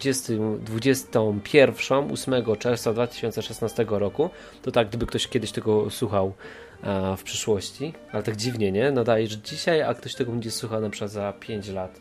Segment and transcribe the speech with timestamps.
[0.00, 4.30] Mamy 20, 21, 8 czerwca 2016 roku.
[4.62, 6.32] To tak, gdyby ktoś kiedyś tego słuchał
[6.82, 7.92] e, w przyszłości.
[8.12, 8.90] Ale tak dziwnie, nie?
[8.90, 12.00] Nadaje, że dzisiaj, a ktoś tego będzie słuchał na przykład za 5 lat.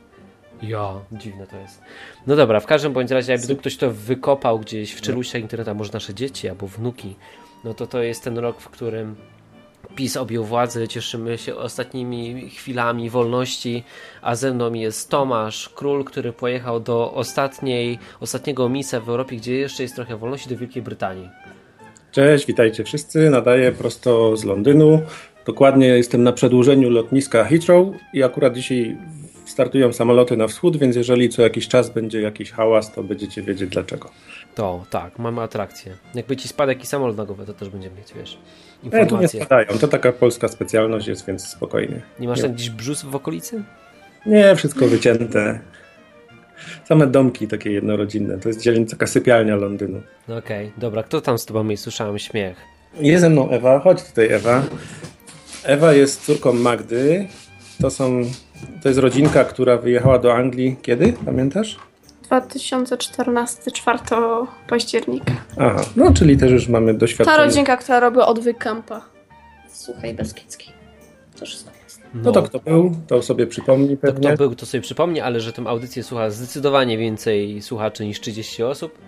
[0.62, 1.82] Ja, dziwne to jest.
[2.28, 5.94] No dobra, w każdym bądź razie, jakby ktoś to wykopał gdzieś w czeluściach interneta, może
[5.94, 7.16] nasze dzieci albo wnuki,
[7.64, 9.16] no to to jest ten rok, w którym
[9.96, 13.84] PiS objął władzę, cieszymy się ostatnimi chwilami wolności,
[14.22, 19.56] a ze mną jest Tomasz, król, który pojechał do ostatniej, ostatniego miejsca w Europie, gdzie
[19.56, 21.30] jeszcze jest trochę wolności, do Wielkiej Brytanii.
[22.12, 23.30] Cześć, witajcie wszyscy.
[23.30, 25.02] Nadaję prosto z Londynu.
[25.46, 28.98] Dokładnie jestem na przedłużeniu lotniska Heathrow i akurat dzisiaj
[29.46, 33.70] startują samoloty na wschód, więc jeżeli co jakiś czas będzie jakiś hałas, to będziecie wiedzieć
[33.70, 34.10] dlaczego.
[34.56, 35.98] To tak, mamy atrakcję.
[36.16, 38.38] Jakby ci spadł jakiś samolot na głowę, to też będziemy mieć, wiesz,
[38.84, 39.18] informacje.
[39.18, 42.02] Nie, tu nie spadają, to taka polska specjalność jest, więc spokojnie.
[42.20, 42.44] Nie masz nie.
[42.44, 43.64] tam gdzieś brzus w okolicy?
[44.26, 45.60] Nie, wszystko wycięte.
[46.86, 48.38] Same domki takie jednorodzinne.
[48.38, 50.02] To jest dzielnica, taka sypialnia Londynu.
[50.28, 51.04] No okej, okay, dobra.
[51.04, 51.84] Kto tam z tobą jest?
[51.84, 52.58] Słyszałem śmiech.
[53.00, 53.80] Jest ze mną Ewa.
[53.80, 54.64] Chodź tutaj, Ewa.
[55.64, 57.28] Ewa jest córką Magdy.
[57.82, 58.24] To są
[58.84, 61.14] to jest rodzinka, która wyjechała do Anglii kiedy?
[61.26, 61.80] Pamiętasz?
[62.30, 64.00] 2014, 4
[64.68, 65.34] października.
[65.58, 67.38] Aha, no czyli też już mamy doświadczenie.
[67.38, 69.02] Ta rodzinka, która robi odwyk kampa
[69.70, 70.74] w Suchej Beskidzkiej.
[71.40, 72.02] To wszystko jest.
[72.14, 72.22] No.
[72.24, 74.30] no to kto był, to sobie przypomni pewnie.
[74.30, 78.20] To kto był, to sobie przypomni, ale że tę audycję słucha zdecydowanie więcej słuchaczy niż
[78.20, 79.00] 30 osób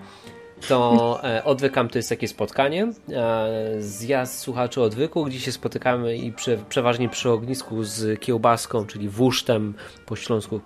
[0.68, 6.32] to e, Odwykam to jest takie spotkanie, e, zjazd słuchaczy odwyku, gdzie się spotykamy i
[6.34, 9.74] prze, przeważnie przy ognisku z kiełbaską, czyli wusztem
[10.06, 10.62] po śląsku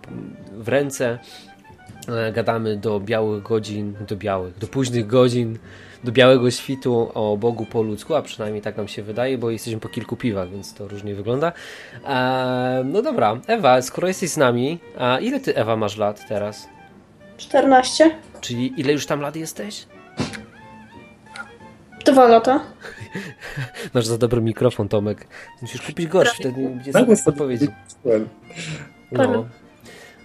[0.52, 1.20] w ręce.
[2.10, 5.58] E, gadamy do białych godzin, do białych, do późnych godzin,
[6.04, 9.80] do białego świtu o Bogu po ludzku, a przynajmniej tak nam się wydaje, bo jesteśmy
[9.80, 11.52] po kilku piwach, więc to różnie wygląda.
[12.86, 16.68] no dobra, Ewa, skoro jesteś z nami, a ile ty Ewa masz lat teraz?
[17.38, 18.12] 14.
[18.42, 19.86] Czyli ile już tam lat jesteś?
[22.06, 22.60] Dwa lata.
[23.94, 25.28] Masz za dobry mikrofon, Tomek.
[25.62, 27.72] Musisz kupić gorszy, wtedy będzie tak, powiedzieć.
[29.12, 29.46] No.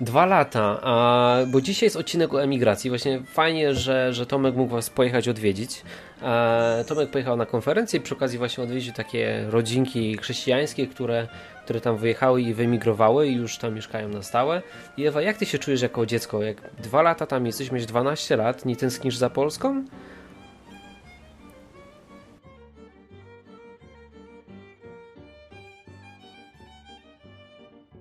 [0.00, 2.91] Dwa lata, a, bo dzisiaj jest odcinek o emigracji.
[2.91, 5.83] Właśnie fajnie, że, że Tomek mógł Was pojechać odwiedzić.
[6.22, 11.28] A, Tomek pojechał na konferencję i przy okazji właśnie odwiedził takie rodzinki chrześcijańskie, które,
[11.65, 14.62] które tam wyjechały i wyemigrowały i już tam mieszkają na stałe.
[14.97, 16.43] I Ewa, jak Ty się czujesz jako dziecko?
[16.43, 19.84] Jak dwa lata tam jesteś, mieć 12 lat, nie tęsknisz za Polską?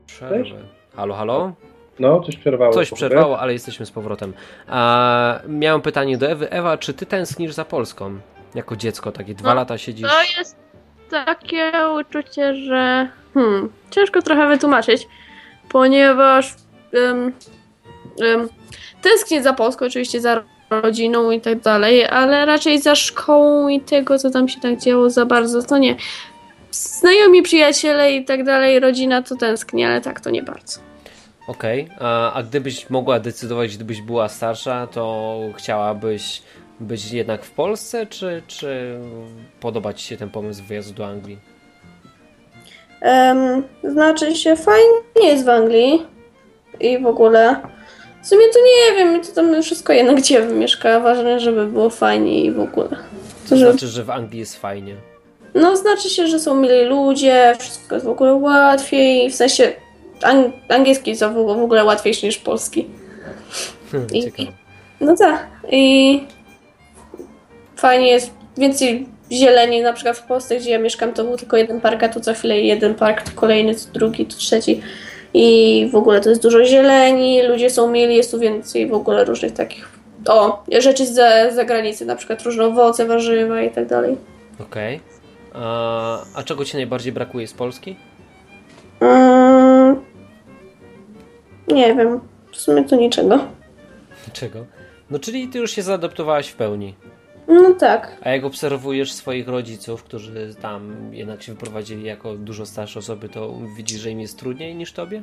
[0.06, 0.58] Przerwę.
[0.96, 1.69] Halo, halo?
[2.00, 2.74] No, coś przerwało.
[2.74, 4.34] Coś przerwało, ale jesteśmy z powrotem.
[4.68, 6.50] A, miałem pytanie do Ewy.
[6.50, 8.20] Ewa, czy ty tęsknisz za Polską?
[8.56, 10.10] Jako dziecko, takie dwa no, lata siedzisz.
[10.10, 10.58] To jest
[11.10, 15.08] takie uczucie, że hmm, ciężko trochę wytłumaczyć,
[15.70, 16.56] ponieważ
[16.94, 17.34] um,
[18.18, 18.50] um,
[19.02, 24.20] tęsknię za Polską, oczywiście za rodziną i tak dalej, ale raczej za szkołą i tego,
[24.20, 25.96] co tam się tak działo za bardzo, to nie.
[26.72, 30.88] Znajomi, przyjaciele i tak dalej, rodzina to tęsknię, ale tak to nie bardzo.
[31.50, 32.08] Okej, okay.
[32.08, 36.42] a, a gdybyś mogła decydować, gdybyś była starsza, to chciałabyś
[36.80, 39.00] być jednak w Polsce, czy, czy
[39.60, 41.40] podoba Ci się ten pomysł wyjazdu do Anglii?
[43.02, 46.06] Um, znaczy się, fajnie jest w Anglii
[46.80, 47.56] i w ogóle.
[48.22, 51.00] W sumie to nie wiem, to tam wszystko jedno, gdzie mieszka.
[51.00, 52.90] Ważne, żeby było fajnie i w ogóle.
[53.50, 53.72] To że...
[53.72, 54.96] znaczy, że w Anglii jest fajnie?
[55.54, 59.74] No, znaczy się, że są mili ludzie, wszystko jest w ogóle łatwiej, w sensie
[60.24, 62.85] ang angielski jest w ogóle łatwiejszy niż polski.
[63.92, 64.51] Hmm, I,
[65.01, 65.48] no tak.
[65.71, 66.24] I
[67.75, 71.81] fajnie jest więcej zieleni, na przykład w Polsce, gdzie ja mieszkam, to był tylko jeden
[71.81, 74.81] park, a tu co chwilę jeden park, to kolejny, to drugi, to trzeci.
[75.33, 79.25] I w ogóle to jest dużo zieleni, ludzie są mili, jest tu więcej w ogóle
[79.25, 81.16] różnych takich o, rzeczy z
[81.56, 84.18] zagranicy, na przykład różne owoce, warzywa i tak dalej.
[84.60, 84.95] Okej.
[84.95, 85.62] Okay.
[85.63, 87.95] A, a czego Ci najbardziej brakuje z Polski?
[89.00, 89.95] Mm,
[91.71, 92.19] nie wiem.
[92.51, 93.39] W sumie to niczego.
[94.27, 94.66] Niczego?
[95.10, 96.95] No czyli Ty już się zaadaptowałaś w pełni.
[97.48, 98.18] No tak.
[98.21, 103.54] A jak obserwujesz swoich rodziców, którzy tam jednak się wyprowadzili jako dużo starsze osoby, to
[103.77, 105.21] widzisz, że im jest trudniej niż tobie?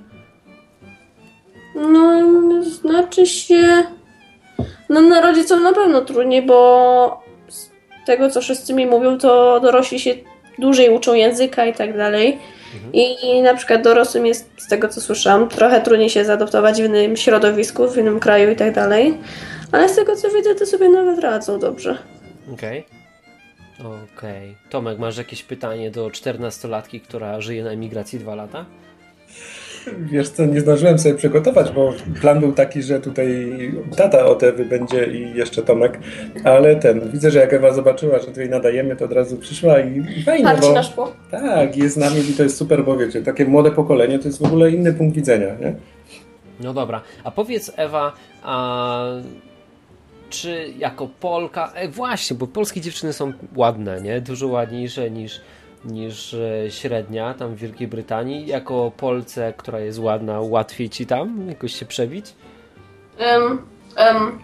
[1.75, 2.23] No,
[2.63, 3.83] znaczy się.
[4.89, 7.23] No, na rodzicom na pewno trudniej, bo
[8.07, 10.15] tego, co wszyscy mi mówią, to dorośli się
[10.59, 12.39] dłużej uczą języka i tak dalej.
[12.93, 17.17] I na przykład dorosłym jest, z tego co słyszałam, trochę trudniej się zaadoptować w innym
[17.17, 19.19] środowisku, w innym kraju i tak dalej.
[19.73, 21.99] Ale z tego co widzę, to sobie nawet radzą dobrze.
[22.53, 22.81] Okej.
[22.81, 22.97] Okay.
[23.79, 24.51] Okej.
[24.51, 24.71] Okay.
[24.71, 28.65] Tomek, masz jakieś pytanie do 14-latki, która żyje na emigracji dwa lata?
[29.99, 33.59] Wiesz co, nie zdążyłem sobie przygotować, bo plan był taki, że tutaj
[33.97, 35.99] tata od Ewy będzie i jeszcze Tomek,
[36.45, 40.23] ale ten, widzę, że jak Ewa zobaczyła, że tutaj nadajemy, to od razu przyszła i,
[40.23, 41.13] fajnie, bo na szkło.
[41.31, 44.39] tak, jest z nami i to jest super, bo wiecie, takie młode pokolenie to jest
[44.39, 45.75] w ogóle inny punkt widzenia, nie?
[46.61, 48.13] No dobra, a powiedz Ewa,
[48.43, 49.05] a
[50.31, 54.21] czy jako Polka, e, właśnie, bo polskie dziewczyny są ładne, nie?
[54.21, 55.41] Dużo ładniejsze niż,
[55.85, 58.47] niż e, średnia tam w Wielkiej Brytanii.
[58.47, 62.35] Jako Polce, która jest ładna, łatwiej ci tam jakoś się przebić?
[63.21, 63.63] Um,
[63.99, 64.39] um,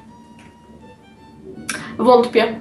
[1.99, 2.61] wątpię.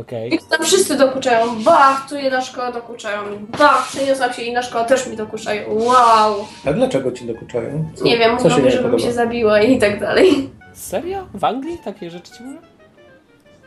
[0.00, 0.34] Okej.
[0.34, 1.62] I tam wszyscy dokuczają.
[1.62, 3.18] Bach, tu jedna szkoła dokuczają.
[3.58, 5.74] Bach, przeniosłam się inna szkoła, też mi dokuczają.
[5.74, 6.46] Wow.
[6.66, 7.90] A dlaczego ci dokuczają?
[7.94, 8.98] Co, Nie wiem, mówią żebym podoba?
[8.98, 10.50] się zabiła i tak dalej.
[10.72, 11.26] Serio?
[11.34, 12.58] W Anglii takie rzeczy ci mówią?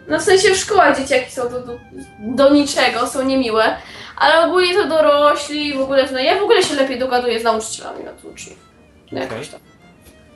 [0.07, 1.80] No w sensie w szkołach dzieciaki są do, do,
[2.19, 3.78] do niczego, są niemiłe,
[4.18, 8.07] ale ogólnie to dorośli, w ogóle, no ja w ogóle się lepiej dogaduję z nauczycielami
[8.07, 8.60] od uczniów.
[9.12, 9.60] No jakoś tak.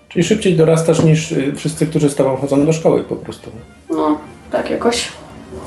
[0.10, 3.51] Czyli szybciej dorastasz niż y, wszyscy, którzy z tobą chodzą do szkoły po prostu.
[3.89, 4.19] No,
[4.51, 5.12] tak jakoś.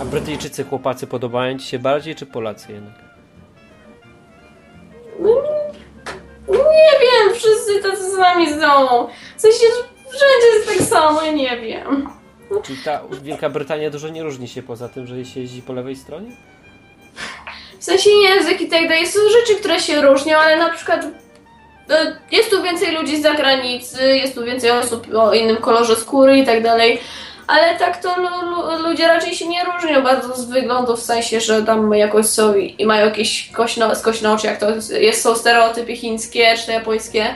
[0.00, 2.94] A Brytyjczycy chłopacy podobają ci się bardziej, czy Polacy jednak?
[6.48, 9.06] Nie wiem, wszyscy tacy z nami są.
[9.36, 12.08] W sensie, że wszędzie jest tak samo, nie wiem.
[12.66, 15.96] Czyli ta Wielka Brytania dużo nie różni się poza tym, że się jeździ po lewej
[15.96, 16.30] stronie?
[17.78, 21.04] W sensie język i tak dalej, są rzeczy, które się różnią, ale na przykład
[21.90, 26.38] e, jest tu więcej ludzi z zagranicy, jest tu więcej osób o innym kolorze skóry
[26.38, 27.00] i tak dalej.
[27.46, 31.40] Ale tak to lu, lu, ludzie raczej się nie różnią bardzo z wyglądu, w sensie,
[31.40, 33.50] że tam jakoś są i, mają jakieś
[33.94, 37.34] skośne oczy, jak to jest, są stereotypy chińskie czy japońskie.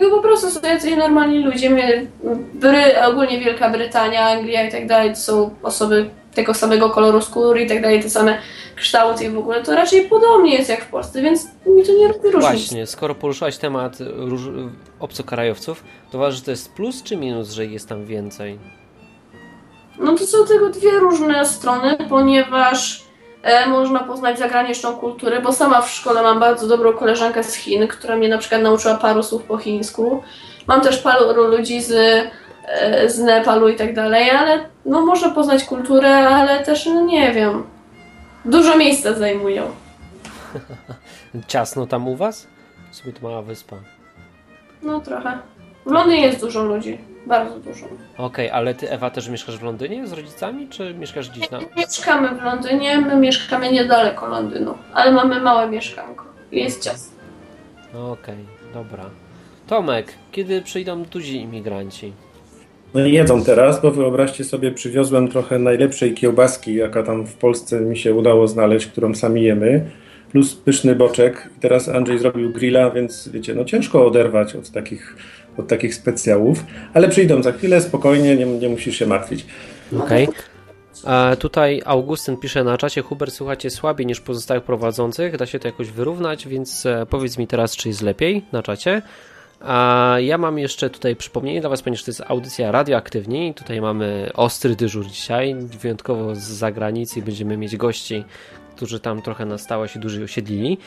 [0.00, 1.70] Tylko po prostu są jacyś normalni ludzie.
[1.70, 2.06] My-
[2.54, 7.62] Bry, ogólnie Wielka Brytania, Anglia i tak dalej, to są osoby tego samego koloru skóry
[7.62, 8.38] i tak dalej, te same
[8.76, 12.08] kształty i w ogóle to raczej podobnie jest jak w Polsce, więc mi to nie
[12.08, 12.40] robi różnicy.
[12.40, 14.40] Właśnie, skoro poruszyłaś temat róż...
[15.00, 18.58] obcokrajowców, to uważasz, że to jest plus czy minus, że jest tam więcej?
[19.98, 23.03] No to są tego dwie różne strony, ponieważ
[23.66, 28.16] można poznać zagraniczną kulturę, bo sama w szkole mam bardzo dobrą koleżankę z Chin, która
[28.16, 30.22] mnie na przykład nauczyła paru słów po chińsku.
[30.66, 31.92] Mam też paru ludzi z,
[32.68, 37.32] e, z Nepalu i tak dalej, ale no można poznać kulturę, ale też no nie
[37.32, 37.64] wiem.
[38.44, 39.62] Dużo miejsca zajmują.
[41.48, 42.46] Ciasno tam u was?
[43.04, 43.76] To mała wyspa.
[44.82, 45.38] No trochę.
[45.86, 46.98] W Londynie jest dużo ludzi.
[47.26, 47.86] Bardzo dużo.
[48.18, 51.60] Okej, ale ty Ewa też mieszkasz w Londynie z rodzicami, czy mieszkasz gdzieś na...
[51.76, 56.24] Mieszkamy w Londynie, my mieszkamy niedaleko Londynu, ale mamy małe mieszkanko.
[56.52, 57.14] Jest ciasno.
[58.12, 58.38] Okej,
[58.74, 59.04] dobra.
[59.66, 62.12] Tomek, kiedy przyjdą duzi imigranci?
[62.94, 67.80] No i jedzą teraz, bo wyobraźcie sobie, przywiozłem trochę najlepszej kiełbaski, jaka tam w Polsce
[67.80, 69.90] mi się udało znaleźć, którą sami jemy,
[70.34, 71.48] plus pyszny boczek.
[71.56, 75.16] I teraz Andrzej zrobił grilla, więc wiecie, no ciężko oderwać od takich,
[75.56, 76.64] od takich specjałów,
[76.94, 79.46] ale przyjdą za chwilę, spokojnie, nie, nie musisz się martwić.
[79.98, 80.28] Okej.
[81.06, 85.68] E, Tutaj Augustyn pisze na czacie, Hubert, słuchacie słabiej niż pozostałych prowadzących, da się to
[85.68, 89.02] jakoś wyrównać, więc e, powiedz mi teraz, czy jest lepiej na czacie.
[89.60, 93.54] A ja mam jeszcze tutaj przypomnienie dla Was, ponieważ to jest audycja radioaktywni.
[93.54, 97.22] Tutaj mamy ostry dyżur dzisiaj, wyjątkowo z zagranicy.
[97.22, 98.24] Będziemy mieć gości,
[98.76, 100.78] którzy tam trochę na stałe się dłużej osiedlili.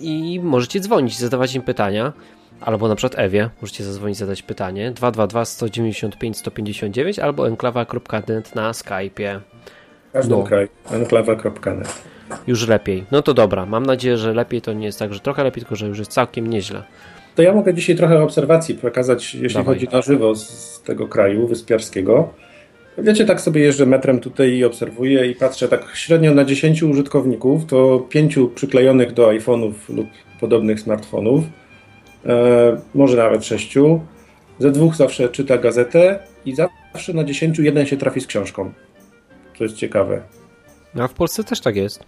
[0.00, 2.12] I możecie dzwonić, zadawać im pytania.
[2.60, 4.90] Albo na przykład Ewie, możecie zadzwonić, zadać pytanie.
[4.90, 9.40] 222 195 159 albo enklawa.net na Skype'ie.
[10.08, 10.44] W każdym No.
[10.44, 12.02] kraju, enklawa.net.
[12.46, 13.04] Już lepiej.
[13.10, 15.76] No to dobra, mam nadzieję, że lepiej to nie jest tak, że trochę lepiej, tylko
[15.76, 16.82] że już jest całkiem nieźle.
[17.34, 19.74] To ja mogę dzisiaj trochę obserwacji pokazać, jeśli Dawaj.
[19.74, 22.34] chodzi na żywo z tego kraju wyspiarskiego.
[23.02, 27.66] Wiecie, tak sobie jeżdżę metrem tutaj i obserwuję i patrzę tak średnio na 10 użytkowników,
[27.66, 30.06] to 5 przyklejonych do iPhone'ów lub
[30.40, 31.44] podobnych smartfonów,
[32.26, 33.74] e, może nawet 6.
[34.58, 38.72] Ze dwóch zawsze czyta gazetę i zawsze na 10 jeden się trafi z książką.
[39.58, 40.22] To jest ciekawe.
[40.94, 42.04] No, A w Polsce też tak jest.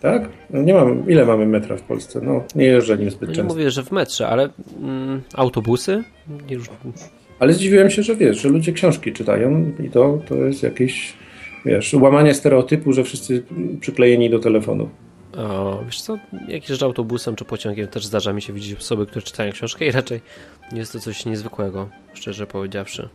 [0.00, 0.28] Tak?
[0.50, 2.20] No nie mam, ile mamy metra w Polsce?
[2.22, 3.54] No, nie jeżdżę nim zbyt No często.
[3.54, 4.48] mówię, że w metrze, ale
[4.82, 6.04] mm, autobusy?
[6.48, 6.68] Nie, już,
[7.40, 11.12] Ale zdziwiłem się, że wiesz, że ludzie książki czytają i to, to jest jakieś,
[11.64, 13.42] wiesz, łamanie stereotypu, że wszyscy
[13.80, 14.88] przyklejeni do telefonu.
[15.36, 16.18] o, wiesz co,
[16.48, 19.90] jak jeżdżę autobusem czy pociągiem, też zdarza mi się widzieć osoby, które czytają książkę i
[19.90, 20.20] raczej
[20.72, 23.08] nie jest to coś niezwykłego, szczerze powiedziawszy.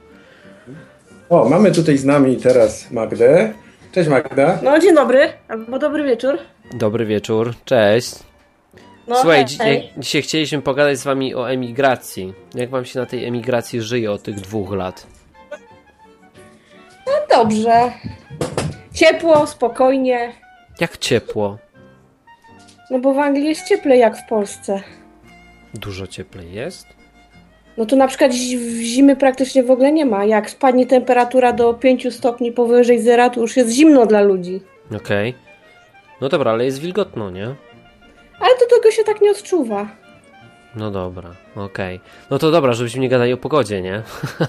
[1.29, 3.53] O, mamy tutaj z nami teraz Magdę.
[3.91, 4.59] Cześć Magda.
[4.63, 6.37] No, dzień dobry, albo dobry wieczór.
[6.73, 8.15] Dobry wieczór, cześć.
[9.07, 9.89] No, Słuchaj, hej, dzi- hej.
[9.97, 12.33] dzisiaj chcieliśmy pogadać z wami o emigracji.
[12.55, 15.07] Jak wam się na tej emigracji żyje od tych dwóch lat?
[17.07, 17.91] No dobrze.
[18.93, 20.31] Ciepło, spokojnie.
[20.79, 21.57] Jak ciepło.
[22.91, 24.81] No bo w Anglii jest cieplej jak w Polsce.
[25.73, 26.87] Dużo cieplej jest?
[27.77, 30.25] No to na przykład w zimy praktycznie w ogóle nie ma.
[30.25, 34.61] Jak spadnie temperatura do 5 stopni powyżej zera, to już jest zimno dla ludzi.
[34.95, 35.33] Okej.
[36.21, 37.55] No dobra, ale jest wilgotno, nie?
[38.39, 39.87] Ale to tego się tak nie odczuwa.
[40.75, 41.99] No dobra, okej.
[42.29, 44.01] No to dobra, żebyśmy nie gadali o pogodzie, nie?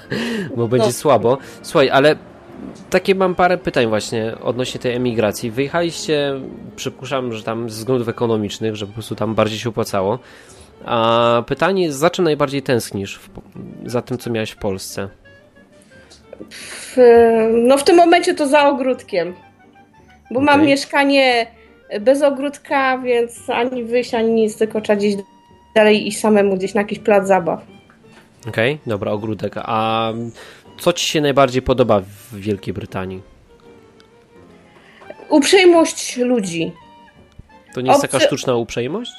[0.57, 0.93] Bo będzie No.
[0.93, 1.39] słabo.
[1.63, 2.17] Słuchaj, ale
[2.91, 5.51] takie mam parę pytań właśnie odnośnie tej emigracji.
[5.51, 6.41] Wyjechaliście,
[6.77, 10.19] przypuszczam, że tam ze względów ekonomicznych, że po prostu tam bardziej się opłacało.
[10.85, 13.29] A pytanie za czym najbardziej tęsknisz w,
[13.91, 15.09] za tym, co miałeś w Polsce?
[16.51, 16.97] W,
[17.53, 19.35] no w tym momencie to za ogródkiem.
[20.31, 20.67] Bo mam Okej.
[20.67, 21.47] mieszkanie
[22.01, 25.15] bez ogródka, więc ani wyjść, ani nic, tylko trzeba gdzieś
[25.75, 27.61] dalej i samemu gdzieś na jakiś plac zabaw.
[28.49, 29.55] Okej, dobra, ogródek.
[29.57, 30.13] A
[30.79, 33.23] co ci się najbardziej podoba w Wielkiej Brytanii?
[35.29, 36.73] Uprzejmość ludzi.
[37.75, 39.13] To nie jest Obcy- taka sztuczna uprzejmość?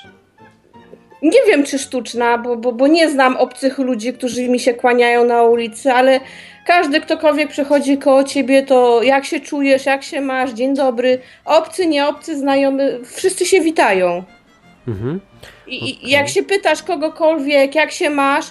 [1.21, 5.25] Nie wiem, czy sztuczna, bo, bo, bo nie znam obcych ludzi, którzy mi się kłaniają
[5.25, 6.19] na ulicy, ale
[6.67, 11.19] każdy, ktokolwiek przechodzi koło ciebie, to jak się czujesz, jak się masz, dzień dobry.
[11.45, 14.23] Obcy, nie obcy, znajomy, wszyscy się witają.
[14.87, 15.19] Mhm.
[15.67, 18.45] I, jak się pytasz kogokolwiek, jak się masz,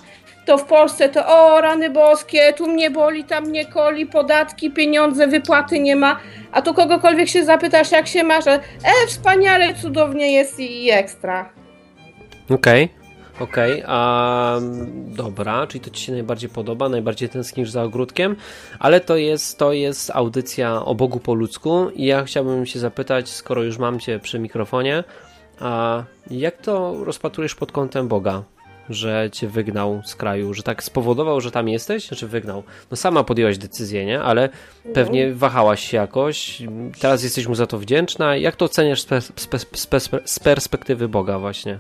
[0.47, 5.27] to w Polsce to o, rany boskie, tu mnie boli, tam mnie koli, podatki, pieniądze,
[5.27, 6.21] wypłaty nie ma.
[6.53, 8.61] A tu kogokolwiek się zapytasz, jak się masz, e,
[9.07, 11.49] wspaniale, cudownie jest i, i ekstra.
[12.51, 12.89] Okej,
[13.41, 14.59] okej, a
[15.07, 18.37] dobra, czyli to ci się najbardziej podoba, najbardziej tęsknisz za ogródkiem,
[18.79, 23.29] ale to jest, to jest audycja o Bogu po ludzku i ja chciałbym się zapytać,
[23.29, 25.05] skoro już mam cię przy mikrofonie,
[25.61, 28.43] a jak to rozpatrujesz pod kątem Boga?
[28.91, 32.63] Że cię wygnał z kraju, że tak spowodował, że tam jesteś, czy wygnał?
[32.91, 34.23] No sama podjęłaś decyzję, nie?
[34.23, 34.49] Ale
[34.95, 36.63] pewnie wahałaś się jakoś.
[37.01, 38.37] Teraz jesteś mu za to wdzięczna.
[38.37, 39.05] Jak to oceniasz
[40.25, 41.79] z perspektywy Boga właśnie?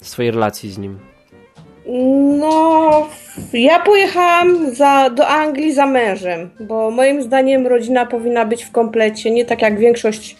[0.00, 0.98] Swojej relacji z nim.
[2.38, 3.06] No,
[3.52, 9.30] ja pojechałam za, do Anglii za mężem, bo moim zdaniem rodzina powinna być w komplecie,
[9.30, 10.36] nie tak jak większość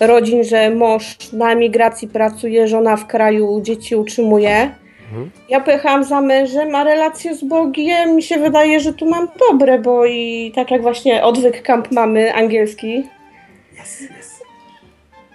[0.00, 4.70] rodzin, że mąż na emigracji pracuje, żona w kraju dzieci utrzymuje.
[5.04, 5.30] Mhm.
[5.48, 9.78] Ja pojechałam za mężem, a relacje z Bogiem mi się wydaje, że tu mam dobre,
[9.78, 13.04] bo i tak jak właśnie odwyk camp mamy angielski.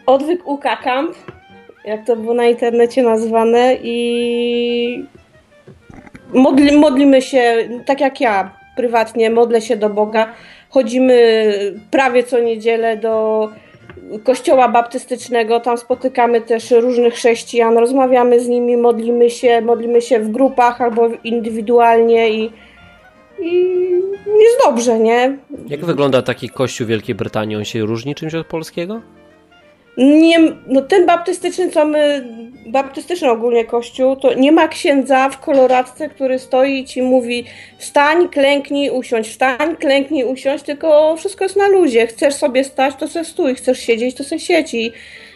[0.05, 1.15] Odwyk UK camp,
[1.89, 5.05] jak to było na internecie nazwane i
[6.33, 10.33] modli, modlimy się, tak jak ja prywatnie, modlę się do Boga.
[10.69, 11.43] Chodzimy
[11.91, 13.49] prawie co niedzielę do
[14.23, 20.31] kościoła baptystycznego, tam spotykamy też różnych chrześcijan, rozmawiamy z nimi, modlimy się, modlimy się w
[20.31, 22.51] grupach albo indywidualnie i,
[23.41, 23.75] i
[24.25, 25.37] jest dobrze, nie?
[25.67, 27.55] Jak wygląda taki kościół Wielkiej Brytanii?
[27.55, 29.01] On się różni czymś od polskiego?
[29.99, 32.27] Nie, no ten baptystyczny, co my,
[32.65, 37.45] baptystyczny ogólnie kościół, to nie ma księdza w koloradce, który stoi i ci mówi
[37.77, 42.07] wstań, klęknij, usiądź, wstań, klęknij, usiądź, tylko wszystko jest na luzie.
[42.07, 44.73] Chcesz sobie stać, to se stój, chcesz siedzieć, to se siedź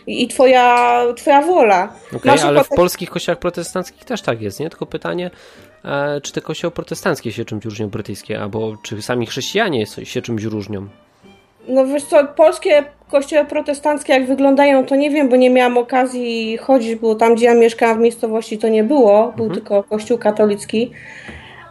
[0.08, 1.94] i, twoja, twoja wola.
[2.08, 4.70] Okej, Masz ale w polskich kościołach protestanckich też tak jest, nie?
[4.70, 5.32] Tylko pytanie,
[5.86, 10.44] e, czy te kościoły protestanckie się czymś różnią brytyjskie, albo czy sami chrześcijanie się czymś
[10.44, 10.88] różnią?
[11.68, 16.58] No wiesz co, polskie kościoły protestanckie jak wyglądają, to nie wiem, bo nie miałam okazji
[16.58, 19.62] chodzić, bo tam gdzie ja mieszkałam w miejscowości to nie było, był Mhm.
[19.62, 20.92] tylko kościół katolicki,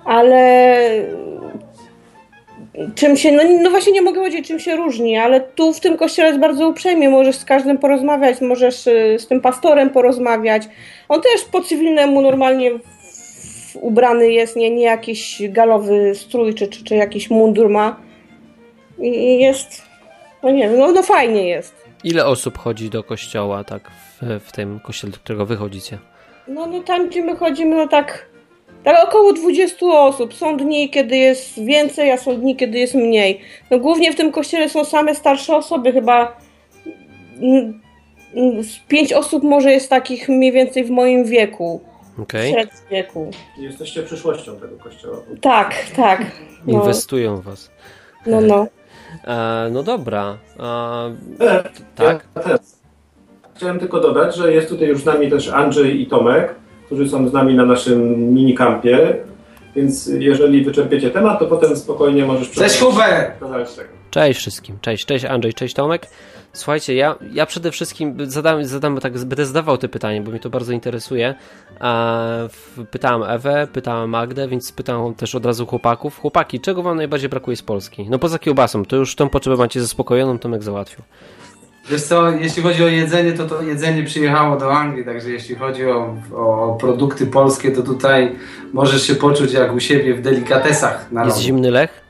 [0.04, 0.86] ale
[2.94, 5.96] czym się, no, no właśnie nie mogę powiedzieć czym się różni, ale tu w tym
[5.96, 10.62] kościele jest bardzo uprzejmie, możesz z każdym porozmawiać, możesz y, z tym pastorem porozmawiać,
[11.08, 12.70] on też po cywilnemu normalnie
[13.74, 17.96] ubrany jest, nie, nie jakiś galowy strój czy, czy, czy jakiś mundur ma.
[18.98, 19.82] I jest.
[20.42, 21.74] No nie wiem, no, no fajnie jest.
[22.04, 25.98] Ile osób chodzi do kościoła tak w, w tym kościele, do którego wychodzicie?
[26.48, 28.26] No, no tam gdzie my chodzimy, no tak.
[28.84, 30.34] Tak około 20 osób.
[30.34, 33.40] Są dni, kiedy jest więcej, a są dni, kiedy jest mniej.
[33.70, 36.36] No głównie w tym kościele są same starsze osoby, chyba
[38.62, 41.80] z pięć osób może jest takich mniej więcej w moim wieku.
[42.18, 43.30] Okej, Średnim wieku.
[43.58, 45.18] Jesteście przyszłością tego kościoła.
[45.40, 46.22] Tak, tak.
[46.66, 47.70] No, inwestują w was.
[48.26, 48.66] no, no.
[49.24, 50.36] E, no dobra,
[51.40, 51.62] e, E,
[51.94, 52.26] tak?
[52.36, 52.82] Ja teraz
[53.54, 56.54] chciałem tylko dodać, że jest tutaj już z nami też Andrzej i Tomek,
[56.86, 59.16] którzy są z nami na naszym minikampie,
[59.76, 63.40] więc jeżeli wyczerpiecie temat, to potem spokojnie możesz Cześć Hubert!
[64.12, 66.06] Cześć wszystkim, cześć, cześć Andrzej, cześć Tomek.
[66.52, 70.50] Słuchajcie, ja, ja przede wszystkim zadam, zadam tak, będę zadawał te pytanie, bo mnie to
[70.50, 71.34] bardzo interesuje.
[72.90, 76.18] Pytałem Ewę, pytałem Magdę, więc pytałem też od razu chłopaków.
[76.18, 78.06] Chłopaki, czego wam najbardziej brakuje z Polski?
[78.10, 81.04] No poza kiełbasą, to już tą potrzebę macie zaspokojoną, Tomek załatwił.
[81.90, 85.86] Wiesz co, jeśli chodzi o jedzenie, to to jedzenie przyjechało do Anglii, także jeśli chodzi
[85.86, 88.36] o, o produkty polskie, to tutaj
[88.72, 92.01] możesz się poczuć jak u siebie w delikatesach na Jest zimny lech?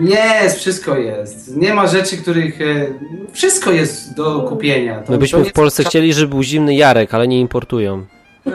[0.00, 1.56] Jest, wszystko jest.
[1.56, 2.60] Nie ma rzeczy, których...
[2.60, 2.86] e,
[3.32, 4.94] Wszystko jest do kupienia.
[4.94, 8.06] To- My to byśmy nie w Polsce chcieli, żeby był zimny Jarek, ale nie importują.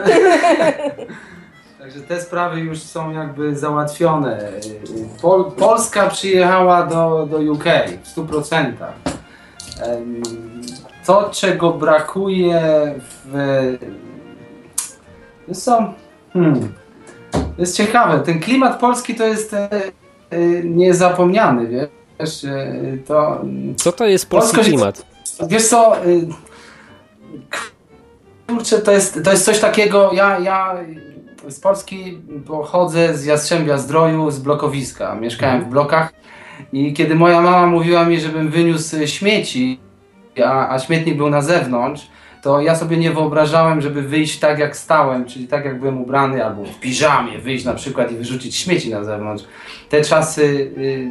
[1.78, 4.50] Także te sprawy już są jakby załatwione.
[5.22, 7.64] Pol, Polska przyjechała do, do UK
[8.02, 8.72] w 100%.
[9.82, 10.22] Em,
[11.06, 12.60] To, czego brakuje
[13.24, 13.76] w...
[15.54, 15.94] Co?
[16.32, 16.72] Hmm.
[17.32, 18.20] To jest ciekawe.
[18.20, 19.68] Ten klimat polski to jest e,
[20.64, 22.44] niezapomniany, wiesz?
[22.44, 22.74] E,
[23.06, 23.40] To...
[23.76, 25.06] Co to jest polski Polsko się- klimat?
[25.48, 26.26] Wiesz co, y,
[28.48, 30.74] kurczę, to jest, to jest coś takiego, ja, ja
[31.48, 36.12] z Polski pochodzę z Jastrzębia Zdroju, z blokowiska, mieszkałem w blokach
[36.72, 39.80] i kiedy moja mama mówiła mi, żebym wyniósł śmieci,
[40.44, 42.08] a, a śmietnik był na zewnątrz,
[42.48, 46.44] to ja sobie nie wyobrażałem, żeby wyjść tak jak stałem, czyli tak jak byłem ubrany,
[46.44, 49.44] albo w piżamie wyjść na przykład i wyrzucić śmieci na zewnątrz.
[49.88, 50.42] Te czasy...
[50.78, 51.08] Y,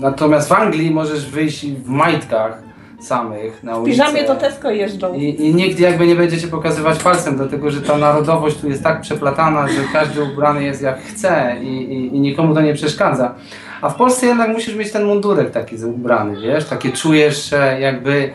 [0.00, 2.62] natomiast w Anglii możesz wyjść w majtkach
[3.00, 3.90] samych na W ulicę.
[3.90, 5.14] piżamie to Tesco jeżdżą.
[5.14, 8.82] I, I nikt jakby nie będzie cię pokazywać palcem, dlatego że ta narodowość tu jest
[8.82, 13.34] tak przeplatana, że każdy ubrany jest jak chce i, i, i nikomu to nie przeszkadza.
[13.80, 16.64] A w Polsce jednak musisz mieć ten mundurek taki ubrany, wiesz?
[16.64, 18.32] Takie czujesz jakby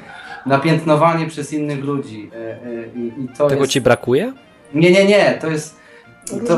[0.48, 2.30] napiętnowanie przez innych ludzi.
[2.34, 3.74] E, e, I, i to Tego jest...
[3.74, 4.34] ci brakuje?
[4.74, 5.78] Nie, nie, nie, to jest...
[6.48, 6.58] To,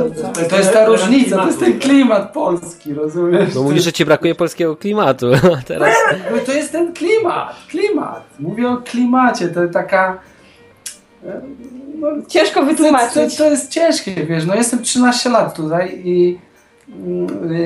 [0.49, 3.55] to, jest ta różnica, to jest ten klimat polski, rozumiesz?
[3.55, 5.27] No mówisz, że ci brakuje polskiego klimatu,
[5.67, 5.95] teraz...
[6.31, 8.23] No to jest ten klimat, klimat.
[8.39, 10.19] Mówię o klimacie, to taka...
[11.25, 11.41] e,
[11.99, 13.37] No, Ciężko to, to, wytłumaczyć.
[13.37, 16.39] to jest ciężkie, wiesz, no jestem 13 lat tutaj i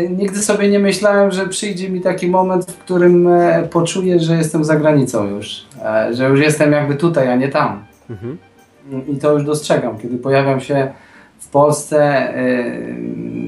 [0.10, 4.64] nigdy sobie nie myślałem, że przyjdzie mi taki moment, w którym e, poczuję, że jestem
[4.64, 7.86] za granicą już, e, że już jestem jakby tutaj, a nie tam.
[8.10, 8.38] Mhm.
[9.08, 10.92] I to już dostrzegam, kiedy pojawiam się
[11.40, 12.00] w Polsce.
[12.36, 12.64] e,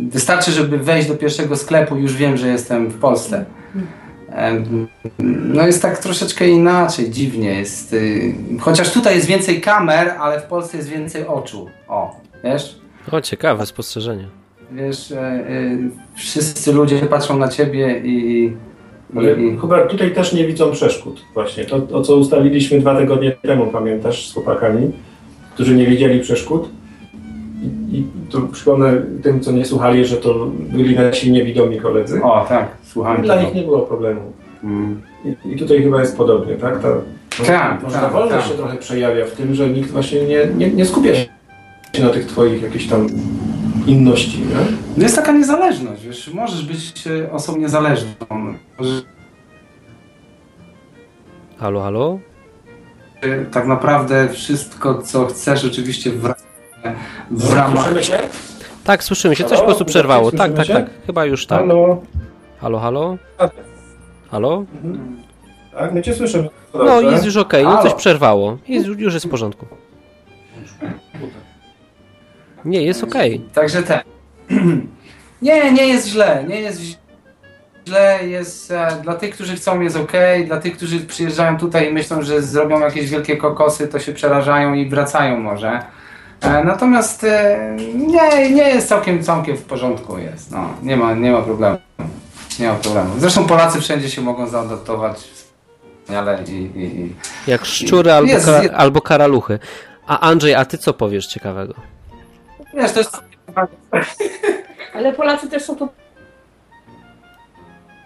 [0.09, 3.45] Wystarczy, żeby wejść do pierwszego sklepu, już wiem, że jestem w Polsce.
[5.19, 7.93] No jest tak troszeczkę inaczej, dziwnie jest.
[7.93, 11.69] y, Chociaż tutaj jest więcej kamer, ale w Polsce jest więcej oczu.
[11.88, 12.79] O, wiesz?
[13.11, 14.27] O, ciekawe spostrzeżenie.
[14.71, 15.78] Wiesz, e, e,
[16.15, 18.54] wszyscy ludzie patrzą na ciebie i...
[19.15, 21.65] Ale i Hubert, tutaj też nie widzą przeszkód właśnie.
[21.65, 24.91] To, o co ustaliliśmy dwa tygodnie temu, pamiętasz, z chłopakami,
[25.54, 26.69] którzy nie widzieli przeszkód.
[27.63, 32.23] I, i tu przypomnę tym, co nie słuchali, że to byli nasi niewidomi koledzy.
[32.23, 33.21] o, tak, słucham.
[33.21, 34.21] Dla nich nie było problemu.
[34.63, 35.01] Mm.
[35.25, 36.80] I, I tutaj chyba jest podobnie, tak?
[36.82, 36.89] Ta,
[37.47, 38.51] Tak, może tak, ta wolność tak.
[38.51, 41.28] się trochę przejawia w tym, że nikt właśnie nie, nie, nie skupia się
[42.04, 43.08] na tych twoich jakichś tam
[43.85, 44.55] inności, nie?
[44.97, 48.09] No jest taka niezależność, wiesz, możesz być e, osobą niezależną.
[51.59, 52.19] Halo, halo?
[53.21, 56.33] e, tak naprawdę wszystko, co chcesz, oczywiście w,
[57.31, 57.83] w ramach...
[57.83, 58.19] Słyszymy się?
[58.83, 59.65] Tak, słyszymy się, coś po Halo?
[59.67, 60.31] prostu przerwało.
[60.31, 60.85] Tak, tak, tak.
[61.05, 61.59] Chyba już tak.
[61.59, 62.01] Halo?
[62.57, 63.17] Halo, halo?
[63.37, 63.51] Tak.
[64.31, 64.65] Halo?
[65.77, 66.49] Tak, my cię słyszymy.
[66.73, 67.11] No, Dobrze.
[67.11, 68.57] jest już okej, no coś przerwało.
[68.67, 69.65] Jest, już jest w porządku.
[72.65, 73.41] Nie, jest okej.
[73.54, 74.04] Także te.
[75.41, 76.82] nie, nie jest źle, nie jest
[77.88, 80.12] źle, jest e, dla tych, którzy chcą jest ok,
[80.47, 84.73] dla tych, którzy przyjeżdżają tutaj i myślą, że zrobią jakieś wielkie kokosy, to się przerażają
[84.73, 85.80] i wracają może.
[86.41, 91.32] E, natomiast e, nie, nie jest całkiem, całkiem w porządku jest, no, nie ma, nie
[91.32, 91.78] ma problemu.
[92.60, 93.10] Nie ma problemu.
[93.17, 97.15] Zresztą Polacy wszędzie się mogą zaadaptować wspaniale i, i, i
[97.47, 98.73] Jak szczury albo, Jest, kara, jest.
[98.78, 99.60] albo karaluchy.
[100.08, 101.73] A Andrzej, a ty co powiesz ciekawego?
[102.75, 103.21] Wiesz, to jest
[104.95, 105.89] Ale Polacy też są tu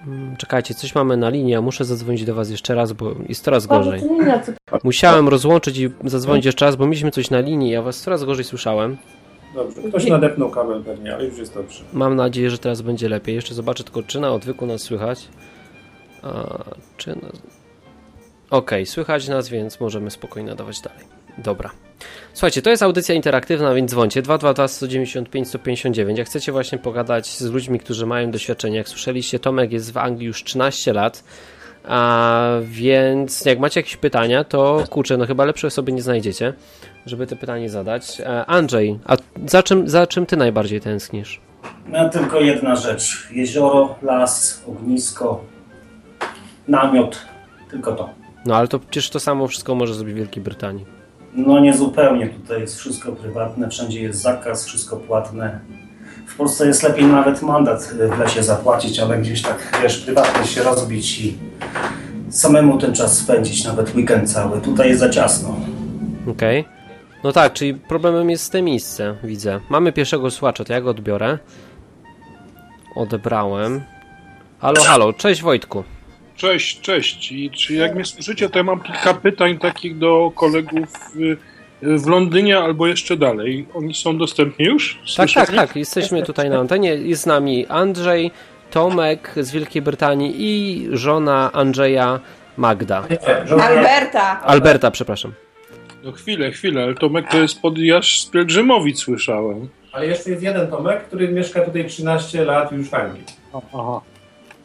[0.08, 3.44] Mm, Czekajcie, coś mamy na linii, ja muszę zadzwonić do was jeszcze raz, bo jest
[3.44, 4.02] coraz gorzej.
[4.84, 8.46] Musiałem rozłączyć i zadzwonić jeszcze raz, bo mieliśmy coś na linii, ja was coraz gorzej
[8.46, 8.98] słyszałem.
[9.56, 11.84] Dobrze, ktoś nadepnął kabel pewnie, ale już jest dobrze.
[11.94, 13.36] Mam nadzieję, że teraz będzie lepiej.
[13.36, 15.28] Jeszcze zobaczę tylko, czy na odwyku nas słychać.
[16.24, 16.44] A,
[16.98, 17.32] czy nas...
[18.50, 21.06] Okej, słychać nas, więc możemy spokojnie nadawać dalej.
[21.38, 21.70] Dobra.
[22.34, 26.20] Słuchajcie, to jest audycja interaktywna, więc dzwońcie 222 195 159.
[26.20, 30.28] Jak chcecie właśnie pogadać z ludźmi, którzy mają doświadczenie, jak słyszeliście, Tomek jest w Anglii
[30.28, 31.24] już 13 lat,
[31.84, 36.54] a więc jak macie jakieś pytania, to kurczę, no chyba lepszej osoby nie znajdziecie,
[37.06, 38.22] żeby te pytanie zadać.
[38.22, 41.42] E, Andrzej, a za czym, za czym ty najbardziej tęsknisz?
[41.88, 43.28] No, tylko jedna rzecz.
[43.32, 45.44] Jezioro, las, ognisko,
[46.68, 47.26] namiot.
[47.72, 48.10] Tylko to.
[48.46, 50.99] No ale to przecież to samo wszystko może zrobić w Wielkiej Brytanii.
[51.34, 52.30] No nie zupełnie.
[52.30, 55.60] Tutaj jest wszystko prywatne, wszędzie jest zakaz, wszystko płatne.
[56.28, 57.84] W Polsce jest lepiej nawet mandat
[58.16, 61.38] w lesie zapłacić, ale gdzieś tak, wiesz, prywatnie się rozbić i,
[62.30, 64.62] samemu ten czas spędzić, nawet weekend cały.
[64.62, 65.56] Tutaj jest za ciasno.
[66.28, 66.60] Okej.
[66.60, 66.80] Okay.
[67.24, 69.60] No tak, czyli problemem jest te miejsce, widzę.
[69.70, 71.38] Mamy pierwszego słuchacza, to ja go odbiorę.
[72.96, 73.82] Odebrałem.
[74.60, 75.84] Halo, halo, cześć Wojtku.
[76.40, 77.32] Cześć, cześć.
[77.32, 80.90] I czy jak mnie słyszycie, to ja mam kilka pytań takich do kolegów
[81.82, 83.66] w Londynie albo jeszcze dalej.
[83.74, 85.00] Oni są dostępni już?
[85.18, 85.76] Tak, tak, tak.
[85.76, 86.96] Jesteśmy tutaj na antenie.
[86.96, 88.32] Jest z nami Andrzej,
[88.72, 92.20] Tomek z Wielkiej Brytanii i żona Andrzeja
[92.58, 93.08] Magda.
[93.62, 94.42] Alberta.
[94.42, 95.34] Alberta, przepraszam.
[96.04, 99.70] No chwilę, chwilę, ale Tomek to jest podjaż z Pielgrzymowic, słyszałem.
[99.92, 103.24] Ale jeszcze jest jeden Tomek, który mieszka tutaj 13 lat już w Anglii.
[103.54, 104.02] Aha.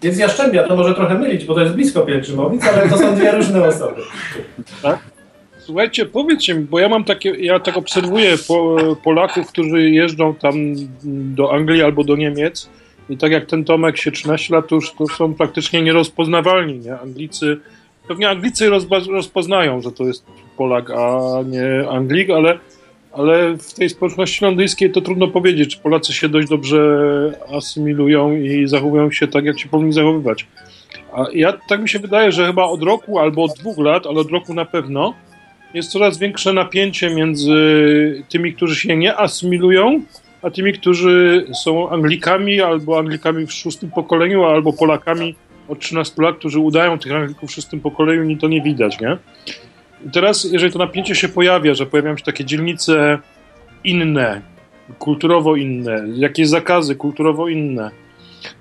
[0.04, 3.32] Jest Jaszczębia, to może trochę mylić, bo to jest blisko Pielgrzymowic, ale to są dwie
[3.32, 4.02] różne osoby.
[4.82, 4.98] Tak?
[5.58, 10.54] Słuchajcie, powiedzcie mi, bo ja mam takie, ja tak obserwuję po, Polaków, którzy jeżdżą tam
[11.34, 12.70] do Anglii albo do Niemiec
[13.08, 16.98] i tak jak ten Tomek się 13 lat, to już to są praktycznie nierozpoznawalni, nie?
[16.98, 17.56] Anglicy,
[18.08, 18.70] pewnie Anglicy
[19.10, 20.24] rozpoznają, że to jest
[20.56, 22.58] Polak, a nie Anglik, ale,
[23.16, 26.78] ale w tej społeczności londyńskiej to trudno powiedzieć, czy Polacy się dość dobrze
[27.56, 30.46] asymilują i zachowują się tak, jak się powinni zachowywać.
[31.12, 34.20] A ja tak mi się wydaje, że chyba od roku albo od dwóch lat, ale
[34.20, 35.14] od roku na pewno,
[35.74, 37.54] jest coraz większe napięcie między
[38.28, 40.02] tymi, którzy się nie asymilują,
[40.42, 45.34] a tymi, którzy są Anglikami albo Anglikami w szóstym pokoleniu, albo Polakami
[45.68, 49.16] od 13 lat, którzy udają tych Anglików w szóstym pokoleniu i to nie widać, nie?
[50.12, 53.18] Teraz, jeżeli to napięcie się pojawia, że pojawiają się takie dzielnice
[53.84, 54.42] inne,
[54.98, 57.90] kulturowo inne, jakieś zakazy kulturowo inne,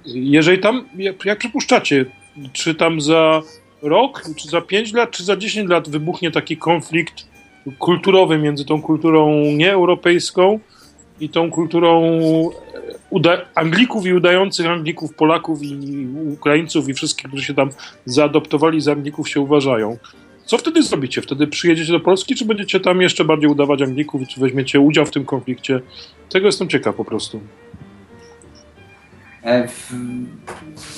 [0.06, 2.06] jeżeli tam, jak, jak przypuszczacie,
[2.53, 3.41] czy tam za
[3.82, 7.27] rok, czy za 5 lat, czy za 10 lat wybuchnie taki konflikt
[7.79, 10.60] kulturowy między tą kulturą nieeuropejską
[11.19, 12.19] i tą kulturą
[13.56, 17.69] Anglików i udających Anglików, Polaków i Ukraińców i wszystkich, którzy się tam
[18.06, 19.97] zaadoptowali z Anglików się uważają.
[20.45, 21.21] Co wtedy zrobicie?
[21.21, 25.12] Wtedy przyjedziecie do Polski, czy będziecie tam jeszcze bardziej udawać Anglików, czy weźmiecie udział w
[25.12, 25.82] tym konflikcie?
[26.29, 27.41] Tego jestem ciekaw po prostu.
[29.43, 29.67] E,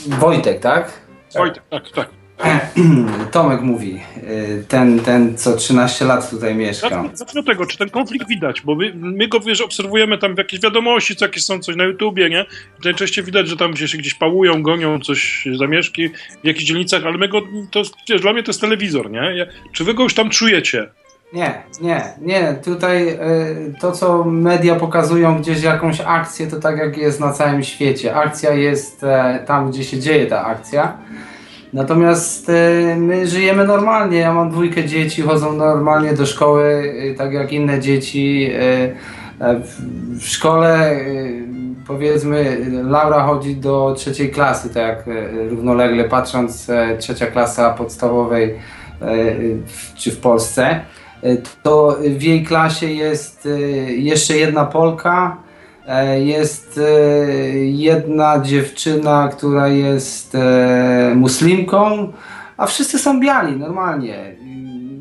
[0.08, 1.02] Wojtek, tak?
[1.36, 2.25] Wojtek, tak, tak.
[3.32, 7.04] Tomek mówi, y, ten, ten co 13 lat tutaj mieszka.
[7.14, 10.38] Zacznę od tego, czy ten konflikt widać, bo my, my go wiesz, obserwujemy tam w
[10.38, 12.46] jakieś wiadomości, co jakieś są coś na YouTubie, nie?
[12.82, 16.10] I najczęściej widać, że tam gdzieś się gdzieś pałują, gonią coś, zamieszki
[16.44, 19.36] w jakichś dzielnicach, ale my go, to wiesz, dla mnie to jest telewizor, nie?
[19.36, 20.90] Ja, czy wy go już tam czujecie?
[21.34, 22.56] Nie, nie, nie.
[22.64, 27.64] Tutaj y, to, co media pokazują gdzieś jakąś akcję, to tak jak jest na całym
[27.64, 28.16] świecie.
[28.16, 30.98] Akcja jest e, tam, gdzie się dzieje ta akcja.
[31.76, 34.18] Natomiast e, my żyjemy normalnie.
[34.18, 38.50] Ja mam dwójkę dzieci, chodzą normalnie do szkoły, e, tak jak inne dzieci.
[39.40, 39.60] E,
[40.20, 41.00] w szkole
[41.88, 45.04] powiedzmy Laura chodzi do trzeciej klasy, tak jak
[45.50, 46.68] równolegle patrząc
[47.00, 48.56] trzecia klasa podstawowej
[49.96, 50.80] czy w Polsce,
[51.64, 53.48] to w jej klasie jest
[53.88, 55.38] jeszcze jedna Polka,
[56.20, 62.14] jest e, jedna dziewczyna, która jest e, muslimką,
[62.58, 64.36] a wszyscy są biali, normalnie.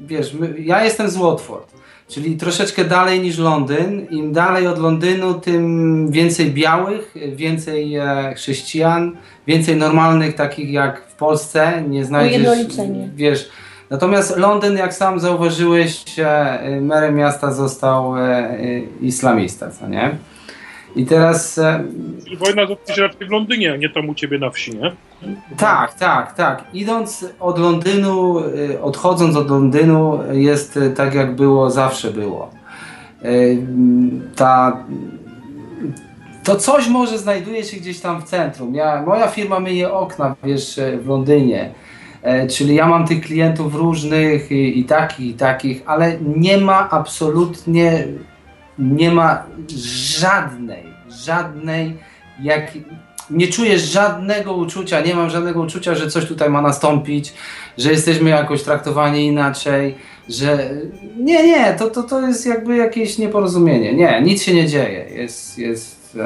[0.06, 1.74] Wiesz, my, ja jestem z Watford,
[2.08, 4.06] czyli troszeczkę dalej niż Londyn.
[4.10, 7.96] Im dalej od Londynu, tym więcej białych, więcej
[8.36, 9.16] chrześcijan,
[9.46, 11.82] więcej normalnych, takich jak w Polsce.
[11.88, 12.48] Nie znajdziesz,
[13.14, 13.50] wiesz,
[13.90, 16.04] Natomiast Londyn, jak sam zauważyłeś,
[16.80, 18.14] merem miasta został
[19.00, 20.16] islamista, co nie?
[20.96, 21.58] I teraz.
[21.58, 21.84] E,
[22.26, 24.92] I wojna toczy się raczej w Londynie, a nie tam u ciebie na wsi, nie?
[25.56, 26.64] Tak, tak, tak.
[26.72, 32.50] Idąc od Londynu, e, odchodząc od Londynu, jest e, tak, jak było, zawsze było.
[34.36, 34.84] Ta.
[36.44, 38.74] To coś może znajduje się gdzieś tam w centrum.
[38.74, 41.72] Ja, moja firma myje okna, wiesz, w Londynie.
[42.50, 48.06] Czyli ja mam tych klientów różnych i, i takich, i takich, ale nie ma absolutnie
[48.78, 49.42] nie ma
[50.18, 50.84] żadnej,
[51.24, 51.96] żadnej,
[52.42, 52.72] jak
[53.30, 57.32] nie czuję żadnego uczucia, nie mam żadnego uczucia, że coś tutaj ma nastąpić,
[57.78, 59.94] że jesteśmy jakoś traktowani inaczej,
[60.28, 60.70] że
[61.16, 63.94] nie, nie, to, to, to jest jakby jakieś nieporozumienie.
[63.94, 65.06] Nie, nic się nie dzieje.
[65.14, 66.18] Jest, jest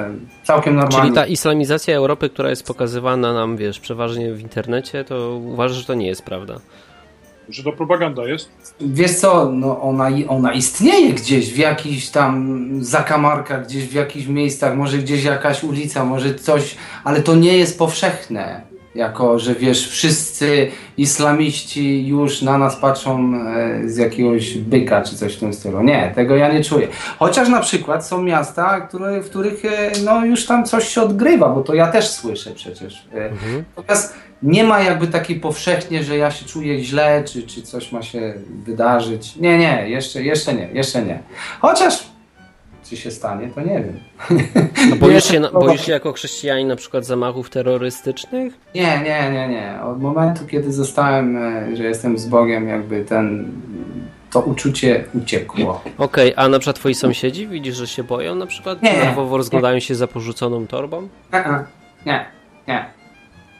[0.44, 1.02] całkiem normalnie.
[1.02, 5.84] Czyli ta islamizacja Europy, która jest pokazywana nam, wiesz, przeważnie w internecie, to uważasz, że
[5.84, 6.60] to nie jest prawda?
[7.48, 8.48] Że to propaganda jest?
[8.80, 14.76] Wiesz co, no ona, ona istnieje gdzieś w jakichś tam zakamarkach, gdzieś w jakichś miejscach,
[14.76, 18.68] może gdzieś jakaś ulica, może coś, ale to nie jest powszechne.
[18.94, 25.36] Jako, że wiesz, wszyscy islamiści już na nas patrzą e, z jakiegoś byka czy coś
[25.36, 25.82] w tym stylu.
[25.82, 26.88] Nie, tego ja nie czuję.
[27.18, 31.48] Chociaż na przykład są miasta, które, w których e, no, już tam coś się odgrywa,
[31.48, 33.08] bo to ja też słyszę przecież.
[33.14, 33.64] E, mhm.
[33.76, 38.02] Natomiast nie ma jakby takiej powszechnie, że ja się czuję źle, czy, czy coś ma
[38.02, 39.36] się wydarzyć.
[39.36, 41.18] Nie, nie, jeszcze, jeszcze nie, jeszcze nie.
[41.60, 42.08] Chociaż
[42.84, 44.00] czy się stanie, to nie wiem.
[44.92, 48.54] A boisz się, na- boisz się jako chrześcijanin na przykład zamachów terrorystycznych?
[48.74, 49.78] Nie, nie, nie, nie.
[49.84, 53.52] Od momentu, kiedy zostałem, e, że jestem z Bogiem, jakby ten,
[54.30, 55.82] to uczucie uciekło.
[55.98, 58.82] Okej, a na przykład twoi sąsiedzi widzisz, że się boją na przykład?
[58.82, 58.92] Nie.
[58.92, 61.08] Nerwowo rozglądają się za porzuconą torbą?
[61.32, 61.64] E-e.
[62.06, 62.24] Nie,
[62.68, 62.97] nie.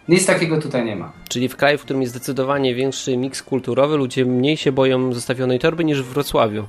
[0.09, 1.13] Nic takiego tutaj nie ma.
[1.29, 5.59] Czyli w kraju, w którym jest zdecydowanie większy miks kulturowy, ludzie mniej się boją zostawionej
[5.59, 6.65] torby niż w Wrocławiu.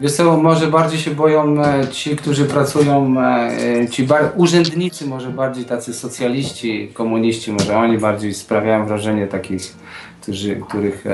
[0.00, 3.50] Wiesz co, może bardziej się boją e, ci, którzy pracują, e,
[3.82, 9.76] e, ci bar- urzędnicy, może bardziej tacy socjaliści, komuniści, może oni bardziej sprawiają wrażenie takich,
[10.22, 11.04] którzy, których,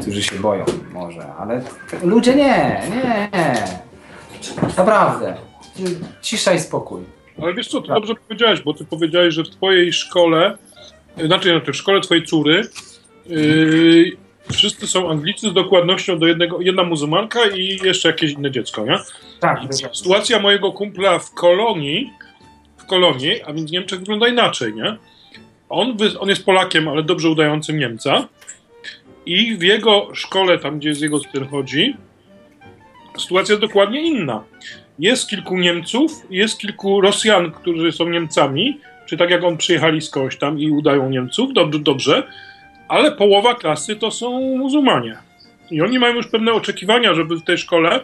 [0.00, 1.62] którzy się boją może, ale
[2.02, 3.28] ludzie nie, nie,
[4.76, 5.34] naprawdę.
[6.22, 7.02] Cisza i spokój.
[7.42, 10.58] Ale wiesz co, to dobrze powiedziałeś, bo ty powiedziałeś, że w twojej szkole,
[11.18, 12.62] y, znaczy znaczy w szkole twojej córy,
[13.26, 14.16] yy,
[14.52, 18.98] wszyscy są Anglicy z dokładnością do jednego, jedna muzułmanka i jeszcze jakieś inne dziecko, nie?
[19.40, 19.60] Tak,
[19.92, 22.10] sytuacja mojego kumpla w kolonii,
[22.76, 24.96] w kolonii, a więc w Niemczech wygląda inaczej, nie?
[25.68, 28.28] On, on jest Polakiem, ale dobrze udającym Niemca
[29.26, 31.96] i w jego szkole, tam gdzie z jego syn chodzi,
[33.18, 34.44] sytuacja jest dokładnie inna.
[34.98, 40.36] Jest kilku Niemców, jest kilku Rosjan, którzy są Niemcami, czy tak jak on przyjechali skądś
[40.36, 42.22] tam i udają Niemców, dobrze, dobrze,
[42.88, 45.16] ale połowa klasy to są muzułmanie.
[45.70, 48.00] I oni mają już pewne oczekiwania, żeby w tej szkole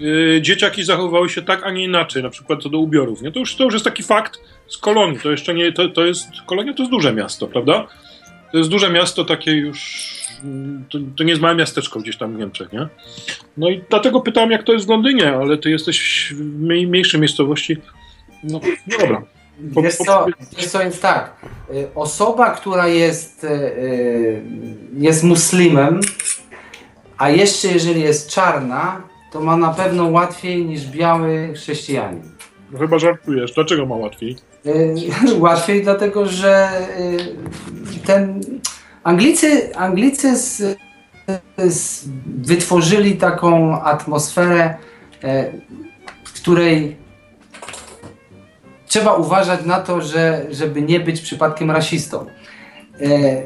[0.00, 3.22] y, dzieciaki zachowywały się tak, a nie inaczej, na przykład co do ubiorów.
[3.22, 3.32] Nie?
[3.32, 5.18] To, już, to już jest taki fakt z kolonii.
[5.22, 7.86] To jeszcze nie, to, to jest, kolonia to jest duże miasto, prawda?
[8.52, 10.10] To jest duże miasto takie już,
[10.90, 12.88] to, to nie jest małe miasteczko gdzieś tam w Niemczech, nie?
[13.56, 17.20] No i dlatego pytałem, jak to jest w Londynie, ale ty jesteś w mniej, mniejszej
[17.20, 17.76] miejscowości.
[18.44, 19.22] No, no dobra.
[19.74, 20.26] Po- Wiesz co,
[20.56, 21.36] wiesz co jest tak,
[21.74, 24.42] y, osoba, która jest, y, y,
[24.96, 26.00] jest muslimem,
[27.18, 29.02] a jeszcze jeżeli jest czarna,
[29.32, 32.22] to ma na pewno łatwiej niż biały chrześcijanin.
[32.72, 33.52] No chyba żartujesz.
[33.52, 34.36] Dlaczego ma łatwiej?
[35.38, 36.68] Łatwiej dlatego, że
[38.06, 38.40] ten
[39.04, 40.78] Anglicy, Anglicy z,
[41.58, 44.74] z, wytworzyli taką atmosferę,
[45.24, 45.52] e,
[46.24, 46.96] w której
[48.86, 52.26] trzeba uważać na to, że, żeby nie być przypadkiem rasistą.
[53.00, 53.42] E,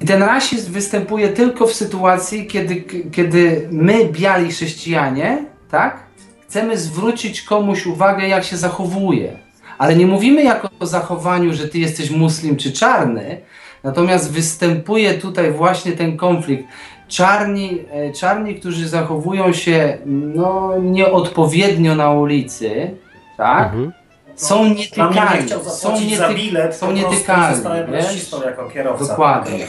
[0.00, 6.02] I ten rasizm występuje tylko w sytuacji, kiedy, kiedy my, biali chrześcijanie, tak,
[6.48, 9.38] chcemy zwrócić komuś uwagę, jak się zachowuje.
[9.78, 13.40] Ale nie mówimy jako o zachowaniu, że ty jesteś muslim czy czarny,
[13.84, 16.64] natomiast występuje tutaj właśnie ten konflikt.
[17.08, 22.90] Czarni, e, czarni którzy zachowują się no, nieodpowiednio na ulicy,
[23.36, 23.64] tak?
[23.64, 23.92] Mhm.
[24.34, 25.48] Są nie nietykalni.
[25.48, 27.64] Są, zapłacić za bilet, są nietykalni.
[28.46, 29.06] jako kierowca.
[29.08, 29.66] Dokładnie.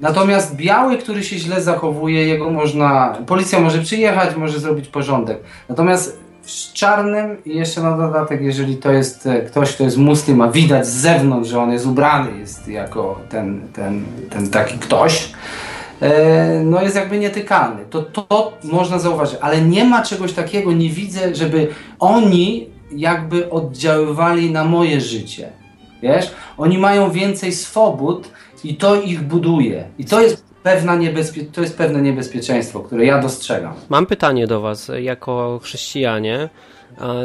[0.00, 3.18] Natomiast biały, który się źle zachowuje, jego można.
[3.26, 5.38] Policja może przyjechać, może zrobić porządek.
[5.68, 10.40] Natomiast z czarnym i jeszcze na dodatek, jeżeli to jest e, ktoś, kto jest muslim,
[10.40, 15.32] a widać z zewnątrz, że on jest ubrany, jest jako ten, ten, ten taki ktoś,
[16.00, 17.84] e, no jest jakby nietykalny.
[17.90, 24.50] To, to można zauważyć, ale nie ma czegoś takiego, nie widzę, żeby oni jakby oddziaływali
[24.50, 25.48] na moje życie.
[26.02, 26.30] Wiesz?
[26.58, 28.28] Oni mają więcej swobód
[28.64, 29.84] i to ich buduje.
[29.98, 33.74] I to jest, pewna niebezpie- to jest pewne niebezpieczeństwo, które ja dostrzegam.
[33.88, 36.48] Mam pytanie do Was, jako chrześcijanie.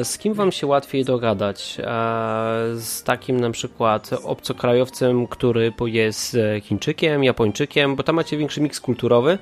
[0.04, 1.78] Z kim Wam się łatwiej dogadać?
[2.76, 8.80] Z takim na przykład obcokrajowcem, który jest e, Chińczykiem, Japończykiem, bo tam macie większy miks
[8.80, 9.38] kulturowy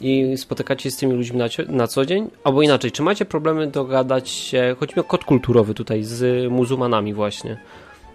[0.00, 2.30] i spotykacie się z tymi ludźmi na co dzień?
[2.44, 7.14] Albo inaczej, czy macie problemy dogadać się, chodzi mi o kod kulturowy tutaj, z muzułmanami
[7.14, 7.60] właśnie?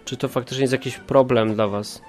[0.04, 2.02] Czy to faktycznie jest jakiś problem dla Was?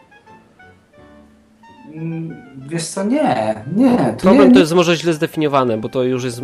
[1.94, 2.36] Mm,
[2.70, 3.98] Wiesz co, nie, nie.
[3.98, 6.42] To Problem nie, to jest może źle zdefiniowane, bo to już jest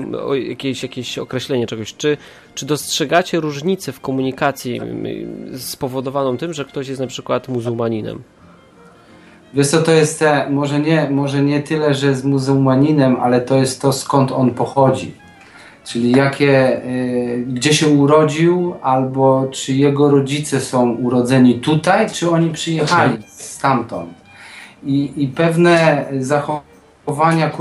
[0.48, 1.96] jakieś, jakieś określenie czegoś.
[1.96, 2.18] Czy,
[2.56, 5.06] czy dostrzegacie różnicę w komunikacji mm,
[5.60, 8.22] spowodowaną tym, że ktoś jest na przykład muzułmaninem?
[9.54, 13.58] Wiesz co, to jest te, może nie, może nie tyle, że z muzułmaninem, ale to
[13.58, 15.12] jest to skąd on pochodzi.
[15.86, 22.50] Czyli jakie, y, gdzie się urodził, albo czy jego rodzice są urodzeni tutaj, czy oni
[22.50, 24.23] przyjechali stamtąd.
[24.86, 27.52] I, i pewne zachowania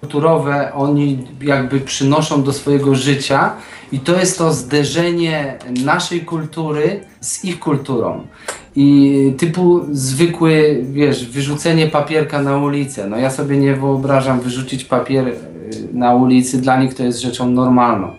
[0.00, 3.52] kulturowe oni jakby przynoszą do swojego życia
[3.92, 8.26] i to jest to zderzenie naszej kultury z ich kulturą.
[8.76, 13.06] I typu zwykły, wiesz, wyrzucenie papierka na ulicę.
[13.08, 15.34] No ja sobie nie wyobrażam wyrzucić papier y,
[15.92, 18.12] na ulicy, dla nich to jest rzeczą normalną.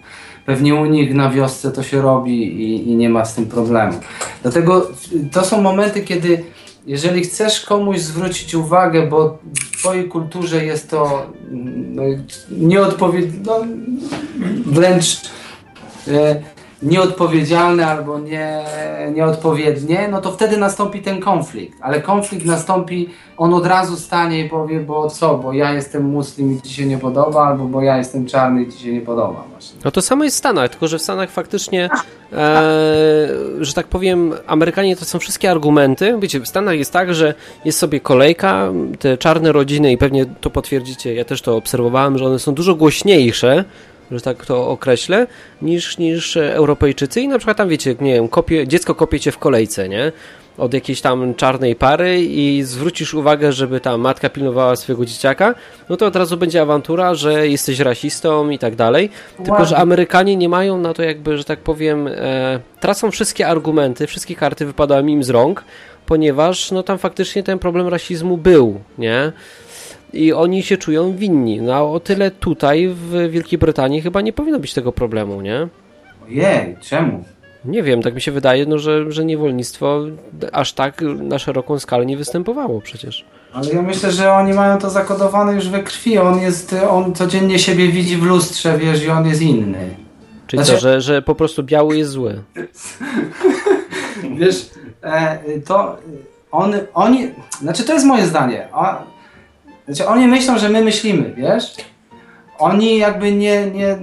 [0.46, 3.94] Pewnie u nich na wiosce to się robi i, i nie ma z tym problemu.
[4.42, 4.88] Dlatego
[5.32, 6.44] to są momenty, kiedy
[6.86, 12.04] jeżeli chcesz komuś zwrócić uwagę, bo w twojej kulturze jest to no,
[12.52, 13.66] nieodpowiednie, no,
[14.66, 15.22] wręcz
[16.08, 16.42] e,
[16.82, 18.64] nieodpowiedzialne albo nie,
[19.16, 21.78] nieodpowiednie, no to wtedy nastąpi ten konflikt.
[21.82, 26.58] Ale konflikt nastąpi, on od razu stanie i powie, bo co, bo ja jestem muslim
[26.58, 29.44] i ci się nie podoba, albo bo ja jestem czarny i ci się nie podoba
[29.52, 29.80] właśnie.
[29.86, 31.90] No to samo jest w Stanach, tylko że w Stanach faktycznie,
[32.34, 33.28] e,
[33.60, 36.16] że tak powiem, Amerykanie to są wszystkie argumenty.
[36.20, 37.34] Wiecie, w Stanach jest tak, że
[37.66, 42.26] jest sobie kolejka, te czarne rodziny i pewnie to potwierdzicie, ja też to obserwowałem, że
[42.26, 43.66] one są dużo głośniejsze,
[44.12, 45.28] że tak to określę,
[45.62, 49.38] niż, niż Europejczycy i na przykład tam wiecie, nie wiem, kopie, dziecko kopie cię w
[49.38, 50.12] kolejce, nie?
[50.58, 55.56] Od jakiejś tam czarnej pary i zwrócisz uwagę, żeby ta matka pilnowała swojego dzieciaka,
[55.90, 59.10] no to od razu będzie awantura, że jesteś rasistą i tak dalej.
[59.38, 64.08] Tylko, że Amerykanie nie mają na to jakby, że tak powiem, e, tracą wszystkie argumenty,
[64.08, 65.64] wszystkie karty wypadają im z rąk,
[66.06, 69.32] ponieważ no tam faktycznie ten problem rasizmu był, nie?
[70.14, 71.62] I oni się czują winni.
[71.62, 75.68] No o tyle tutaj w Wielkiej Brytanii chyba nie powinno być tego problemu, nie?
[76.28, 77.24] Ojej, czemu?
[77.66, 80.02] Nie wiem, tak mi się wydaje, no, że, że niewolnictwo
[80.52, 83.26] aż tak na szeroką skalę nie występowało przecież.
[83.54, 86.18] Ale ja myślę, że oni mają to zakodowane już we krwi.
[86.18, 89.90] On jest, on codziennie siebie widzi w lustrze, wiesz, i on jest inny.
[90.48, 92.44] Czyli Znaczy- to, że, że po prostu biały jest zły.
[94.40, 94.70] Wiesz,
[95.04, 95.98] e, to
[96.52, 98.68] on, oni, znaczy to jest moje zdanie.
[99.92, 101.76] Znaczy oni myślą, że my myślimy, wiesz?
[102.60, 103.98] Oni jakby nie, nie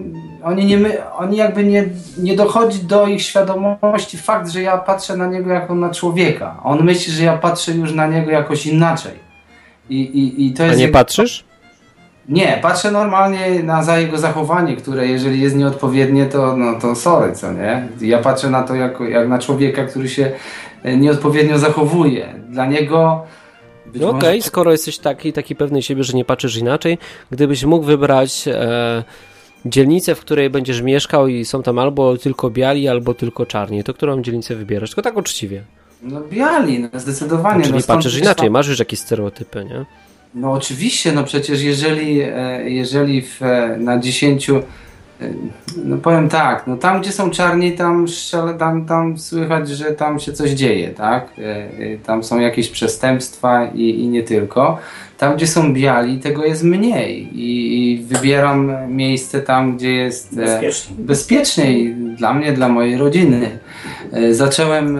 [0.44, 1.84] oni nie my, oni jakby nie,
[2.18, 6.56] nie dochodzi do ich świadomości fakt, że ja patrzę na niego jako na człowieka.
[6.64, 9.12] On myśli, że ja patrzę już na niego jakoś inaczej.
[9.90, 11.44] I, i, i to A jest nie jego- patrzysz?
[12.28, 17.32] Nie, patrzę normalnie na za jego zachowanie, które jeżeli jest nieodpowiednie, to, no, to sorry,
[17.32, 17.88] co nie?
[18.00, 20.32] Ja patrzę na to jako, jak na człowieka, który się
[20.82, 22.34] e, nieodpowiednio zachowuje.
[22.48, 23.24] Dla niego...
[23.94, 26.98] No okej, może- skoro jesteś taki, taki pewny siebie, że nie patrzysz inaczej,
[27.30, 29.04] gdybyś mógł wybrać e,
[29.66, 33.94] dzielnicę, w której będziesz mieszkał i są tam albo tylko biali, albo tylko czarni, to
[33.94, 34.90] którą dzielnicę wybierasz?
[34.90, 35.62] Tylko tak uczciwie.
[36.02, 37.64] No biali, no, zdecydowanie.
[37.64, 39.84] Czyli no, patrzysz inaczej, tam- masz już jakieś stereotypy, nie?
[40.34, 44.62] No oczywiście, no przecież jeżeli, e, jeżeli w, e, na 10, e,
[45.84, 48.06] no powiem tak, no tam gdzie są czarni, tam,
[48.58, 51.28] tam, tam słychać, że tam się coś dzieje, tak?
[51.38, 54.78] E, e, Tam są jakieś przestępstwa i, i nie tylko.
[55.18, 60.36] Tam gdzie są biali, tego jest mniej i, i wybieram miejsce tam, gdzie jest e,
[60.36, 60.96] Bezpiecznie.
[60.98, 63.58] bezpieczniej dla mnie, dla mojej rodziny.
[64.30, 64.98] Zacząłem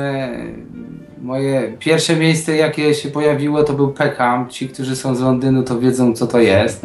[1.23, 4.49] moje pierwsze miejsce, jakie się pojawiło, to był Peckham.
[4.49, 6.83] Ci, którzy są z Londynu, to wiedzą, co to jest.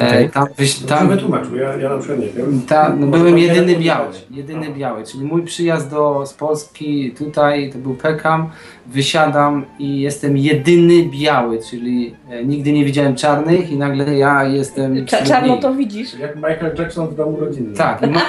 [0.00, 0.30] E, Okej.
[0.30, 1.10] Tam, wyś- Tam
[1.56, 2.62] ja, ja na przykład nie wiem.
[2.68, 7.78] ta, no, byłem jedyny biały, jedyny biały, czyli mój przyjazd do, z Polski tutaj to
[7.78, 8.50] był Peckham,
[8.86, 14.94] wysiadam i jestem jedyny biały, czyli e, nigdy nie widziałem czarnych i nagle ja jestem
[15.06, 16.14] Cza- Czarno to widzisz.
[16.18, 17.74] Jak Michael Jackson w domu rodzinnym.
[17.74, 18.02] Tak.
[18.02, 18.20] I na,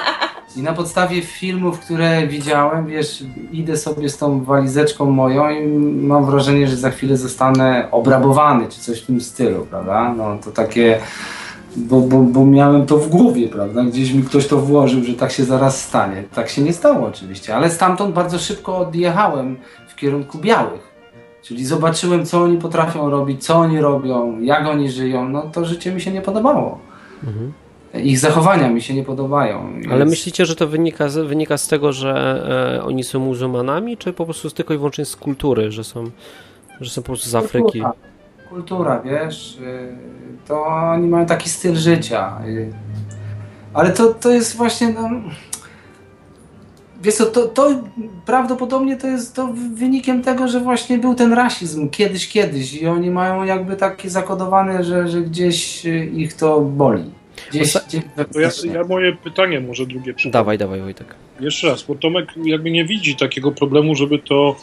[0.56, 5.66] I na podstawie filmów, które widziałem, wiesz, idę sobie z tą walizeczką moją i
[6.02, 10.14] mam wrażenie, że za chwilę zostanę obrabowany, czy coś w tym stylu, prawda?
[10.16, 10.98] No to takie,
[11.76, 13.84] bo, bo, bo miałem to w głowie, prawda?
[13.84, 16.24] Gdzieś mi ktoś to włożył, że tak się zaraz stanie.
[16.34, 19.56] Tak się nie stało oczywiście, ale stamtąd bardzo szybko odjechałem
[19.88, 20.90] w kierunku białych.
[21.42, 25.28] Czyli zobaczyłem, co oni potrafią robić, co oni robią, jak oni żyją.
[25.28, 26.78] No to życie mi się nie podobało.
[27.24, 27.52] Mhm.
[27.94, 29.72] Ich zachowania mi się nie podobają.
[29.90, 32.42] Ale Więc- myślicie, że to wynika z, wynika z tego, że
[32.78, 36.10] e, oni są muzułmanami, czy po prostu z tylko i wyłącznie z kultury, że są,
[36.80, 37.64] że są po prostu z Afryki?
[37.64, 37.92] Kultura,
[38.50, 39.96] kultura wiesz, y,
[40.48, 42.40] to oni mają taki styl życia.
[42.46, 42.72] y.
[43.74, 45.10] Ale to, to jest właśnie, no,
[47.02, 47.82] wiesz co, to, to
[48.26, 53.10] prawdopodobnie to jest to wynikiem tego, że właśnie był ten rasizm kiedyś, kiedyś i oni
[53.10, 57.10] mają jakby takie zakodowane, że, że gdzieś y, ich to boli.
[57.50, 60.32] Gdzieś, gdzieś To ja, ja moje pytanie może drugie przypomnę.
[60.32, 61.14] Dawaj, dawaj Wojtek.
[61.40, 64.56] Jeszcze raz, bo Tomek jakby nie widzi takiego problemu, żeby to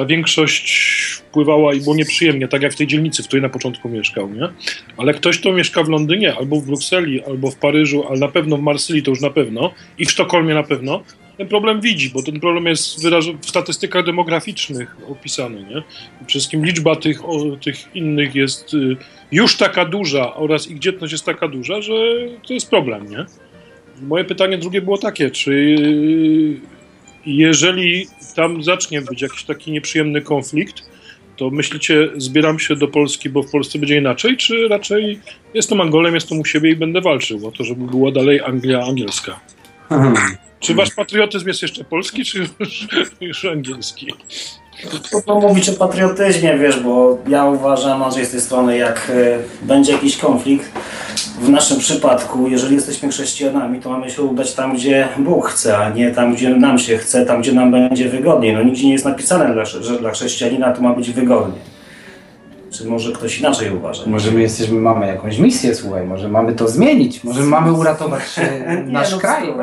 [0.00, 0.72] ta większość
[1.16, 4.48] wpływała i było nieprzyjemnie, tak jak w tej dzielnicy, w której na początku mieszkał, nie?
[4.96, 8.56] Ale ktoś, kto mieszka w Londynie, albo w Brukseli, albo w Paryżu, ale na pewno
[8.56, 11.02] w Marsylii to już na pewno i w Sztokholmie na pewno,
[11.36, 13.06] ten problem widzi, bo ten problem jest
[13.40, 15.82] w statystykach demograficznych opisany, nie?
[16.16, 18.96] Przede wszystkim liczba tych, o, tych innych jest y,
[19.32, 21.94] już taka duża oraz ich dzietność jest taka duża, że
[22.46, 23.24] to jest problem, nie?
[24.02, 25.76] Moje pytanie drugie było takie, czy
[27.26, 28.06] jeżeli
[28.36, 30.82] tam zacznie być jakiś taki nieprzyjemny konflikt,
[31.36, 35.20] to myślicie, zbieram się do Polski, bo w Polsce będzie inaczej, czy raczej
[35.54, 39.40] jestem Angolem, jestem u siebie i będę walczył o to, żeby była dalej Anglia angielska?
[40.60, 42.86] Czy wasz patriotyzm jest jeszcze polski, czy już,
[43.20, 44.06] już angielski?
[45.10, 49.92] Trudno mówić o patriotyzmie, wiesz, bo ja uważam, Andrzej, z tej strony, jak e, będzie
[49.92, 50.70] jakiś konflikt,
[51.40, 55.90] w naszym przypadku, jeżeli jesteśmy chrześcijanami, to mamy się udać tam, gdzie Bóg chce, a
[55.90, 58.54] nie tam, gdzie nam się chce, tam, gdzie nam będzie wygodniej.
[58.54, 61.58] No nigdzie nie jest napisane, że dla chrześcijanina to ma być wygodnie.
[62.70, 64.02] Czy może ktoś inaczej uważa?
[64.06, 68.22] Może my jesteśmy, mamy jakąś misję, słuchaj, może mamy to zmienić, może mamy uratować
[68.86, 69.48] Nie, nasz no, kraj.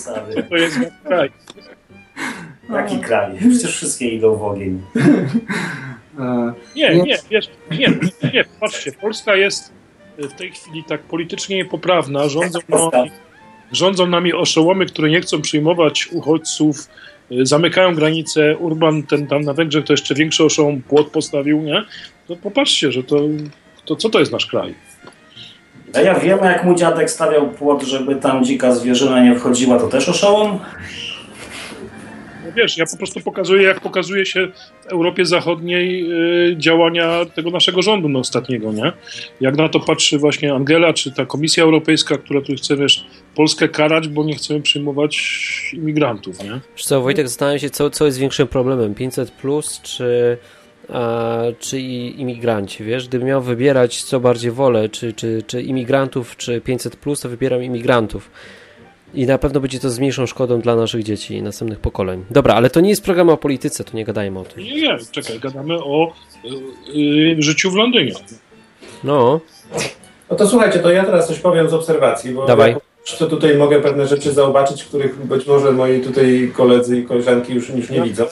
[0.50, 1.30] To jest kraj.
[2.72, 3.32] Jaki kraj?
[3.50, 4.80] Przecież wszystkie idą w ogień.
[6.18, 7.88] E, Nie, nie, wiesz, nie,
[8.34, 9.72] nie, patrzcie, Polska jest
[10.18, 12.58] w tej chwili tak politycznie niepoprawna, rządzą
[12.92, 13.10] nami,
[13.72, 16.88] rządzą nami oszołomy, które nie chcą przyjmować uchodźców,
[17.32, 21.82] y, zamykają granice, Urban ten tam na Węgrzech to jeszcze większy oszołom płot postawił, nie?
[22.28, 23.20] To popatrzcie, że to,
[23.84, 24.74] to co to jest nasz kraj?
[25.94, 29.88] A ja wiem, jak mój dziadek stawiał płot, żeby tam dzika zwierzyna nie wchodziła, to
[29.88, 30.58] też oszołom?
[32.50, 34.48] No wiesz, ja po prostu pokazuję, jak pokazuje się
[34.82, 36.12] w Europie Zachodniej
[36.52, 38.92] y, działania tego naszego rządu no, ostatniego, nie?
[39.40, 43.68] Jak na to patrzy właśnie Angela, czy ta Komisja Europejska, która tu chce, wiesz, Polskę
[43.68, 45.20] karać, bo nie chcemy przyjmować
[45.72, 46.60] imigrantów, nie?
[46.76, 50.38] Wiesz co, Wojtek, zastanawiam się, co, co jest większym problemem, 500 plus czy,
[51.60, 53.08] czy imigranci, wiesz?
[53.08, 57.62] Gdybym miał wybierać, co bardziej wolę, czy, czy, czy imigrantów, czy 500 plus, to wybieram
[57.62, 58.30] imigrantów.
[59.14, 62.24] I na pewno będzie to z mniejszą szkodą dla naszych dzieci i następnych pokoleń.
[62.30, 64.64] Dobra, ale to nie jest program o polityce, to nie gadajmy o tym.
[64.64, 66.12] Nie, nie, czekaj, gadamy o
[66.44, 66.98] y,
[67.38, 68.12] y, życiu w Londynie.
[69.04, 69.40] No,
[70.30, 72.70] No to słuchajcie, to ja teraz coś powiem z obserwacji, bo Dawaj.
[72.72, 77.54] ja to tutaj mogę pewne rzeczy zobaczyć, których być może moi tutaj koledzy i koleżanki
[77.54, 78.24] już, już nie widzą.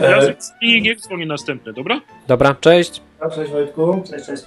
[0.00, 2.00] Ja E, i niech dzwoni następny, dobra?
[2.28, 3.00] dobra, cześć.
[3.34, 4.02] cześć Wojtku.
[4.10, 4.42] Cześć, cześć.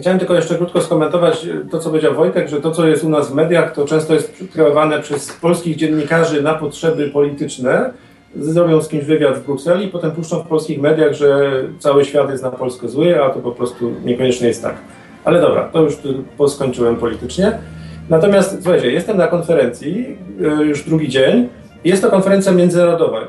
[0.00, 3.30] Chciałem tylko jeszcze krótko skomentować to, co powiedział Wojtek, że to, co jest u nas
[3.30, 7.90] w mediach, to często jest kreowane przez polskich dziennikarzy na potrzeby polityczne.
[8.36, 12.42] Zrobią z kimś wywiad w Brukseli, potem puszczą w polskich mediach, że cały świat jest
[12.42, 14.74] na Polskę zły, a to po prostu niekoniecznie jest tak.
[15.24, 15.98] Ale dobra, to już
[16.48, 17.58] skończyłem politycznie.
[18.10, 20.18] Natomiast słuchajcie, jestem na konferencji
[20.60, 21.48] e, już drugi dzień.
[21.84, 23.20] Jest to konferencja międzynarodowa.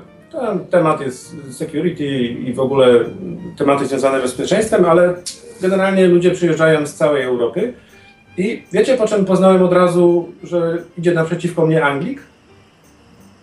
[0.42, 2.88] Tam temat jest security i w ogóle
[3.58, 5.14] tematy związane z bezpieczeństwem, ale
[5.62, 7.74] generalnie ludzie przyjeżdżają z całej Europy.
[8.38, 12.20] I wiecie, po czym poznałem od razu, że idzie naprzeciwko mnie Anglik?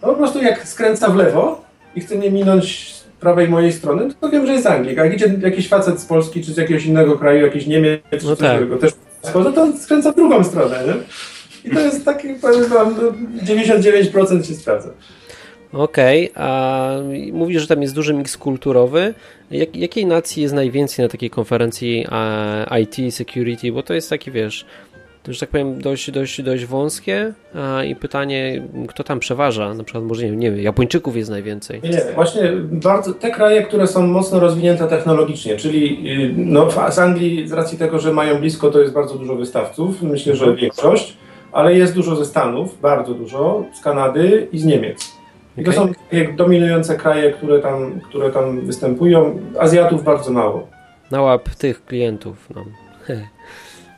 [0.03, 1.65] No po prostu jak skręca w lewo
[1.97, 4.99] i chce mnie minąć z prawej mojej strony, to wiem, że jest Anglik.
[4.99, 8.27] A jak idzie jakiś facet z Polski czy z jakiegoś innego kraju, jakiś Niemiec, czy
[8.27, 8.57] No tak.
[8.57, 8.93] którego też
[9.55, 10.95] to skręca w drugą stronę, nie?
[11.71, 13.13] I to jest taki, powiem wam, no,
[13.55, 14.89] 99% się sprawdza.
[15.73, 16.91] Okej, a
[17.33, 19.15] mówisz, że tam jest duży miks kulturowy.
[19.51, 22.07] Jak, jakiej nacji jest najwięcej na takiej konferencji
[22.83, 23.73] IT, security?
[23.73, 24.67] Bo to jest taki, wiesz,
[25.23, 27.33] to, że tak powiem, dość, dość, dość wąskie.
[27.89, 29.75] I pytanie, kto tam przeważa?
[29.75, 31.81] Na przykład, może nie wiem, nie wiem, Japończyków jest najwięcej.
[31.83, 36.99] Nie, nie, właśnie bardzo, te kraje, które są mocno rozwinięte technologicznie, czyli y, no, z
[36.99, 41.17] Anglii z racji tego, że mają blisko, to jest bardzo dużo wystawców, myślę, że większość,
[41.53, 45.22] ale jest dużo ze Stanów, bardzo dużo, z Kanady i z Niemiec.
[45.57, 49.39] I to są takie dominujące kraje, które tam, które tam występują.
[49.59, 50.69] Azjatów bardzo mało.
[51.11, 52.49] Na łap tych klientów.
[52.55, 52.65] No.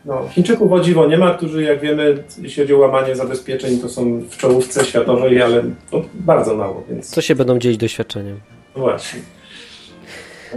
[0.07, 3.89] No, Chińczyków o dziwo nie ma, którzy jak wiemy, jeśli chodzi o łamanie zabezpieczeń, to
[3.89, 8.41] są w czołówce światowej, ale no, bardzo mało, więc Co się będą dzielić doświadczeniem?
[8.77, 9.21] właśnie.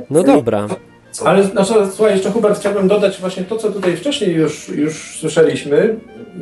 [0.09, 0.67] No dobra.
[1.25, 5.95] Ale znaczy, słuchaj, jeszcze Hubert, chciałbym dodać właśnie to, co tutaj wcześniej już, już słyszeliśmy,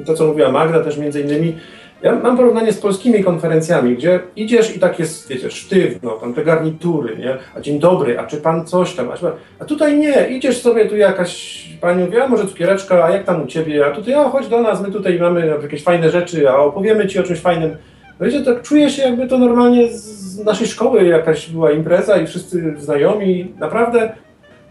[0.05, 1.57] to, co mówiła Magda też między innymi.
[2.05, 6.43] Ja mam porównanie z polskimi konferencjami, gdzie idziesz i tak jest, wiecie, sztywno, tam te
[6.43, 7.37] garnitury, nie?
[7.55, 9.11] A dzień dobry, a czy pan coś tam?
[9.11, 9.31] A, pan...
[9.59, 13.43] a tutaj nie, idziesz sobie, tu jakaś pani mówi, a może cukiereczka, a jak tam
[13.43, 13.85] u ciebie?
[13.85, 17.19] A tutaj, a chodź do nas, my tutaj mamy jakieś fajne rzeczy, a opowiemy ci
[17.19, 17.77] o czymś fajnym.
[18.19, 22.27] No Wiecie, tak czuję się, jakby to normalnie z naszej szkoły jakaś była impreza i
[22.27, 23.51] wszyscy znajomi.
[23.59, 24.13] Naprawdę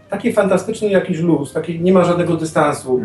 [0.09, 3.01] taki fantastyczny jakiś luz, taki nie ma żadnego dystansu.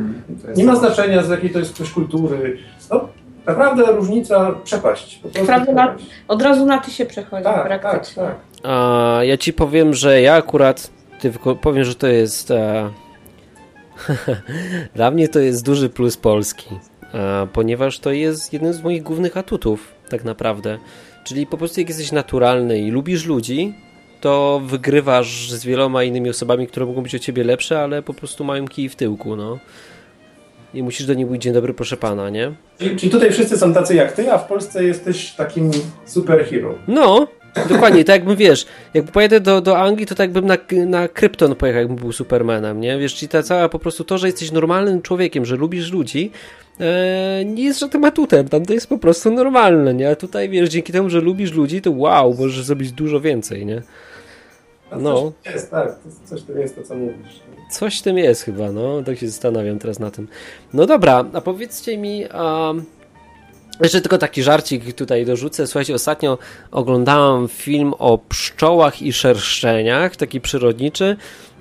[0.56, 2.58] Nie ma znaczenia, z jakiej to jest ktoś kultury.
[2.90, 3.08] No,
[3.46, 5.20] naprawdę różnica, przepaść.
[5.46, 5.96] Prawda, na-.
[6.28, 8.22] Od razu na ty się przechodzi Tak, tak, praktycznie.
[8.22, 8.36] tak.
[8.62, 12.50] A ja ci powiem, że ja akurat tylko powiem, że to jest.
[12.50, 12.90] E,
[14.94, 16.68] dla mnie to jest duży plus Polski,
[17.14, 20.78] e, ponieważ to jest jeden z moich głównych atutów, tak naprawdę.
[21.24, 23.74] Czyli po prostu jak jesteś naturalny i lubisz ludzi,
[24.20, 28.44] to wygrywasz z wieloma innymi osobami, które mogą być o ciebie lepsze, ale po prostu
[28.44, 29.58] mają kij w tyłku, no.
[30.74, 32.52] I musisz do nich mówić dzień dobry, proszę pana, nie?
[32.78, 35.70] Czyli, czyli tutaj wszyscy są tacy jak ty, a w Polsce jesteś takim
[36.06, 36.74] superhero.
[36.88, 37.26] No,
[37.68, 40.56] Dokładnie, tak jakbym, wiesz, jakby pojadę do, do Anglii, to tak jakbym na,
[40.86, 42.98] na Krypton pojechał, jakbym był Supermanem, nie?
[42.98, 46.30] Wiesz, czyli ta cała po prostu to, że jesteś normalnym człowiekiem, że lubisz ludzi,
[46.80, 50.10] e, nie jest żadnym atutem, tam to jest po prostu normalne, nie?
[50.10, 53.82] A tutaj, wiesz, dzięki temu, że lubisz ludzi, to wow, możesz zrobić dużo więcej, nie?
[54.96, 55.32] No.
[55.44, 57.40] Coś jest, tak, coś to jest to, co mówisz.
[57.70, 60.28] Coś w tym jest chyba, no, tak się zastanawiam teraz na tym.
[60.74, 62.24] No dobra, a powiedzcie mi...
[62.34, 62.84] Um,
[63.82, 65.66] jeszcze tylko taki żarcik tutaj dorzucę.
[65.66, 66.38] Słuchajcie, ostatnio
[66.70, 71.16] oglądałam film o pszczołach i szerszeniach, taki przyrodniczy.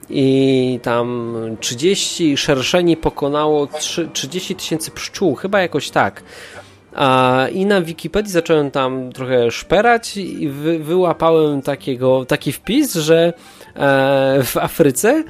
[0.10, 6.24] I tam 30 szerszeni pokonało 3, 30 tysięcy pszczół, chyba jakoś tak.
[6.96, 13.34] A, I na Wikipedii zacząłem tam trochę szperać i wy, wyłapałem takiego, taki wpis, że
[13.76, 15.24] e, w Afryce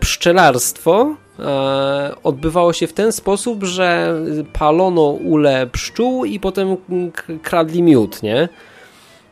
[0.00, 4.20] pszczelarstwo E, odbywało się w ten sposób, że
[4.52, 6.76] palono ule pszczół i potem
[7.42, 8.48] kradli miód, nie?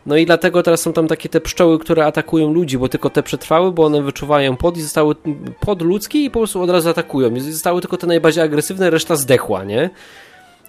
[0.06, 3.22] No i dlatego teraz są tam takie te pszczoły, które atakują ludzi, bo tylko te
[3.22, 5.14] przetrwały, bo one wyczuwają pod i zostały
[5.60, 7.34] pod ludzkie i po prostu od razu atakują.
[7.34, 9.90] I zostały tylko te najbardziej agresywne, reszta zdechła, nie?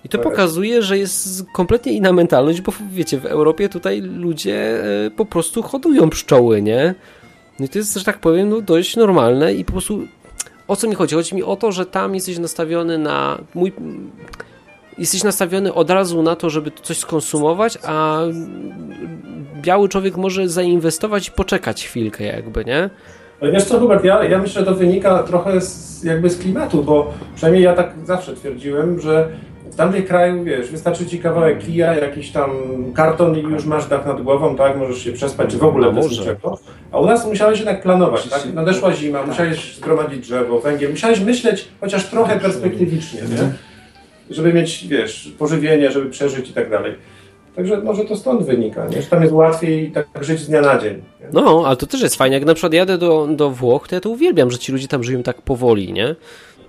[0.05, 5.11] I to pokazuje, że jest kompletnie inna mentalność, bo wiecie, w Europie tutaj ludzie e,
[5.11, 6.95] po prostu hodują pszczoły, nie?
[7.59, 10.07] No i to jest, że tak powiem, no dość normalne i po prostu
[10.67, 11.15] o co mi chodzi?
[11.15, 13.73] Chodzi mi o to, że tam jesteś nastawiony na mój.
[14.97, 18.19] Jesteś nastawiony od razu na to, żeby coś skonsumować, a
[19.61, 22.89] biały człowiek może zainwestować i poczekać chwilkę, jakby, nie?
[23.41, 26.83] Ale wiesz co, Hubert, ja, ja myślę, że to wynika trochę z, jakby z klimatu,
[26.83, 29.29] bo przynajmniej ja tak zawsze twierdziłem, że
[29.73, 32.51] w tamtym kraju, wiesz, wystarczy ci kawałek kija, jakiś tam
[32.93, 35.93] karton i już masz dach nad głową, tak, możesz się przespać, czy w ogóle no
[35.93, 36.57] bez niczego.
[36.91, 38.53] A u nas musiałeś jednak planować, tak?
[38.53, 39.27] Nadeszła zima, tak.
[39.27, 43.27] musiałeś zgromadzić drzewo, węgiel, musiałeś myśleć chociaż trochę perspektywicznie, nie?
[43.27, 43.53] Mhm.
[44.29, 46.95] Żeby mieć, wiesz, pożywienie, żeby przeżyć i tak dalej.
[47.55, 49.01] Także może to stąd wynika, nie?
[49.01, 50.93] że tam jest łatwiej tak żyć z dnia na dzień.
[50.93, 51.27] Nie?
[51.33, 52.35] No, ale to też jest fajnie.
[52.35, 55.03] Jak na przykład jadę do, do Włoch, to ja to uwielbiam, że ci ludzie tam
[55.03, 56.15] żyją tak powoli, nie?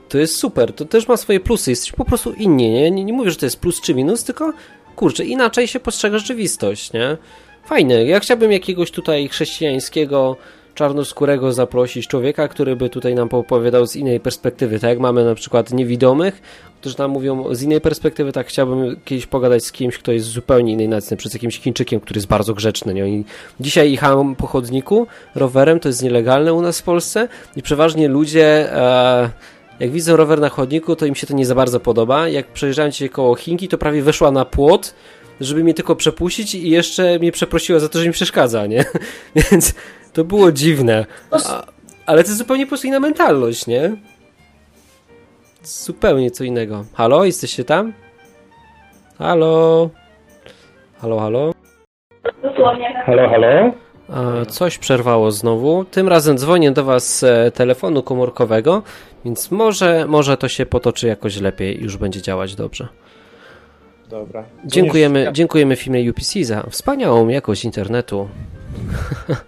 [0.09, 2.91] To jest super, to też ma swoje plusy, jesteś po prostu inni, nie?
[2.91, 3.05] nie?
[3.05, 4.53] Nie mówię, że to jest plus czy minus, tylko
[4.97, 7.17] kurczę, inaczej się postrzega rzeczywistość, nie?
[7.65, 10.37] Fajne, ja chciałbym jakiegoś tutaj chrześcijańskiego,
[10.75, 15.35] czarnoskórego zaprosić człowieka, który by tutaj nam opowiadał z innej perspektywy, tak jak mamy na
[15.35, 16.43] przykład niewidomych,
[16.81, 20.73] którzy nam mówią z innej perspektywy, tak chciałbym kiedyś pogadać z kimś, kto jest zupełnie
[20.73, 23.23] innej nacji, przed jakimś Chińczykiem, który jest bardzo grzeczny, nie?
[23.61, 28.73] Dzisiaj jechałem po chodniku rowerem, to jest nielegalne u nas w Polsce i przeważnie ludzie...
[28.73, 32.29] E, jak widzę rower na chodniku, to im się to nie za bardzo podoba.
[32.29, 34.95] Jak przejeżdżałem się koło Chinki, to prawie weszła na płot,
[35.41, 38.85] żeby mnie tylko przepuścić i jeszcze mnie przeprosiła za to, że mi przeszkadza, nie?
[39.37, 39.75] Więc
[40.13, 41.07] to było dziwne.
[41.31, 41.65] A,
[42.07, 43.97] ale to jest zupełnie po prostu inna mentalność, nie?
[45.63, 46.85] Zupełnie co innego.
[46.95, 47.93] Halo, jesteście tam?
[49.19, 49.91] Halo?
[50.99, 51.53] Halo, halo?
[53.07, 53.73] Halo, halo?
[54.49, 55.85] Coś przerwało znowu.
[55.85, 58.83] Tym razem dzwonię do Was z e, telefonu komórkowego,
[59.25, 62.89] więc może, może to się potoczy jakoś lepiej i już będzie działać dobrze.
[64.11, 64.45] Dobra.
[64.65, 68.29] Dziękujemy, dziękujemy firmie UPC za wspaniałą jakość internetu.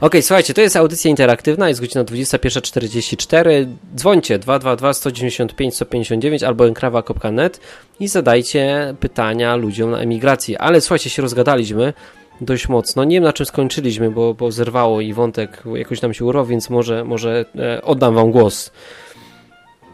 [0.00, 3.66] Ok, słuchajcie, to jest audycja interaktywna, jest godzina 21.44.
[3.96, 7.60] Dzwońcie 222 195 159 albo enkrawa.net
[8.00, 10.56] i zadajcie pytania ludziom na emigracji.
[10.56, 11.92] Ale słuchajcie, się rozgadaliśmy
[12.40, 13.04] dość mocno.
[13.04, 16.70] Nie wiem na czym skończyliśmy, bo, bo zerwało i wątek jakoś nam się urwał, więc
[16.70, 18.72] może, może e, oddam wam głos.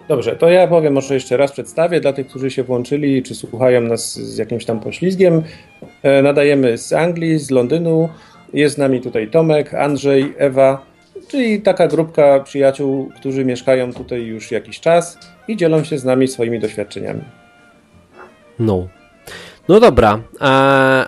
[0.09, 3.81] Dobrze, to ja powiem może jeszcze raz przedstawię dla tych, którzy się włączyli, czy słuchają
[3.81, 5.43] nas z jakimś tam poślizgiem.
[6.03, 8.09] E, nadajemy z Anglii, z Londynu.
[8.53, 10.87] Jest z nami tutaj Tomek, Andrzej, Ewa,
[11.29, 15.19] czyli taka grupka przyjaciół, którzy mieszkają tutaj już jakiś czas
[15.49, 17.23] i dzielą się z nami swoimi doświadczeniami.
[18.59, 18.89] No.
[19.69, 20.21] No dobra.
[20.41, 20.45] E,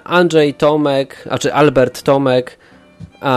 [0.05, 2.59] Andrzej Tomek, znaczy Albert Tomek.
[3.23, 3.29] E,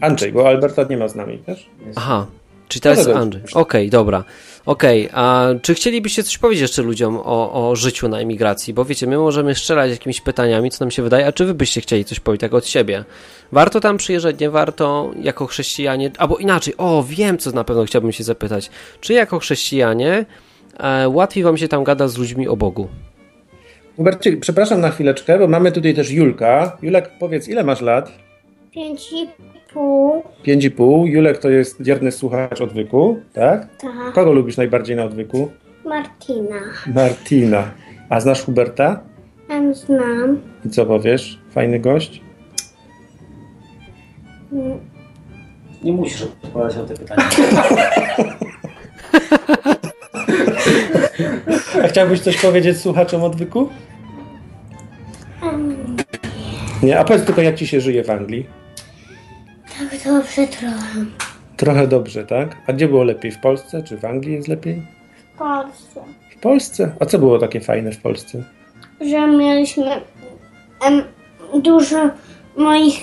[0.00, 1.70] Andrzej, bo Alberta nie ma z nami też.
[1.96, 2.26] Aha,
[2.68, 3.42] czyli teraz no Andrzej.
[3.42, 4.24] Okej, okay, dobra.
[4.66, 8.74] Okej, okay, a czy chcielibyście coś powiedzieć jeszcze ludziom o, o życiu na emigracji?
[8.74, 11.80] Bo wiecie, my możemy strzelać jakimiś pytaniami, co nam się wydaje, a czy wy byście
[11.80, 13.04] chcieli coś powiedzieć tak od siebie?
[13.52, 18.12] Warto tam przyjeżdżać, nie warto jako chrześcijanie, albo inaczej, o wiem, co na pewno chciałbym
[18.12, 18.70] się zapytać.
[19.00, 20.24] Czy jako chrześcijanie
[20.78, 22.88] e, łatwiej wam się tam gada z ludźmi o Bogu?
[24.00, 26.76] Hubercie, przepraszam na chwileczkę, bo mamy tutaj też Julka.
[26.82, 28.12] Julek, powiedz, ile masz lat?
[28.70, 29.28] Pięć i
[29.72, 30.22] pół.
[30.42, 31.06] Pięć i pół.
[31.06, 33.76] Julek to jest wierny słuchacz odwyku, tak?
[33.76, 34.12] Tak.
[34.14, 35.50] Kogo lubisz najbardziej na odwyku?
[35.84, 36.60] Martina.
[36.94, 37.70] Martina.
[38.08, 39.00] A znasz Huberta?
[39.48, 40.40] Tam znam.
[40.64, 41.38] I co powiesz?
[41.50, 42.22] Fajny gość?
[45.84, 47.30] Nie musisz odpowiadać na te pytania.
[51.84, 53.68] A chciałbyś coś powiedzieć słuchaczom odwyku?
[56.82, 58.46] Nie, a powiedz tylko, jak ci się żyje w Anglii?
[59.78, 61.04] Tak dobrze trochę.
[61.56, 62.56] Trochę dobrze, tak?
[62.66, 63.30] A gdzie było lepiej?
[63.32, 64.82] W Polsce czy w Anglii jest lepiej?
[65.34, 66.00] W Polsce.
[66.36, 66.92] W Polsce?
[67.00, 68.42] A co było takie fajne w Polsce?
[69.00, 69.86] Że mieliśmy
[70.86, 71.02] em,
[71.62, 72.10] dużo
[72.56, 73.00] moich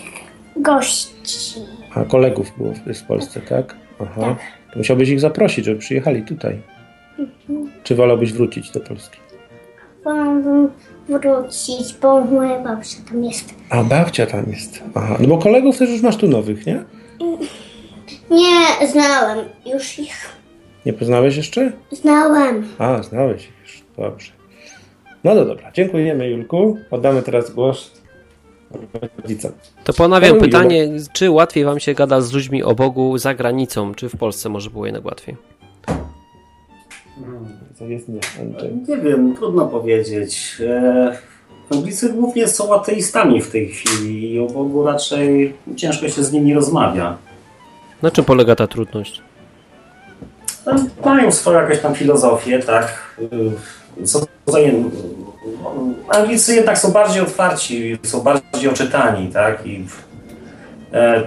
[0.56, 1.60] gości.
[1.96, 3.76] A kolegów było w, w Polsce, tak?
[4.02, 4.36] Aha.
[4.74, 6.62] To musiałbyś ich zaprosić, żeby przyjechali tutaj.
[7.84, 9.18] Czy wolałbyś wrócić do Polski?
[10.04, 10.70] Wolałabym
[11.10, 13.54] wrócić, bo moja babcia tam jest.
[13.70, 14.84] A babcia tam jest.
[14.96, 15.18] Aha.
[15.20, 16.84] No bo kolegów też już masz tu nowych, nie?
[18.32, 20.30] Nie, znałem już ich.
[20.86, 21.72] Nie poznałeś jeszcze?
[21.92, 22.68] Znałem.
[22.78, 23.84] A, znałeś ich już.
[23.98, 24.32] Dobrze.
[25.24, 25.72] No to dobra.
[25.72, 26.78] Dziękujemy, Julku.
[26.92, 27.92] Oddamy teraz głos
[29.22, 29.52] rodzicom.
[29.84, 34.10] To ponawiam pytanie, czy łatwiej wam się gada z ludźmi o Bogu za granicą, czy
[34.10, 35.36] w Polsce może było jednak łatwiej?
[37.80, 38.74] Co jest nie, Andrzej?
[38.88, 40.58] Nie wiem, trudno powiedzieć.
[40.68, 41.18] E,
[41.72, 46.54] Anglicy głównie są ateistami w tej chwili i o Bogu raczej ciężko się z nimi
[46.54, 47.18] rozmawia.
[48.02, 49.22] Na czym polega ta trudność?
[50.66, 53.18] Tam Mają swoją jakąś tam filozofię, tak.
[54.04, 54.58] Co za
[56.10, 59.66] Anglicy jednak są bardziej otwarci, są bardziej oczytani, tak.
[59.66, 59.86] I
[60.94, 61.24] e,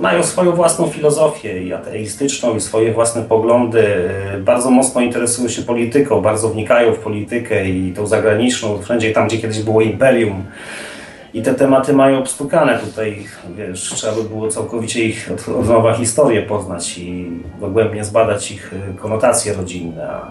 [0.00, 3.82] mają swoją własną filozofię i ateistyczną, i swoje własne poglądy.
[4.34, 9.28] e, Bardzo mocno interesują się polityką, bardzo wnikają w politykę i tą zagraniczną, wszędzie tam,
[9.28, 10.44] gdzie kiedyś było imperium.
[11.34, 13.26] I te tematy mają obstukane tutaj,
[13.56, 17.30] wiesz, trzeba by było całkowicie ich od, od nowa historię poznać i
[17.60, 20.10] dogłębnie zbadać ich y, konotacje rodzinne.
[20.10, 20.30] A,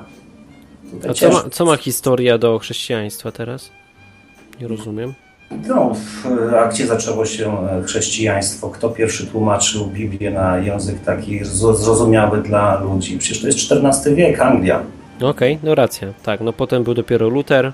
[1.09, 3.71] A co ma, co ma historia do chrześcijaństwa teraz?
[4.61, 5.13] Nie rozumiem.
[5.51, 5.93] No,
[6.23, 8.69] w akcie zaczęło się e, chrześcijaństwo.
[8.69, 13.17] Kto pierwszy tłumaczył Biblię na język taki zro- zrozumiały dla ludzi?
[13.17, 14.81] Przecież to jest XIV wiek, Anglia.
[15.21, 16.07] Okej, no racja.
[16.23, 17.71] Tak, no potem był dopiero Luter.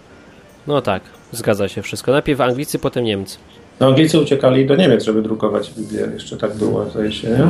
[0.68, 1.02] No tak,
[1.32, 2.12] zgadza się wszystko.
[2.12, 3.38] Najpierw Anglicy, potem Niemcy.
[3.80, 6.08] No, Anglicy uciekali do Niemiec, żeby drukować Biblię.
[6.14, 7.48] Jeszcze tak było, zdaje się, nie?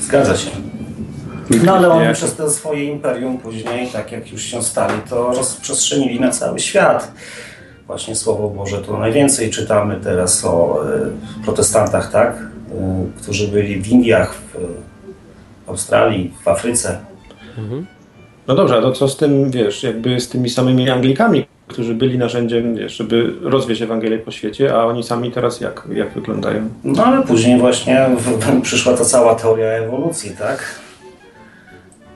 [0.00, 0.50] Zgadza się.
[1.64, 6.20] No ale oni przez te swoje imperium później, tak jak już się stali, to rozprzestrzenili
[6.20, 7.12] na cały świat.
[7.86, 12.36] Właśnie Słowo Boże to najwięcej czytamy teraz o e, protestantach, tak?
[12.36, 14.56] E, którzy byli w Indiach, w,
[15.66, 16.98] Australii, w Afryce.
[18.48, 22.18] No dobrze, a to co z tym, wiesz, jakby z tymi samymi Anglikami, którzy byli
[22.18, 26.68] narzędziem, wiesz, żeby rozwieść Ewangelię po świecie, a oni sami teraz jak, jak wyglądają?
[26.84, 30.80] No ale później właśnie w, w, przyszła ta cała teoria ewolucji, tak?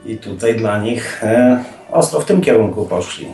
[0.07, 3.27] I tutaj dla nich e, ostro w tym kierunku poszli.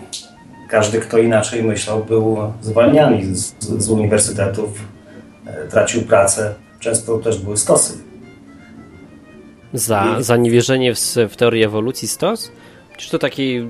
[0.68, 4.70] Każdy, kto inaczej myślał, był zwalniany z, z uniwersytetów,
[5.46, 6.54] e, tracił pracę.
[6.80, 7.98] Często też były stosy.
[9.72, 10.98] Za, I- za niewierzenie w,
[11.28, 12.52] w teorię ewolucji stos?
[12.96, 13.68] Czy to taki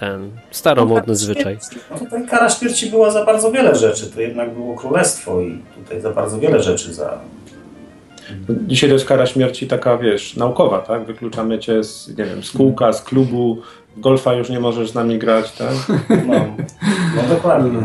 [0.00, 1.58] ten staromodny zwyczaj?
[1.90, 4.06] No tutaj kara śmierci była za bardzo wiele rzeczy.
[4.06, 7.18] To jednak było królestwo i tutaj za bardzo wiele rzeczy za,
[8.66, 11.04] Dzisiaj to jest kara śmierci taka, wiesz, naukowa, tak?
[11.04, 13.58] Wykluczamy cię z, nie wiem, z kółka, z klubu,
[13.96, 15.68] golfa już nie możesz z nami grać, tak?
[16.26, 16.34] No,
[17.16, 17.78] no dokładnie.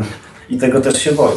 [0.50, 1.36] I tego też się boją.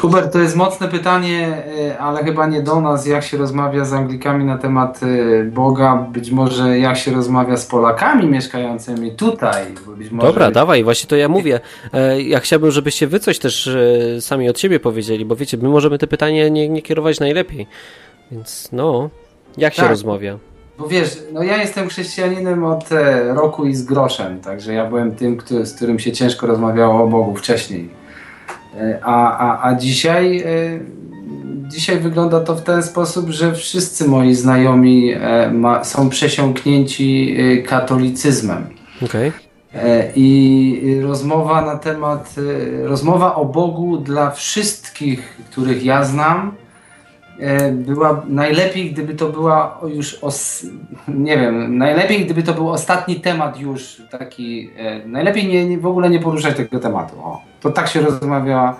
[0.00, 3.92] Hubert, to jest mocne pytanie, y, ale chyba nie do nas, jak się rozmawia z
[3.92, 9.64] Anglikami na temat y, Boga, być może jak się rozmawia z Polakami mieszkającymi tutaj.
[10.10, 10.28] może...
[10.28, 11.60] Dobra, dawaj, właśnie to ja mówię.
[11.92, 15.68] E, Ja chciałbym, żebyście wy coś też e, sami od siebie powiedzieli, bo wiecie, my
[15.68, 17.66] możemy te pytania nie, nie kierować najlepiej.
[18.32, 19.10] Więc no,
[19.58, 19.90] jak się Tak.
[19.90, 20.38] rozmawia?
[20.82, 25.14] Bo wiesz, no ja jestem chrześcijaninem od e, roku i z groszem, także ja byłem
[25.14, 27.88] tym, który, z którym się ciężko rozmawiało o Bogu wcześniej.
[28.80, 30.44] E, A, a, a dzisiaj, e,
[31.68, 35.14] dzisiaj wygląda to w ten sposób, że wszyscy moi znajomi
[35.52, 38.66] ma, są przesiąknięci katolicyzmem.
[39.74, 42.34] E, I rozmowa na temat,
[42.84, 46.52] rozmowa o Bogu dla wszystkich, których ja znam,
[47.72, 50.66] była najlepiej, gdyby to była już, os,
[51.08, 56.10] nie wiem, najlepiej, gdyby to był ostatni temat już taki, e, najlepiej nie, w ogóle
[56.10, 57.14] nie poruszać tego tematu.
[57.18, 58.76] O, to tak się rozmawia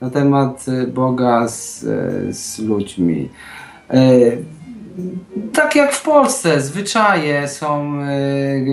[0.00, 3.28] na temat e, Boga z, e, z ludźmi.
[3.90, 4.00] E,
[5.52, 8.64] tak jak w Polsce, zwyczaje są e, e,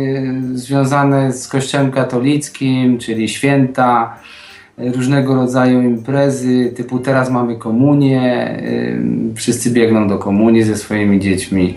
[0.54, 4.33] związane z Kościołem katolickim, czyli święta, e,
[4.78, 11.76] różnego rodzaju imprezy, typu teraz mamy komunię, e, wszyscy biegną do komunii ze swoimi dziećmi.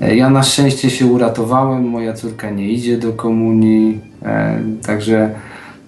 [0.00, 5.30] E, Ja na szczęście się uratowałem, moja córka nie idzie do komunii, e, także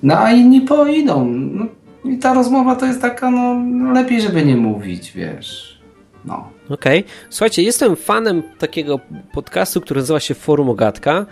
[0.03, 1.25] no a inni poidą.
[1.25, 1.67] No,
[2.05, 3.57] I ta rozmowa to jest taka, no
[3.93, 5.79] lepiej, żeby nie mówić, wiesz.
[6.25, 6.49] No.
[6.71, 7.05] Okej.
[7.31, 9.01] Słuchajcie, jestem fanem takiego
[9.33, 11.27] podcastu, który nazywa się Forum Ogatka.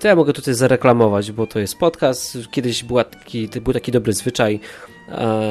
[0.00, 2.38] To ja mogę tutaj zareklamować, bo to jest podcast.
[2.50, 4.60] Kiedyś była taki, był taki dobry zwyczaj,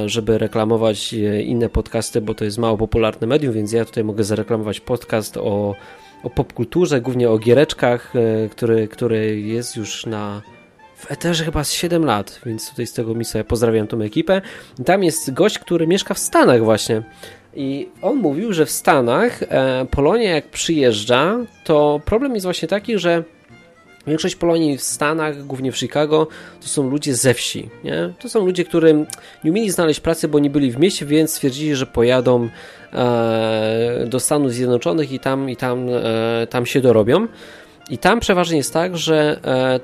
[0.05, 1.13] żeby reklamować
[1.43, 5.75] inne podcasty, bo to jest mało popularne medium, więc ja tutaj mogę zareklamować podcast o,
[6.23, 10.41] o popkulturze, głównie o giereczkach, e, który, który jest już na
[10.95, 14.41] w Eterze chyba z 7 lat, więc tutaj z tego miejsca pozdrawiam tą ekipę.
[14.85, 17.03] Tam jest gość, który mieszka w Stanach właśnie.
[17.55, 22.99] I on mówił, że w Stanach e, Polonia jak przyjeżdża, to problem jest właśnie taki,
[22.99, 23.23] że
[24.07, 26.27] Większość Polonii w Stanach, głównie w Chicago,
[26.61, 27.69] to są ludzie ze wsi.
[27.83, 28.13] Nie?
[28.19, 29.05] To są ludzie, którym
[29.43, 32.49] nie umieli znaleźć pracy, bo nie byli w mieście, więc stwierdzili, że pojadą
[32.93, 37.27] e, do Stanów Zjednoczonych i tam, i tam, e, tam się dorobią.
[37.89, 39.79] I tam przeważnie jest tak, że, e,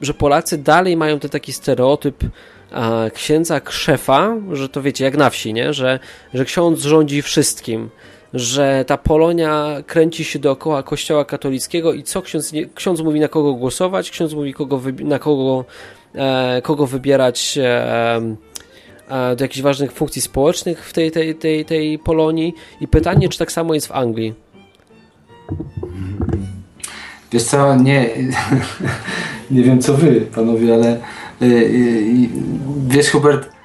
[0.00, 2.24] że Polacy dalej mają ten taki stereotyp
[2.72, 5.72] e, księdza krzefa, że to wiecie, jak na wsi, nie?
[5.72, 5.98] Że,
[6.34, 7.90] że ksiądz rządzi wszystkim
[8.34, 13.54] że ta Polonia kręci się dookoła kościoła katolickiego i co ksiądz, ksiądz mówi na kogo
[13.54, 15.64] głosować, ksiądz mówi kogo na kogo,
[16.14, 18.20] e, kogo wybierać e,
[19.08, 23.38] e, do jakichś ważnych funkcji społecznych w tej, tej, tej, tej Polonii i pytanie, czy
[23.38, 24.34] tak samo jest w Anglii.
[27.32, 28.10] Wiesz co, nie,
[29.50, 30.96] nie wiem co wy, panowie, ale
[31.42, 32.28] y, y,
[32.88, 33.59] wiesz Hubert,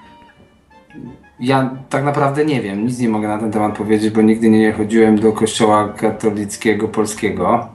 [1.40, 4.72] ja tak naprawdę nie wiem, nic nie mogę na ten temat powiedzieć, bo nigdy nie
[4.72, 7.70] chodziłem do kościoła katolickiego polskiego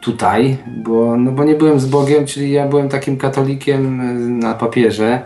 [0.00, 4.54] tutaj, bo, no bo nie byłem z Bogiem, czyli ja byłem takim katolikiem e, na
[4.54, 5.22] papierze,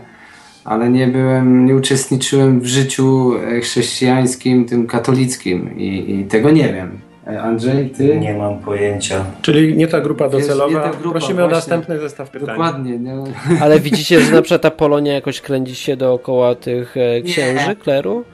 [0.65, 6.73] ale nie byłem, nie uczestniczyłem w życiu e, chrześcijańskim, tym katolickim i, i tego nie
[6.73, 7.12] wiem.
[7.27, 8.19] E, Andrzej, ty?
[8.19, 9.25] Nie mam pojęcia.
[9.43, 10.81] Czyli nie ta grupa docelowa.
[10.83, 11.45] Ta grupa, Prosimy właśnie.
[11.45, 12.49] o następny zestaw pytań.
[12.49, 12.99] Dokładnie.
[12.99, 13.25] No.
[13.61, 17.77] Ale widzicie, że na przykład ta Polonia jakoś kręci się dookoła tych e, księży, nie.
[17.77, 18.25] kleru?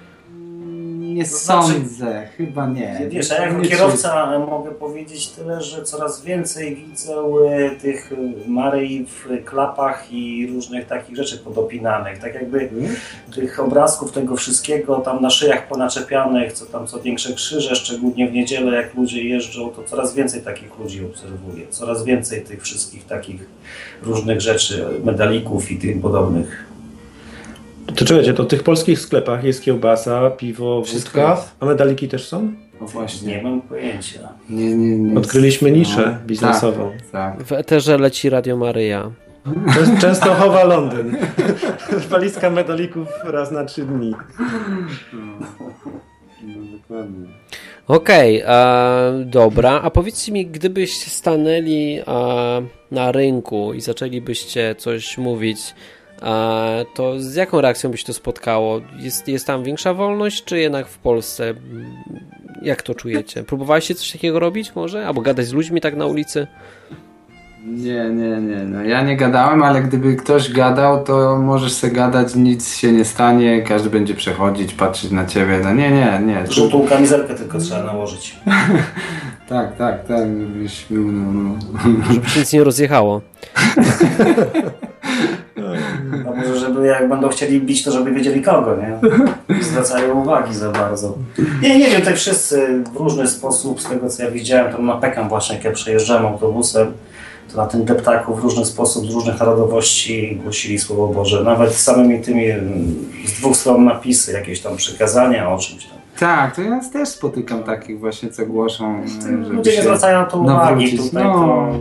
[1.18, 3.06] Nie to znaczy, sądzę, chyba nie.
[3.08, 7.14] Wiesz, ja jako kierowca mogę powiedzieć tyle, że coraz więcej widzę
[7.50, 12.18] e, tych e, Maryi w klapach i różnych takich rzeczy podopinanych.
[12.18, 12.96] Tak jakby hmm?
[13.34, 18.32] tych obrazków tego wszystkiego tam na szyjach ponaczepianych, co tam co większe krzyże, szczególnie w
[18.32, 21.66] niedzielę jak ludzie jeżdżą, to coraz więcej takich ludzi obserwuję.
[21.70, 23.46] Coraz więcej tych wszystkich takich
[24.02, 26.67] różnych rzeczy, medalików i tym podobnych.
[27.96, 32.52] To czekajcie, to w tych polskich sklepach jest kiełbasa, piwo, wódka, a medaliki też są?
[32.80, 33.36] No właśnie.
[33.36, 34.28] Nie mam pojęcia.
[34.50, 35.18] Nie, nie, nie.
[35.18, 36.92] Odkryliśmy niszę no, biznesową.
[37.12, 37.42] Tak, tak.
[37.42, 39.10] W eterze leci Radio Maryja.
[40.00, 41.16] Często chowa Londyn.
[42.10, 44.14] Walizka medalików raz na trzy dni.
[46.42, 47.26] No, dokładnie.
[47.88, 49.80] Okej, okay, dobra.
[49.82, 52.60] A powiedzcie mi, gdybyście stanęli a,
[52.90, 55.74] na rynku i zaczęlibyście coś mówić
[56.94, 58.80] to z jaką reakcją byś to spotkało?
[58.96, 61.54] Jest, jest tam większa wolność, czy jednak w Polsce?
[62.62, 63.44] Jak to czujecie?
[63.44, 65.06] Próbowaliście coś takiego robić może?
[65.06, 66.46] Albo gadać z ludźmi tak na ulicy?
[67.64, 68.64] Nie, nie, nie.
[68.64, 73.04] No, ja nie gadałem, ale gdyby ktoś gadał, to możesz sobie gadać, nic się nie
[73.04, 75.60] stanie, każdy będzie przechodzić, patrzeć na ciebie.
[75.64, 76.44] No nie, nie, nie.
[76.50, 78.36] Żółtą kamizelkę tylko trzeba nałożyć.
[79.48, 81.54] tak, tak, tak, żebyś był, no, no.
[82.12, 83.20] Żeby się nic nie rozjechało.
[86.24, 88.98] No może, żeby jak będą chcieli bić, to żeby wiedzieli kogo, nie?
[89.62, 91.14] Zwracają uwagi za bardzo.
[91.62, 94.96] Nie, nie wiem, tutaj wszyscy w różny sposób, z tego co ja widziałem, to na
[94.96, 96.92] Pekam właśnie, jak ja przejeżdżałem autobusem,
[97.52, 101.44] to na tym deptaku w różny sposób, z różnych narodowości głosili Słowo Boże.
[101.44, 102.46] Nawet samymi tymi
[103.26, 105.97] z dwóch stron napisy, jakieś tam przykazania o czymś tam.
[106.18, 109.02] Tak, to ja też spotykam takich właśnie, co głoszą.
[109.50, 110.98] Ludzie nie zwracają na to uwagi.
[110.98, 111.32] Tutaj, no.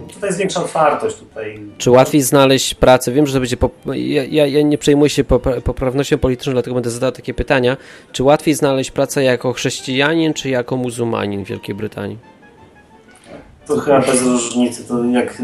[0.08, 1.16] to, tutaj jest większa otwartość.
[1.16, 1.60] Tutaj.
[1.78, 3.12] Czy łatwiej znaleźć pracę?
[3.12, 3.58] Wiem, że to będzie.
[3.86, 5.24] Ja, ja, ja, nie przejmuję się
[5.64, 7.78] poprawnością polityczną, dlatego będę zadał takie pytania.
[8.12, 12.18] Czy łatwiej znaleźć pracę jako chrześcijanin, czy jako muzułmanin w Wielkiej Brytanii?
[13.68, 14.88] To chyba bez różnicy.
[14.88, 15.40] To jak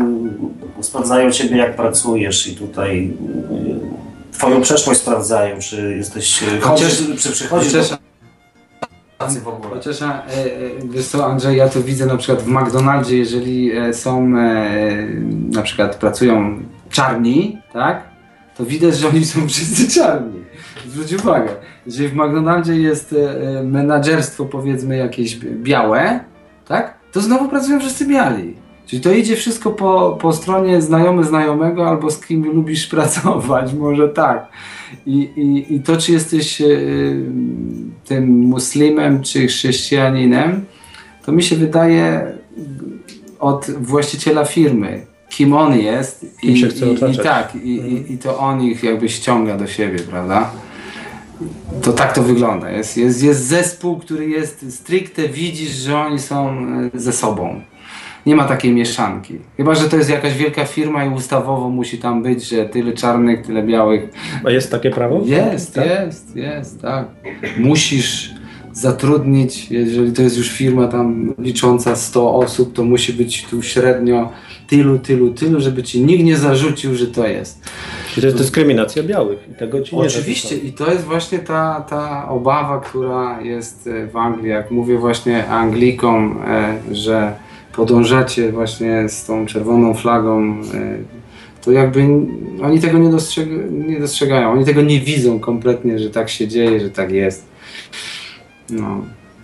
[0.80, 3.14] y, sprawdzają ciebie, jak pracujesz, i tutaj
[3.70, 6.44] y, Twoją przeszłość sprawdzają, czy jesteś.
[6.62, 7.72] Chociaż, czy przychodzisz.
[7.72, 7.90] Chociaż...
[7.90, 8.13] Do
[9.44, 9.70] w ogóle.
[9.70, 10.20] Chociaż, e, e,
[10.84, 14.72] wiesz co Andrzej, ja to widzę na przykład w McDonaldzie, jeżeli e, są, e,
[15.52, 16.60] na przykład pracują
[16.90, 18.04] czarni, tak,
[18.58, 20.44] to widać, że oni są wszyscy czarni.
[20.88, 21.50] Zwróć uwagę,
[21.86, 26.20] jeżeli w McDonaldzie jest e, menadżerstwo powiedzmy jakieś białe,
[26.68, 28.64] tak, to znowu pracują wszyscy biali.
[28.86, 34.10] Czyli to idzie wszystko po, po stronie znajomy znajomego albo z kim lubisz pracować, może
[34.10, 34.48] tak.
[35.06, 36.66] I, i, i to, czy jesteś e,
[38.06, 40.66] tym muslimem czy chrześcijaninem,
[41.26, 42.34] to mi się wydaje
[43.40, 48.18] od właściciela firmy, kim on jest i, się chce i, i tak, i, i, i
[48.18, 50.52] to on ich jakby ściąga do siebie, prawda?
[51.82, 52.72] To tak to wygląda.
[52.72, 57.62] Jest, jest, jest zespół, który jest stricte, widzisz, że oni są e, ze sobą.
[58.26, 59.38] Nie ma takiej mieszanki.
[59.58, 63.46] Chyba, że to jest jakaś wielka firma i ustawowo musi tam być, że tyle czarnych,
[63.46, 64.10] tyle białych.
[64.46, 65.22] A jest takie prawo?
[65.26, 65.86] Jest, Tak?
[65.86, 67.08] jest, jest, tak.
[67.58, 68.34] Musisz
[68.74, 74.30] zatrudnić, jeżeli to jest już firma tam licząca 100 osób, to musi być tu średnio
[74.68, 77.70] tylu, tylu, tylu, żeby ci nikt nie zarzucił, że to jest.
[78.10, 81.86] Czyli to jest dyskryminacja białych i tego ci nie Oczywiście i to jest właśnie ta,
[81.90, 84.50] ta obawa, która jest e, w Anglii.
[84.50, 87.34] Jak mówię właśnie Anglikom, e, że
[87.76, 90.98] podążacie właśnie z tą czerwoną flagą, e,
[91.62, 92.02] to jakby
[92.64, 93.48] oni tego nie, dostrzeg
[93.88, 94.52] nie dostrzegają.
[94.52, 97.46] Oni tego nie widzą kompletnie, że tak się dzieje, że tak jest.
[98.70, 99.02] No.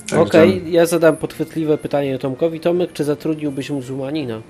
[0.10, 2.60] także- Okej, ja zadam podchwytliwe pytanie Tomkowi.
[2.60, 4.42] Tomek, czy zatrudniłbyś muzułmanina?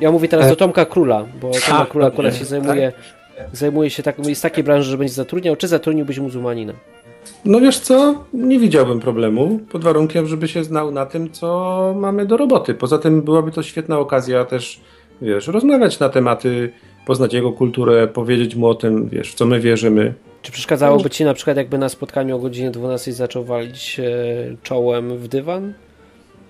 [0.00, 2.38] Ja mówię teraz E- do Tomka Króla, bo Tomek Król akurat nie.
[2.38, 2.92] się zajmuje,
[3.52, 5.56] zajmuje się tak, jest takiej branży, że będzie zatrudniał.
[5.56, 6.72] Czy zatrudniłbyś muzułmanina?
[7.44, 12.26] No wiesz co, nie widziałbym problemu, pod warunkiem, żeby się znał na tym, co mamy
[12.26, 12.74] do roboty.
[12.74, 14.80] Poza tym byłaby to świetna okazja też,
[15.22, 16.72] wiesz, rozmawiać na tematy,
[17.06, 20.14] poznać jego kulturę, powiedzieć mu o tym, wiesz, w co my wierzymy.
[20.42, 24.04] Czy przeszkadzałoby ci na przykład, jakby na spotkaniu o godzinie 12 zaczął walić e,
[24.62, 25.72] czołem w dywan?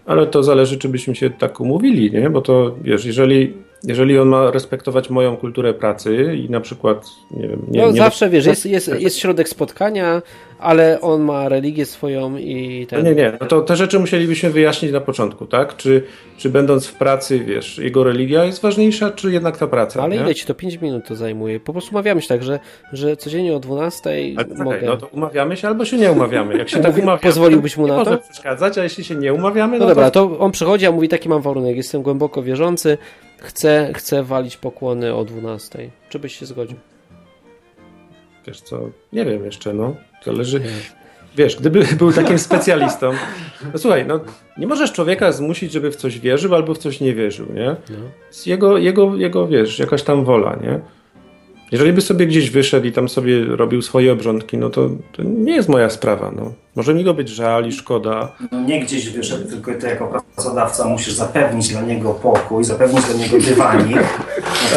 [0.06, 2.30] Ale to zależy, czy byśmy się tak umówili, nie?
[2.30, 3.54] Bo to, wiesz, jeżeli,
[3.84, 7.66] jeżeli on ma respektować moją kulturę pracy i na przykład, nie wiem...
[7.68, 10.22] Nie, no nie zawsze, wiesz, jest, jest, jest środek spotkania,
[10.58, 13.04] ale on ma religię swoją i No ten...
[13.06, 15.76] nie, nie, no to te rzeczy musielibyśmy wyjaśnić na początku, tak?
[15.76, 16.02] Czy,
[16.38, 20.02] czy będąc w pracy, wiesz, jego religia jest ważniejsza, czy jednak ta praca?
[20.02, 20.22] Ale nie?
[20.22, 20.54] ile ci to?
[20.54, 21.60] 5 minut to zajmuje.
[21.60, 22.58] Po prostu umawiamy się tak, że,
[22.92, 24.80] że codziennie o 12 Ale czekaj, mogę.
[24.86, 26.58] no to umawiamy się albo się nie umawiamy.
[26.58, 28.10] Jak się tak umawiamy, pozwoliłbyś mu na to?
[28.10, 30.26] może przeszkadzać, a jeśli się nie umawiamy, No no, dobra, to...
[30.26, 32.98] to on przychodzi, a mówi taki mam warunek, jestem głęboko wierzący,
[33.42, 35.90] chcę, chcę walić pokłony o 12.
[36.08, 36.76] Czy byś się zgodził?
[38.46, 39.96] Wiesz co, nie wiem jeszcze, no.
[40.24, 40.60] Zależy...
[41.36, 43.12] Wiesz, gdyby był takim specjalistą,
[43.72, 44.20] no słuchaj, no
[44.58, 47.76] nie możesz człowieka zmusić, żeby w coś wierzył albo w coś nie wierzył, nie?
[47.90, 47.96] No.
[48.46, 50.80] Jego, jego, jego, wiesz, jakaś tam wola, nie?
[51.72, 55.54] Jeżeli by sobie gdzieś wyszedł i tam sobie robił swoje obrządki, no to, to nie
[55.54, 56.52] jest moja sprawa, no.
[56.76, 58.32] Może mi go być żal i szkoda.
[58.52, 63.14] No nie gdzieś wyszedł, tylko ty jako pracodawca musisz zapewnić dla niego pokój, zapewnić dla
[63.14, 63.98] niego dywanik.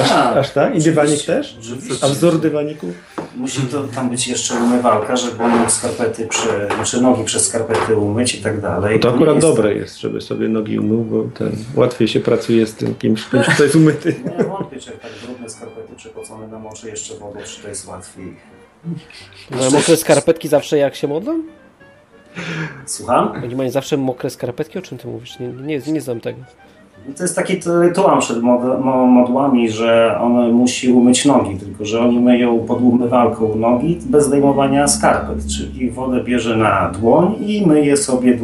[0.09, 0.75] Tak, Aż tak?
[0.75, 1.57] I dywanik też?
[1.61, 2.05] oczywiście.
[2.05, 2.87] A wzór dywaniku?
[3.35, 8.35] Musi to tam być jeszcze umywalka, żeby mógł skarpety, prze, znaczy nogi przez skarpety umyć
[8.35, 8.99] i tak dalej.
[8.99, 12.67] To nie akurat jest- dobre jest, żeby sobie nogi umył, bo ten, łatwiej się pracuje
[12.67, 14.15] z tym kimś, kto jest umyty.
[14.37, 18.35] Nie wątpię, czy jak tak brudne skarpety przepocone namoczy jeszcze wodą, czy to jest łatwiej.
[19.51, 21.43] No, mokre skarpetki zawsze jak się modlą?
[22.85, 23.31] Słucham?
[23.43, 24.79] Oni mają zawsze mokre skarpetki?
[24.79, 25.39] O czym ty mówisz?
[25.39, 26.39] Nie, nie, nie znam tego.
[27.17, 31.99] To jest taki rytuał przed mod- mo- modłami, że on musi umyć nogi, tylko że
[32.01, 37.97] oni myją pod umywalką nogi bez zdejmowania skarpet, czyli wodę bierze na dłoń i myje
[37.97, 38.39] sobie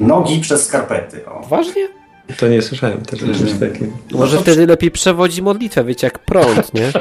[0.00, 1.26] nogi przez skarpety.
[1.26, 1.46] O.
[1.48, 1.88] Ważnie?
[2.38, 3.92] To nie słyszałem też o czymś takim.
[4.12, 6.92] Może wtedy lepiej przewodzi modlitwę, wiecie, jak prąd, nie?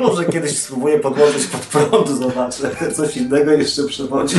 [0.00, 4.36] Może kiedyś spróbuję podłożyć pod prąd, zobaczę, coś innego jeszcze przewodzi.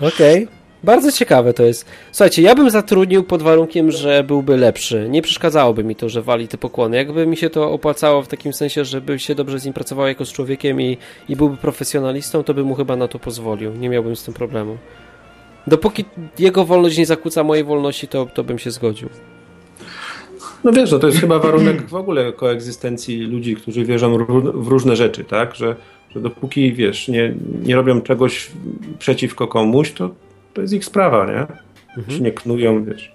[0.00, 0.48] Okej.
[0.84, 1.86] Bardzo ciekawe to jest.
[2.12, 5.06] Słuchajcie, ja bym zatrudnił pod warunkiem, że byłby lepszy.
[5.10, 6.96] Nie przeszkadzałoby mi to, że wali te pokłony.
[6.96, 10.24] Jakby mi się to opłacało w takim sensie, żeby się dobrze z nim pracował jako
[10.24, 13.76] z człowiekiem i, i byłby profesjonalistą, to bym mu chyba na to pozwolił.
[13.76, 14.78] Nie miałbym z tym problemu.
[15.66, 16.04] Dopóki
[16.38, 19.08] jego wolność nie zakłóca mojej wolności, to, to bym się zgodził.
[20.64, 24.18] No wiesz, no to jest chyba warunek w ogóle koegzystencji ludzi, którzy wierzą
[24.54, 25.54] w różne rzeczy, tak?
[25.54, 25.76] Że,
[26.14, 28.50] że dopóki, wiesz, nie, nie robią czegoś
[28.98, 30.10] przeciwko komuś, to,
[30.54, 31.46] to jest ich sprawa, nie?
[32.16, 33.12] Się nie knują, wiesz.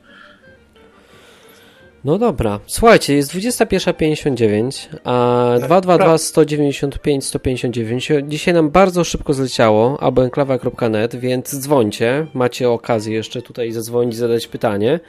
[2.05, 2.59] No dobra.
[2.65, 8.11] Słuchajcie, jest 21.59, a 222 195 159.
[8.27, 12.27] Dzisiaj nam bardzo szybko zleciało, albo enklawa.net, więc dzwońcie.
[12.33, 14.99] Macie okazję jeszcze tutaj zadzwonić, zadać pytanie,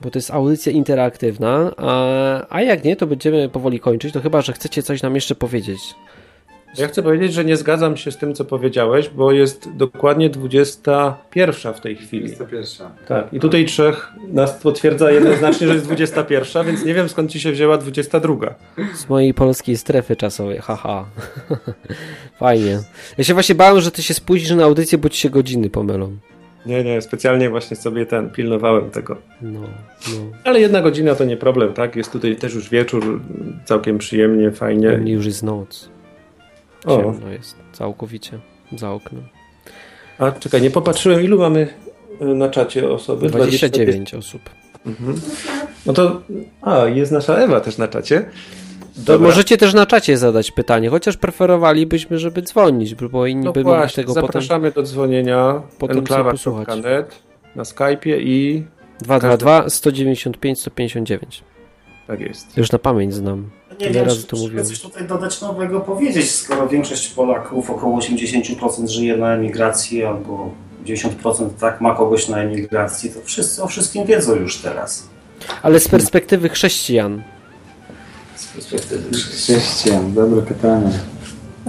[0.00, 4.42] bo to jest audycja interaktywna, a, a jak nie, to będziemy powoli kończyć, to chyba,
[4.42, 5.80] że chcecie coś nam jeszcze powiedzieć.
[6.78, 11.74] Ja chcę powiedzieć, że nie zgadzam się z tym, co powiedziałeś, bo jest dokładnie 21
[11.74, 12.22] w tej chwili.
[12.22, 12.90] Jest to pierwsza.
[13.08, 17.40] Tak, i tutaj trzech nas potwierdza jednoznacznie, że jest 21, więc nie wiem skąd ci
[17.40, 18.34] się wzięła 22.
[18.94, 21.04] Z mojej polskiej strefy czasowej, haha.
[22.38, 22.78] Fajnie.
[23.18, 26.16] Ja się właśnie bałem, że ty się spóźnisz na audycję, bo ci się godziny pomylą.
[26.66, 29.16] Nie, nie, specjalnie właśnie sobie ten, pilnowałem tego.
[29.42, 29.60] No,
[30.08, 30.18] no.
[30.44, 31.96] Ale jedna godzina to nie problem, tak?
[31.96, 33.20] Jest tutaj też już wieczór,
[33.64, 34.88] całkiem przyjemnie, U fajnie.
[34.98, 35.90] mnie już jest noc.
[36.84, 38.38] O, Ciemno jest całkowicie
[38.76, 39.22] za oknem.
[40.18, 41.68] a czekaj, nie popatrzyłem, ilu mamy
[42.22, 43.28] y, na czacie osoby?
[43.28, 44.42] 29 osób.
[44.86, 45.20] Mhm.
[45.86, 46.22] No to,
[46.62, 48.24] a, jest nasza Ewa też na czacie.
[48.96, 49.28] Dobra.
[49.28, 53.78] możecie też na czacie zadać pytanie, chociaż preferowaliśmy, żeby dzwonić, bo inni No by mogli
[53.78, 54.26] właśnie, tego potem...
[54.26, 57.22] zapraszamy do dzwonienia potem enklawa.net
[57.56, 58.64] na Skype'ie i
[59.00, 61.44] 222 195 159.
[62.06, 62.56] tak jest.
[62.56, 63.50] Już na pamięć znam.
[63.80, 64.66] Nie Tyle wiem, czy to mówiłem.
[64.66, 70.50] coś tutaj dodać nowego powiedzieć, skoro większość Polaków, około 80% żyje na emigracji albo
[70.86, 75.08] 90% tak ma kogoś na emigracji, to wszyscy o wszystkim wiedzą już teraz.
[75.62, 77.22] Ale z perspektywy chrześcijan.
[78.36, 80.90] Z perspektywy Chrześcijan, dobre pytanie.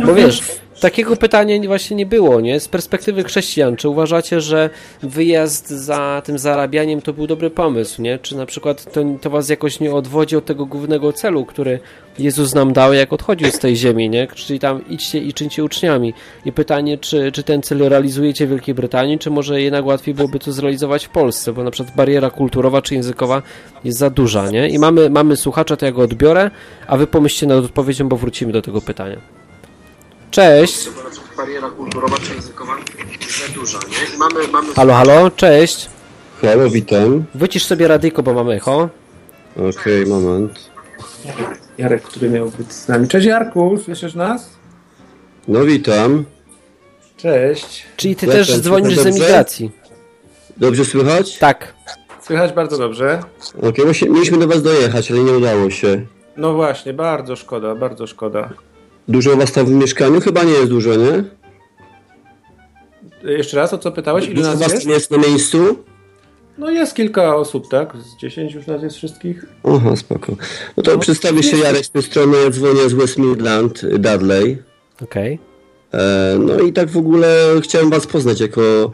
[0.05, 0.41] Bo wiesz,
[0.83, 2.59] takiego pytania właśnie nie było, nie?
[2.59, 4.69] Z perspektywy chrześcijan, czy uważacie, że
[5.03, 8.19] wyjazd za tym zarabianiem to był dobry pomysł, nie?
[8.19, 11.79] Czy na przykład to, to was jakoś nie odwodzi od tego głównego celu, który
[12.19, 14.27] Jezus nam dał, jak odchodził z tej ziemi, nie?
[14.27, 16.13] Czyli tam idźcie i czyńcie uczniami.
[16.45, 20.39] I pytanie, czy, czy ten cel realizujecie w Wielkiej Brytanii, czy może jednak łatwiej byłoby
[20.39, 23.41] to zrealizować w Polsce, bo na przykład bariera kulturowa czy językowa
[23.83, 24.69] jest za duża, nie?
[24.69, 26.51] I mamy, mamy słuchacza, to ja go odbiorę,
[26.87, 29.42] a wy pomyślcie nad odpowiedzią, bo wrócimy do tego pytania.
[30.33, 30.89] Cześć.
[31.37, 32.73] Bariera kulturowa czy językowa
[33.21, 34.17] jest za duża, nie?
[34.17, 34.73] mamy, mamy...
[34.73, 35.89] Halo, halo, cześć.
[36.41, 37.23] Halo, witam.
[37.35, 38.89] Wycisz sobie radyjko, bo mamy echo.
[39.69, 40.69] Okej, moment.
[41.77, 43.07] Jarek, który miał być z nami.
[43.07, 44.49] Cześć Jarku, słyszysz nas?
[45.47, 46.25] No witam.
[47.17, 47.85] Cześć.
[47.97, 49.09] Czyli ty też dzwonisz z dobrze?
[49.09, 49.71] emigracji.
[50.57, 51.37] Dobrze słychać?
[51.37, 51.73] Tak.
[52.21, 53.19] Słychać bardzo dobrze.
[53.69, 56.05] Okej, właśnie mieliśmy do was dojechać, ale nie udało się.
[56.37, 58.49] No właśnie, bardzo szkoda, bardzo szkoda.
[59.07, 60.21] Dużo was tam w mieszkaniu?
[60.21, 61.23] Chyba nie jest dużo, nie?
[63.23, 64.27] Jeszcze raz, o co pytałeś?
[64.27, 64.83] Dużo nas was jest?
[64.83, 65.77] tam jest na miejscu?
[66.57, 67.93] No jest kilka osób, tak?
[67.97, 69.45] Z 10 już nas jest wszystkich.
[69.63, 70.35] Aha, spoko.
[70.77, 74.57] No to przedstawię się Jarek z tej strony, ja dzwonię z West Midland, Dudley.
[75.01, 75.39] Okej.
[75.93, 78.91] E, no i tak w ogóle chciałem was poznać jako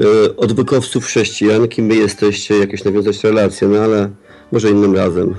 [0.00, 4.10] y, odwykowców chrześcijan, kim wy jesteście, jakieś nawiązać relacje, no ale
[4.52, 5.34] może innym razem.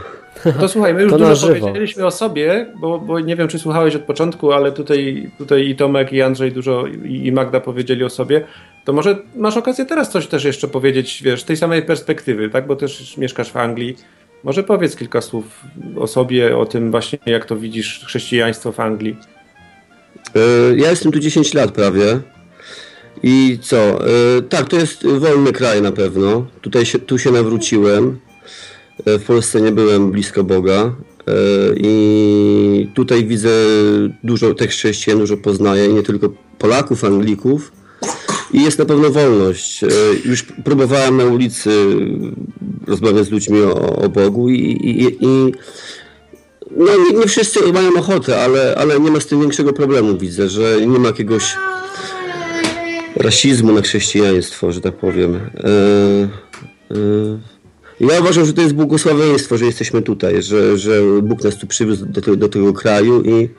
[0.60, 3.96] To słuchaj, my już To dużo powiedzieliśmy o sobie, bo, bo nie wiem, czy słuchałeś
[3.96, 8.10] od początku, ale tutaj, tutaj i Tomek, i Andrzej dużo, i, i Magda powiedzieli o
[8.10, 8.46] sobie.
[8.86, 12.68] To może masz okazję teraz coś też jeszcze powiedzieć, wiesz, z tej samej perspektywy, tak?
[12.68, 13.96] Bo też mieszkasz w Anglii.
[14.44, 15.64] Może powiedz kilka słów
[15.98, 19.16] o sobie, o tym właśnie, jak to widzisz chrześcijaństwo w Anglii.
[20.36, 20.40] E,
[20.78, 22.20] Ja jestem tu 10 lat prawie.
[23.24, 23.78] I co?
[23.78, 26.46] E, Tak, to jest wolny kraj na pewno.
[26.62, 28.20] Tutaj się, tu się nawróciłem.
[29.06, 30.76] E, W Polsce nie byłem blisko Boga.
[30.82, 30.92] E,
[31.76, 33.50] I tutaj widzę
[34.24, 35.88] dużo tych chrześcijan, dużo poznaję.
[35.88, 37.72] Nie tylko Polaków, Anglików.
[38.54, 39.84] I jest na pewno wolność.
[39.84, 39.88] E,
[40.26, 41.70] Już próbowałem na ulicy
[42.88, 45.54] rozmawiać z ludźmi o, o Bogu i, i, i
[46.78, 50.50] no nie, nie wszyscy mają ochotę, ale, ale nie ma z tym większego problemu, widzę,
[50.50, 51.56] że nie ma jakiegoś
[53.16, 55.36] rasizmu na chrześcijaństwo, że tak powiem.
[55.36, 55.40] E,
[56.92, 57.40] e,
[58.00, 62.06] ja uważam, że to jest błogosławieństwo, że jesteśmy tutaj, że, że Bóg nas tu przywiózł
[62.06, 63.50] do, te, do tego kraju i,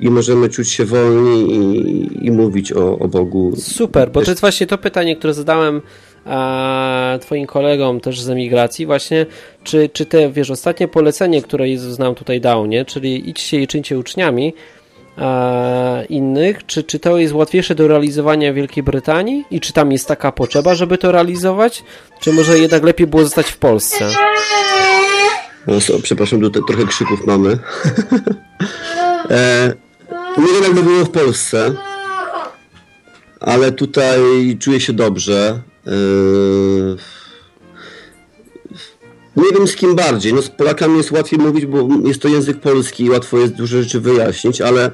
[0.00, 3.52] i możemy czuć się wolni i, i mówić o, o Bogu.
[3.56, 5.82] Super, bo to jest właśnie to pytanie, które zadałem
[6.24, 9.26] a, twoim kolegom też z emigracji, właśnie,
[9.64, 13.66] czy, czy te, wiesz, ostatnie polecenie, które Jezus nam tutaj dał, nie, czyli idźcie i
[13.66, 14.54] czyńcie uczniami
[16.08, 20.08] innych, czy, czy to jest łatwiejsze do realizowania w Wielkiej Brytanii i czy tam jest
[20.08, 21.84] taka potrzeba, żeby to realizować,
[22.20, 24.08] czy może jednak lepiej było zostać w Polsce?
[25.66, 27.50] O, so, przepraszam, tutaj trochę krzyków mamy.
[29.30, 29.72] e,
[30.38, 31.74] nie wiem, jakby było w Polsce,
[33.40, 34.18] ale tutaj
[34.60, 35.60] czuję się dobrze.
[35.86, 35.90] E,
[39.36, 40.34] nie wiem z kim bardziej.
[40.34, 43.82] No, z Polakami jest łatwiej mówić, bo jest to język polski i łatwo jest dużo
[43.82, 44.90] rzeczy wyjaśnić, ale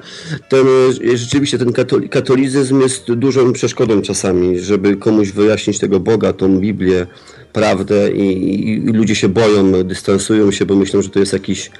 [0.49, 0.67] ten,
[1.13, 6.59] e, rzeczywiście ten katoli- katolicyzm jest dużą przeszkodą czasami, żeby komuś wyjaśnić tego Boga, tą
[6.59, 7.07] Biblię,
[7.53, 11.71] prawdę i, i, i ludzie się boją, dystansują się, bo myślą, że to jest jakiś,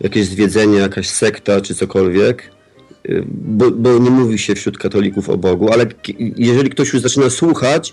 [0.00, 2.57] jakieś zwiedzenie, jakaś sekta czy cokolwiek.
[3.32, 5.86] Bo, bo nie mówi się wśród katolików o Bogu, ale
[6.36, 7.92] jeżeli ktoś już zaczyna słuchać,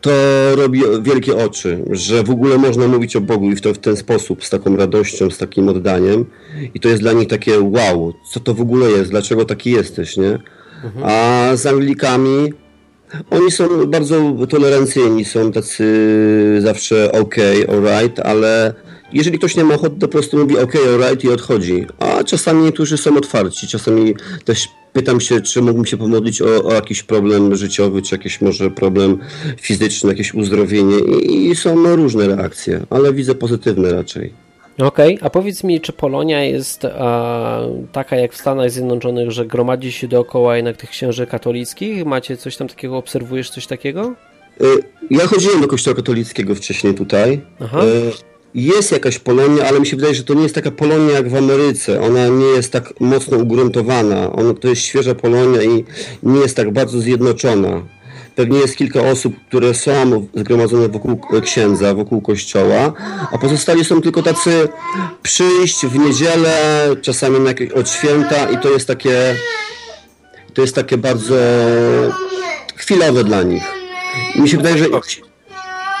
[0.00, 0.10] to
[0.56, 3.96] robi wielkie oczy, że w ogóle można mówić o Bogu i w, to, w ten
[3.96, 6.24] sposób, z taką radością, z takim oddaniem.
[6.74, 10.16] I to jest dla nich takie wow, co to w ogóle jest, dlaczego taki jesteś,
[10.16, 10.38] nie?
[11.02, 12.52] A z Anglikami
[13.30, 15.84] oni są bardzo tolerancyjni, są tacy
[16.58, 17.34] zawsze ok,
[17.68, 18.74] alright, ale
[19.14, 21.86] jeżeli ktoś nie ma ochoty, to po prostu mówi ok, alright i odchodzi.
[21.98, 26.72] A czasami niektórzy są otwarci, czasami też pytam się, czy mógłbym się pomodlić o, o
[26.72, 29.18] jakiś problem życiowy, czy jakiś może problem
[29.60, 34.32] fizyczny, jakieś uzdrowienie i, i są różne reakcje, ale widzę pozytywne raczej.
[34.78, 37.60] Okej, a powiedz mi, czy Polonia jest a,
[37.92, 42.04] taka jak w Stanach Zjednoczonych, że gromadzi się dookoła jednak tych księży katolickich?
[42.04, 44.14] Macie coś tam takiego, obserwujesz coś takiego?
[44.60, 44.64] Y,
[45.10, 47.40] Ja chodziłem do kościoła katolickiego wcześniej tutaj.
[47.60, 47.84] Aha.
[47.84, 51.28] Y, Jest jakaś Polonia, ale mi się wydaje, że to nie jest taka Polonia jak
[51.28, 52.00] w Ameryce.
[52.00, 54.32] Ona nie jest tak mocno ugruntowana.
[54.32, 55.84] Ona, to jest świeża Polonia i
[56.22, 57.82] nie jest tak bardzo zjednoczona.
[58.34, 62.92] pewnie jest kilka osób, które są zgromadzone wokół księdza, wokół kościoła,
[63.32, 64.68] a pozostali są tylko tacy
[65.22, 69.36] przyjść w niedzielę, czasami na jakieś, od święta i to jest takie
[70.54, 71.34] to jest takie bardzo
[72.76, 73.62] chwilowe dla nich.
[74.36, 74.86] Mi się wydaje, że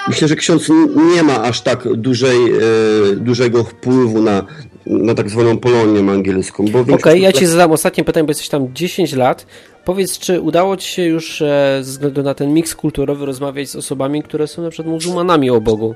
[0.08, 0.68] myślę, że ksiądz
[1.14, 4.46] nie ma aż tak dużej, e, dużego wpływu na,
[4.86, 6.64] na tak zwaną Polonię angielską.
[6.64, 9.46] Okej, okay, ja ci zadam ostatnie pytanie, bo jesteś tam 10 lat.
[9.84, 13.76] Powiedz, czy udało ci się już e, ze względu na ten miks kulturowy rozmawiać z
[13.76, 15.94] osobami, które są na przykład muzułmanami o Bogu?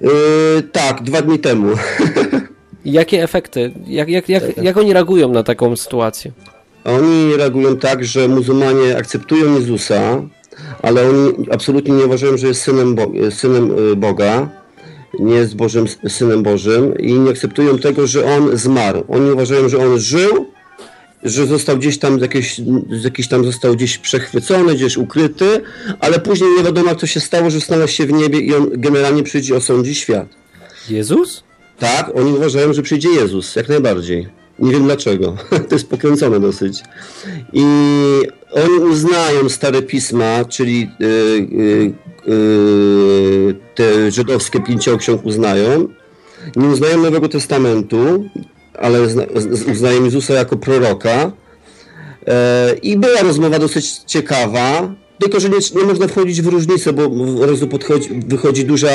[0.00, 0.10] Yy,
[0.72, 1.68] tak, dwa dni temu.
[2.84, 3.72] Jakie efekty?
[3.86, 6.32] Jak, jak, jak, jak oni reagują na taką sytuację?
[6.84, 10.22] Oni reagują tak, że muzułmanie akceptują Jezusa,
[10.82, 14.48] ale oni absolutnie nie uważają, że jest synem, Bo synem Boga,
[15.18, 19.04] nie jest Bożym, synem Bożym i nie akceptują tego, że on zmarł.
[19.08, 20.46] Oni uważają, że on żył,
[21.22, 22.60] że został gdzieś tam jakiś,
[23.04, 25.60] jakiś tam został gdzieś przechwycony, gdzieś ukryty,
[26.00, 29.22] ale później nie wiadomo, co się stało, że znalazł się w niebie i on generalnie
[29.22, 30.28] przyjdzie osądzi świat.
[30.90, 31.44] Jezus?
[31.78, 34.28] Tak, oni uważają, że przyjdzie Jezus, jak najbardziej.
[34.58, 35.36] Nie wiem dlaczego.
[35.68, 36.82] To jest pokręcone dosyć.
[37.52, 37.64] I
[38.50, 41.46] oni uznają stare pisma, czyli yy,
[42.26, 45.88] yy, te żydowskie pięcioksiąg uznają.
[46.56, 48.24] Nie uznają Nowego Testamentu,
[48.78, 49.02] ale
[49.72, 51.32] uznają Jezusa jako proroka.
[52.26, 57.04] E, I była rozmowa dosyć ciekawa, tylko że nie, nie można wchodzić w różnicę, bo
[57.42, 58.90] od razu podchodzi, wychodzi duża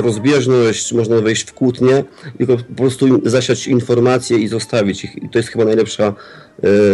[0.00, 2.04] rozbieżność, można wejść w kłótnię,
[2.38, 5.22] tylko po prostu zasiać informacje i zostawić ich.
[5.22, 6.12] I to jest chyba najlepszy e,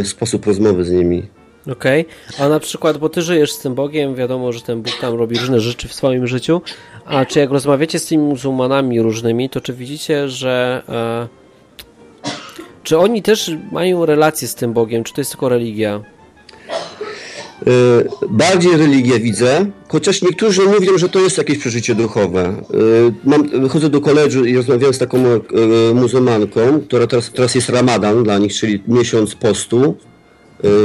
[0.04, 1.22] sposób rozmowy z nimi.
[1.72, 2.46] Okej, okay.
[2.46, 5.38] a na przykład, bo ty żyjesz z tym Bogiem, wiadomo, że ten Bóg tam robi
[5.38, 6.60] różne rzeczy w swoim życiu,
[7.04, 11.28] a czy jak rozmawiacie z tymi muzułmanami różnymi, to czy widzicie, że e,
[12.82, 15.04] czy oni też mają relacje z tym Bogiem?
[15.04, 16.00] Czy to jest tylko religia?
[17.68, 17.70] E,
[18.30, 22.42] bardziej religię widzę, chociaż niektórzy mówią, że to jest jakieś przeżycie duchowe.
[22.44, 22.54] E,
[23.24, 25.40] mam, chodzę do koledżu i rozmawiam z taką e,
[25.94, 29.96] muzułmanką, która teraz, teraz jest ramadan dla nich, czyli miesiąc postu,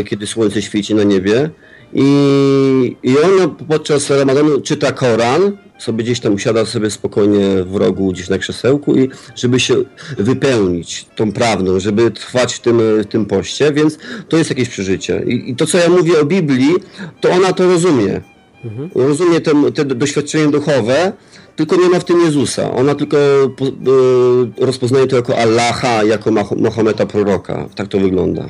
[0.05, 1.49] kiedy słońce świeci na niebie.
[1.93, 8.11] I, I ona podczas ramadanu czyta Koran sobie gdzieś tam usiada sobie spokojnie w rogu,
[8.11, 9.75] gdzieś na krzesełku i żeby się
[10.17, 13.97] wypełnić tą prawdą, żeby trwać w tym, w tym poście, więc
[14.29, 15.23] to jest jakieś przeżycie.
[15.27, 16.73] I, i to, co ja mówię o Biblii,
[17.21, 18.21] to ona to rozumie.
[18.65, 18.89] Mhm.
[18.95, 21.13] Rozumie te, te doświadczenie duchowe,
[21.55, 22.71] tylko nie ma w tym Jezusa.
[22.71, 27.69] Ona tylko y, rozpoznaje to jako Allaha, jako Mahometa proroka.
[27.75, 28.45] Tak to wygląda.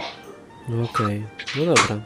[0.67, 1.21] Okej, okay.
[1.55, 2.01] no dobra.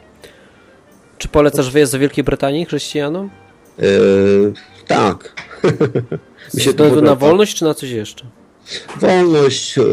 [1.18, 3.30] Czy polecasz wyjazd do Wielkiej Brytanii chrześcijanom?
[3.78, 4.54] Yy,
[4.88, 5.34] tak.
[6.58, 8.26] Się to na wolność czy na coś jeszcze?
[9.02, 9.78] Wolność.
[9.78, 9.84] Yy,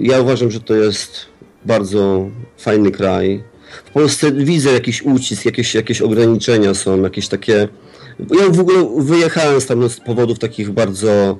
[0.00, 1.26] ja uważam, że to jest
[1.64, 3.44] bardzo fajny kraj.
[3.84, 7.68] W Polsce widzę jakiś ucisk, jakieś, jakieś ograniczenia są, jakieś takie.
[8.18, 11.38] Ja w ogóle wyjechałem tam z powodów takich bardzo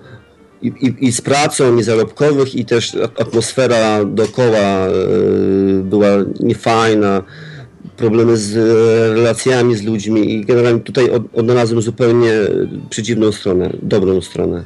[0.63, 6.09] i, i, i, z pracą, i zarobkowych, i też atmosfera dookoła yy, była
[6.41, 7.23] niefajna
[7.97, 12.33] problemy z e, relacjami z ludźmi i generalnie tutaj odnalazłem zupełnie
[12.91, 14.65] przeciwną stronę, dobrą stronę.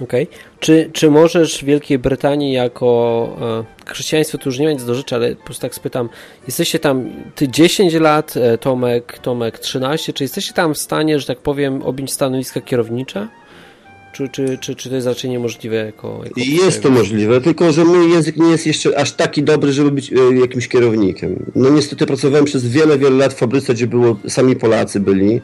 [0.00, 0.22] Okej.
[0.22, 0.38] Okay.
[0.60, 5.14] Czy, czy możesz w Wielkiej Brytanii jako e, chrześcijaństwo tu już nie nic do rzeczy,
[5.14, 6.08] ale po prostu tak spytam,
[6.46, 11.26] jesteście tam ty 10 lat, e, Tomek, Tomek 13, czy jesteście tam w stanie, że
[11.26, 13.28] tak powiem, objąć stanowiska kierownicze?
[14.12, 17.84] Czy, czy, czy, czy to jest raczej niemożliwe jako, jako Jest to możliwe, tylko że
[17.84, 21.52] mój język nie jest jeszcze aż taki dobry, żeby być e, jakimś kierownikiem.
[21.54, 25.40] No niestety pracowałem przez wiele, wiele lat w fabryce, gdzie było sami Polacy byli,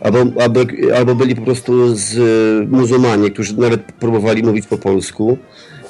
[0.00, 0.60] albo, albo,
[0.96, 5.38] albo byli po prostu z e, muzułmanie, którzy nawet próbowali mówić po polsku.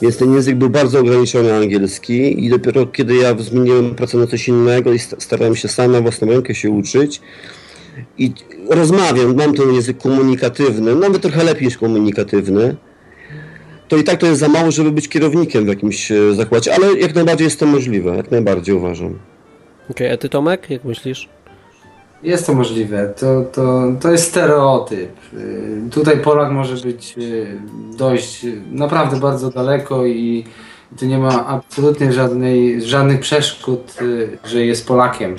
[0.02, 4.48] Więc ten język był bardzo ograniczony angielski i dopiero kiedy ja zmieniłem pracę na coś
[4.48, 7.20] innego i starałem się sam na własną rękę się uczyć,
[8.18, 8.32] i
[8.70, 12.76] rozmawiam, mam ten język komunikatywny, nawet trochę lepiej niż komunikatywny,
[13.88, 16.98] to i tak to jest za mało, żeby być kierownikiem w jakimś e, zakładzie, ale
[16.98, 19.08] jak najbardziej jest to możliwe, jak najbardziej uważam.
[19.08, 21.28] Okej, okay, a ty Tomek, jak myślisz?
[22.22, 23.14] Jest to możliwe.
[23.16, 25.10] To, to, to jest stereotyp.
[25.34, 30.44] E, tutaj Polak może być e, dość, naprawdę bardzo daleko i
[30.98, 33.94] tu nie ma absolutnie żadnej, żadnych przeszkód,
[34.44, 35.36] że jest Polakiem.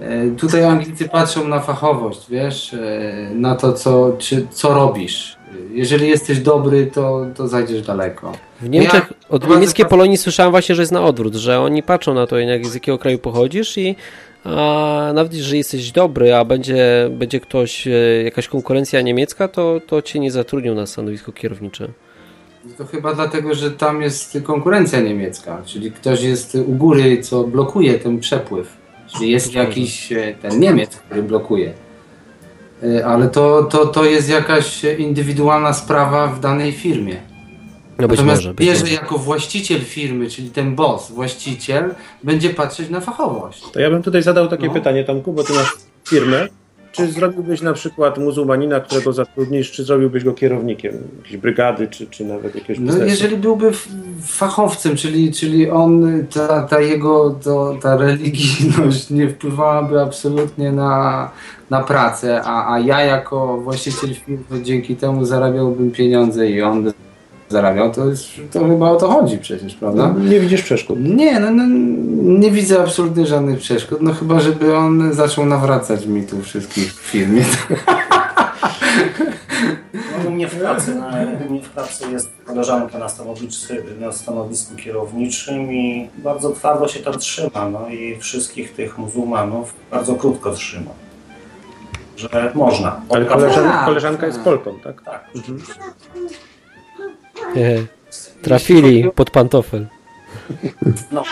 [0.00, 5.36] E, tutaj Anglicy patrzą na fachowość, wiesz, e, na to, co, czy, co robisz.
[5.72, 8.32] Jeżeli jesteś dobry, to, to zajdziesz daleko.
[8.60, 12.14] W Niemczech ja, od niemieckiej Polonii słyszałem właśnie, że jest na odwrót, że oni patrzą
[12.14, 13.96] na to, jak, z jakiego kraju pochodzisz i
[14.44, 17.90] a nawet jeżeli jesteś dobry, a będzie, będzie ktoś, e,
[18.24, 21.88] jakaś konkurencja niemiecka, to, to cię nie zatrudnią na stanowisko kierownicze.
[22.78, 27.98] To chyba dlatego, że tam jest konkurencja niemiecka, czyli ktoś jest u góry, co blokuje
[27.98, 28.79] ten przepływ
[29.18, 31.72] Czyli jest jakiś e, ten Niemiec, który blokuje.
[32.82, 37.16] E, Ale to, to, to jest jakaś indywidualna sprawa w danej firmie.
[37.98, 38.92] No być Natomiast może, być bierze może.
[38.94, 43.62] jako właściciel firmy, czyli ten boss, właściciel, będzie patrzeć na fachowość.
[43.72, 44.72] To ja bym tutaj zadał takie No.
[44.72, 45.72] pytanie, Tomku, bo ty masz
[46.08, 46.48] firmę.
[46.92, 52.24] Czy zrobiłbyś na przykład muzułmanina, którego zatrudnisz, czy zrobiłbyś go kierownikiem jakiejś brygady, czy, czy
[52.24, 53.08] nawet jakiegoś No biznesu?
[53.10, 53.70] jeżeli byłby
[54.22, 61.30] fachowcem, czyli, czyli on, ta, ta jego, to, ta religijność nie wpływałaby absolutnie na,
[61.70, 66.92] na pracę, a, a ja jako właściciel firmy dzięki temu zarabiałbym pieniądze i on
[67.50, 70.14] zarabiał, to, jest, to chyba o to chodzi przecież, prawda?
[70.18, 70.98] No, nie widzisz przeszkód.
[71.00, 71.64] Nie, no, no,
[72.38, 76.96] nie widzę absolutnie żadnych przeszkód, no chyba żeby on zaczął nawracać mi tu wszystkich w
[76.96, 77.44] firmie.
[79.94, 81.10] No, u mnie w pracy, na,
[81.48, 87.00] u mnie w pracy jest koleżanka na stanowisku, na stanowisku kierowniczym i bardzo twardo się
[87.00, 87.70] tam trzyma.
[87.70, 90.90] No i wszystkich tych muzułmanów bardzo krótko trzyma.
[92.16, 93.00] Że można.
[93.08, 94.44] Ale Tak, koleżanka, koleżanka jest tak.
[94.44, 95.02] Polką, tak?
[95.02, 95.54] Tak, Hehe.
[98.42, 99.86] Trafili pod pantofel.
[101.12, 101.22] no,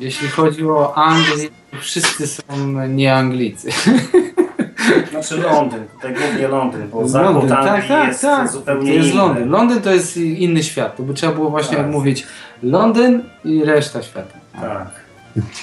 [0.00, 1.48] Jeśli chodzi o Anglię,
[1.80, 2.42] wszyscy są
[2.88, 3.68] nie Anglicy.
[5.10, 8.48] znaczy Londyn, tutaj głównie Londyn, bo zachód Londyn, Anglii tak, tak, jest tak.
[8.52, 9.18] zupełnie to jest inny.
[9.18, 9.48] Londyn.
[9.50, 10.96] Londyn to jest inny świat.
[10.96, 11.86] To by trzeba było właśnie Tak.
[11.86, 12.26] mówić
[12.62, 14.38] Londyn i reszta świata.
[14.60, 14.90] Tak.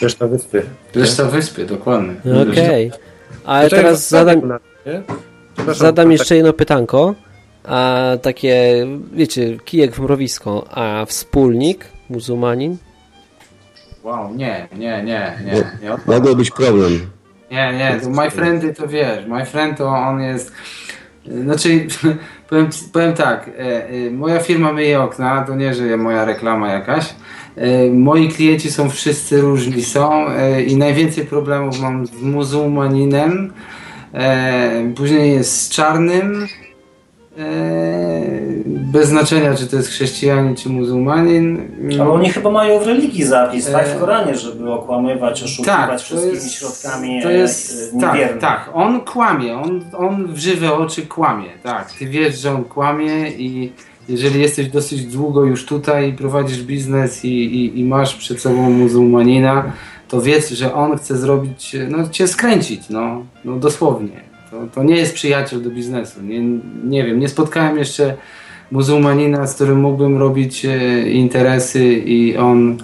[0.02, 0.64] Reszta wyspy.
[0.95, 2.14] Reszta wyspy, dokładnie.
[2.52, 2.91] Okej.
[3.45, 4.41] Ale Poczekaj, teraz zadam,
[5.68, 7.15] zadam tak- jeszcze jedno pytanko.
[7.68, 12.77] A takie, wiecie, kijek w mrowisko, a wspólnik, muzułmanin?
[14.03, 15.53] Wow, nie, nie, nie, nie.
[15.53, 16.99] Nie, Mogło być problem.
[17.52, 20.52] nie, nie to my friendy to wiesz, my friend to on jest...
[21.44, 21.88] Znaczy,
[22.49, 27.15] powiem, powiem tak, e, e, moja firma myje okna, to nie, że moja reklama jakaś.
[27.56, 30.26] E, Moi klienci są wszyscy różni są
[30.68, 33.53] i najwięcej problemów mam z muzułmaninem,
[34.95, 36.48] później jest z czarnym,
[38.91, 41.72] bez znaczenia czy to jest chrześcijanin czy muzułmanin.
[41.99, 43.88] Ale oni chyba mają w religii zapis, tak?
[43.88, 48.41] W Koranie, żeby okłamywać, oszukiwać Tak, wszystkimi jest, środkami to jest e, tak, niewiernymi.
[48.41, 53.30] tak, on kłamie, on, on w żywe oczy kłamie, tak, ty wiesz, że on kłamie
[53.30, 53.72] i
[54.10, 58.69] jeżeli jesteś dosyć długo już tutaj i prowadzisz biznes i, i, i masz przed sobą
[58.69, 59.64] muzułmanina,
[60.07, 64.32] to wiedz, że on chce zrobić, no cię skręcić, no, no dosłownie.
[64.53, 66.41] To, to nie jest przyjaciel do biznesu, nie,
[66.84, 68.13] nie wiem, nie spotkałem jeszcze
[68.71, 72.77] muzułmanina, z którym mógłbym robić e, interesy i on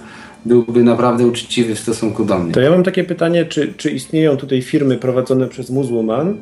[0.44, 2.52] byłby naprawdę uczciwy w stosunku do mnie.
[2.52, 6.36] To ja mam takie pytanie, czy, czy istnieją tutaj firmy prowadzone przez muzułman, muzu-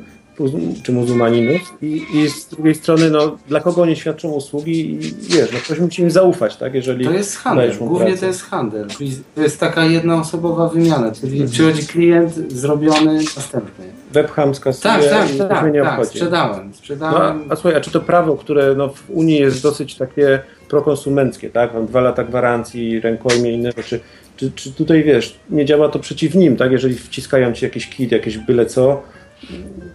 [0.83, 4.99] czy muzułmaninów i, i z drugiej strony, no, dla kogo oni świadczą usługi i
[5.29, 8.19] wiesz, no ktoś musi im zaufać, tak, jeżeli To jest handel, głównie pracę.
[8.19, 8.87] to jest handel.
[8.87, 13.85] Czyli to jest taka jednoosobowa wymiana, czyli przychodzi klient, zrobiony, następny.
[14.13, 16.09] Webham skasuje Tak, tak, i tak, tak, nie tak, obchodzi.
[16.09, 17.43] sprzedałem, No, a, sprzedałem.
[17.49, 20.39] a słuchaj, a czy to prawo, które no, w Unii jest dosyć takie
[20.69, 21.73] prokonsumenckie, tak?
[21.73, 23.99] Mam dwa lata gwarancji, rękojmie i inne rzeczy.
[24.37, 26.71] Czy, czy tutaj wiesz, nie działa to przeciw nim, tak?
[26.71, 29.01] Jeżeli wciskają ci jakiś kit, jakieś byle co,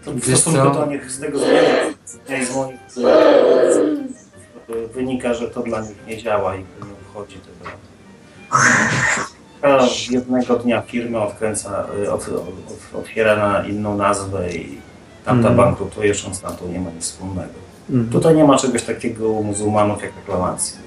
[0.05, 0.81] To w Wiesz stosunku co?
[0.81, 1.95] do nich z tego zmiany
[2.47, 2.77] z moich
[4.69, 6.65] e, wynika, że to dla nich nie działa i nie
[7.09, 7.71] obchodzi tego.
[9.63, 9.79] A
[10.11, 14.79] jednego dnia firmę odkręca, e, od, od, otwiera na inną nazwę i
[15.25, 15.57] tamta Mhm.
[15.57, 17.53] bankrutuje, jeszcze na to nie ma nic wspólnego.
[18.13, 20.79] Tutaj nie ma czegoś takiego u muzułmanów jak reklamacja.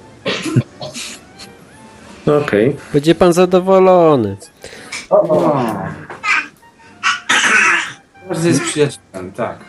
[2.44, 2.76] okej.
[2.94, 4.38] Będzie pan zadowolony.
[5.10, 5.54] O.
[8.30, 9.60] Każdy jest przyjacielem, tak.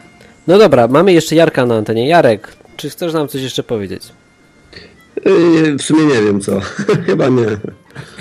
[0.47, 2.09] No dobra, mamy jeszcze Jarka na antenie.
[2.09, 4.03] Jarek, czy chcesz nam coś jeszcze powiedzieć?
[5.25, 6.61] Yy, W sumie nie wiem co.
[7.07, 7.47] Chyba nie.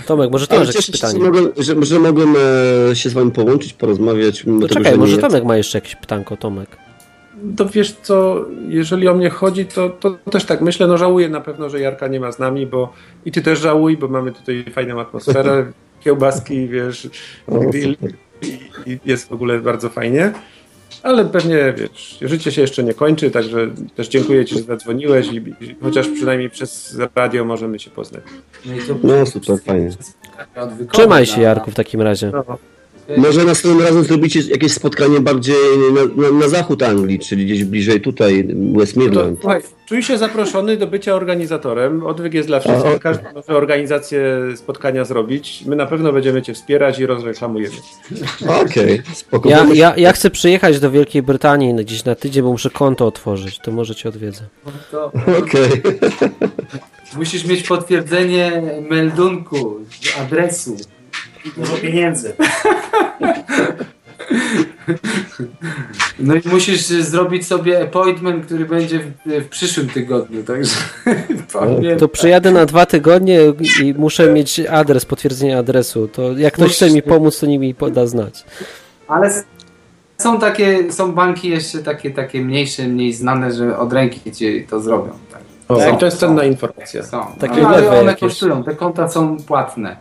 [0.05, 1.19] Tomek, może masz jakieś pytanie?
[1.19, 2.35] mogłem, że, że mogłem
[2.91, 4.39] e, się z wami połączyć, porozmawiać.
[4.39, 6.69] tego, czekaj, że może nie- Tomek ma jeszcze jakieś pytanko, Tomek.
[7.57, 11.41] To wiesz co, jeżeli o mnie chodzi, to, to też tak myślę, no żałuję na
[11.41, 12.93] pewno, że Jarka nie ma z nami, bo
[13.25, 15.65] i ty też żałuj, bo mamy tutaj fajną atmosferę,
[16.03, 17.09] kiełbaski, wiesz,
[17.47, 17.97] grill
[18.41, 20.31] i, i jest w ogóle bardzo fajnie.
[21.03, 25.35] Ale pewnie, wiesz, życie się jeszcze nie kończy, także też dziękuję Ci, że zadzwoniłeś i,
[25.35, 28.23] i chociaż przynajmniej przez radio możemy się poznać.
[28.65, 29.89] No, i to No super, fajnie.
[30.91, 32.31] Trzymaj się, Jarku, w takim razie.
[32.33, 32.57] No,
[33.17, 35.55] Może następnym razem zrobicie jakieś spotkanie bardziej
[35.93, 38.47] na, na, na zachód Anglii, czyli gdzieś bliżej tutaj,
[38.77, 39.39] West Midland.
[39.39, 42.05] słuchaj, czuj się zaproszony do bycia organizatorem.
[42.05, 42.99] Odwyk jest dla wszystkich.
[42.99, 45.63] Każdy może organizację spotkania zrobić.
[45.65, 47.75] My na pewno będziemy Cię wspierać i rozreklamujemy.
[48.63, 49.49] Okej, spoko.
[49.49, 53.59] Ja, ja, ja chcę przyjechać do Wielkiej Brytanii gdzieś na tydzień, bo muszę konto otworzyć.
[53.59, 54.41] To może cię odwiedzę.
[54.91, 55.11] To
[55.43, 55.69] Okej.
[57.17, 59.75] musisz mieć potwierdzenie meldunku,
[60.21, 60.77] adresu.
[61.47, 62.33] I dużo pieniędzy.
[66.19, 70.75] No i musisz zrobić sobie appointment, który będzie w, w przyszłym tygodniu, także
[71.53, 71.97] pamiętaj.
[71.97, 73.39] To przyjadę na dwa tygodnie
[73.83, 76.07] i muszę mieć adres, potwierdzenie adresu.
[76.07, 78.43] To jak ktoś chce mi pomóc, to niech mi poda znać.
[79.07, 79.43] Ale
[80.17, 84.81] są takie, są banki jeszcze takie, takie mniejsze, mniej znane, że od ręki ci to
[84.81, 85.09] zrobią.
[85.31, 85.41] Tak.
[85.67, 87.03] O, Są, i to jest cenna informacja.
[87.03, 87.25] Są.
[87.39, 88.19] Takie No, ale one jakieś.
[88.19, 89.97] kosztują, te konta są płatne.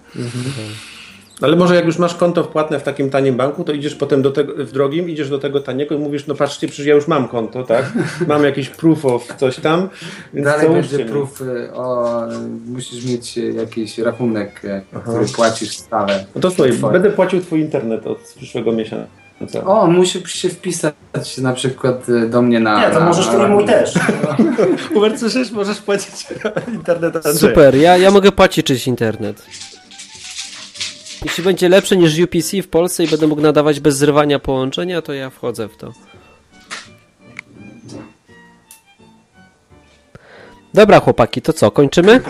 [1.41, 4.31] Ale może jak już masz konto wpłatne w takim tanim banku, to idziesz potem do
[4.31, 7.29] tego, w drogim, idziesz do tego taniego i mówisz, no patrzcie, przecież ja już mam
[7.29, 7.93] konto, tak?
[8.29, 9.89] Mam jakiś proof of coś tam,
[10.35, 11.05] więc Dalej będzie mi.
[11.05, 12.23] proof, y, o,
[12.67, 16.25] musisz mieć jakiś rachunek, y, który płacisz stale.
[16.35, 16.93] No to słuchaj, Twoje.
[16.93, 19.07] będę płacił twój internet od przyszłego miesiąca.
[19.65, 20.95] O, musi się wpisać
[21.39, 22.81] na przykład y, do mnie na...
[22.89, 23.95] Nie, to na, możesz na, to i mój też.
[24.95, 25.51] Hubert, słyszysz?
[25.51, 26.27] Możesz płacić
[26.75, 27.37] internet Andrzeja.
[27.37, 29.43] Super, ja, ja mogę płacić czyjś internet.
[31.27, 35.13] Jeśli będzie lepsze niż UPC w Polsce i będę mógł nadawać bez zrywania połączenia, to
[35.13, 35.93] ja wchodzę w to.
[40.75, 42.21] Dobra, chłopaki, to co, kończymy?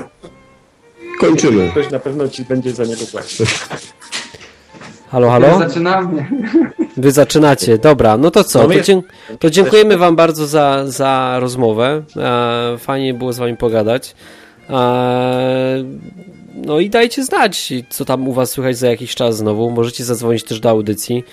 [1.20, 1.68] Kończymy.
[1.70, 3.46] Ktoś na pewno ci będzie za niego płacił.
[5.10, 5.58] Halo, halo?
[5.58, 6.26] Zaczynamy.
[6.96, 8.58] Wy zaczynacie, dobra, no to co?
[8.62, 9.02] No To, dzie-
[9.38, 12.02] to dziękujemy Wam bardzo za, za rozmowę.
[12.16, 14.14] E, fajnie było z Wami pogadać.
[14.70, 15.84] E,
[16.56, 19.70] no i dajcie znać, co tam u Was słychać za jakiś czas znowu.
[19.70, 21.24] Możecie zadzwonić też do audycji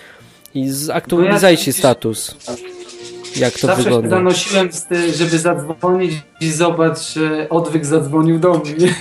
[0.56, 2.36] i zaktualizujcie No ja- status.
[3.36, 4.10] Jak to Zawsze się wygląda.
[4.10, 8.96] zanosiłem, z ty- żeby zadzwonić i zobacz, że odwyk zadzwonił do mnie.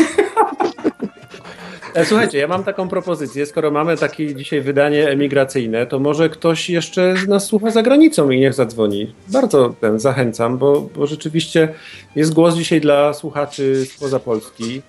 [1.95, 3.47] E, Słuchajcie, ja mam taką propozycję.
[3.47, 8.31] Skoro mamy takie dzisiaj wydanie emigracyjne, to może ktoś jeszcze z nas słucha za granicą
[8.31, 9.15] i niech zadzwoni.
[9.29, 11.69] Bardzo ten zachęcam, bo, bo rzeczywiście
[12.17, 14.83] jest głos dzisiaj dla słuchaczy spoza Polski.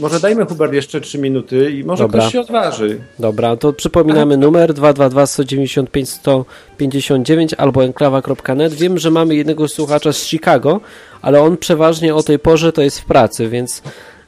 [0.00, 2.20] Może dajmy Hubert jeszcze 3 minuty i może Dobra.
[2.20, 3.00] ktoś się odważy.
[3.18, 8.74] Dobra, to przypominamy numer 222 195 159 albo enklawa.net.
[8.74, 10.80] Wiem, że mamy jednego słuchacza z Chicago,
[11.22, 13.82] ale on przeważnie o tej porze to jest w pracy, więc,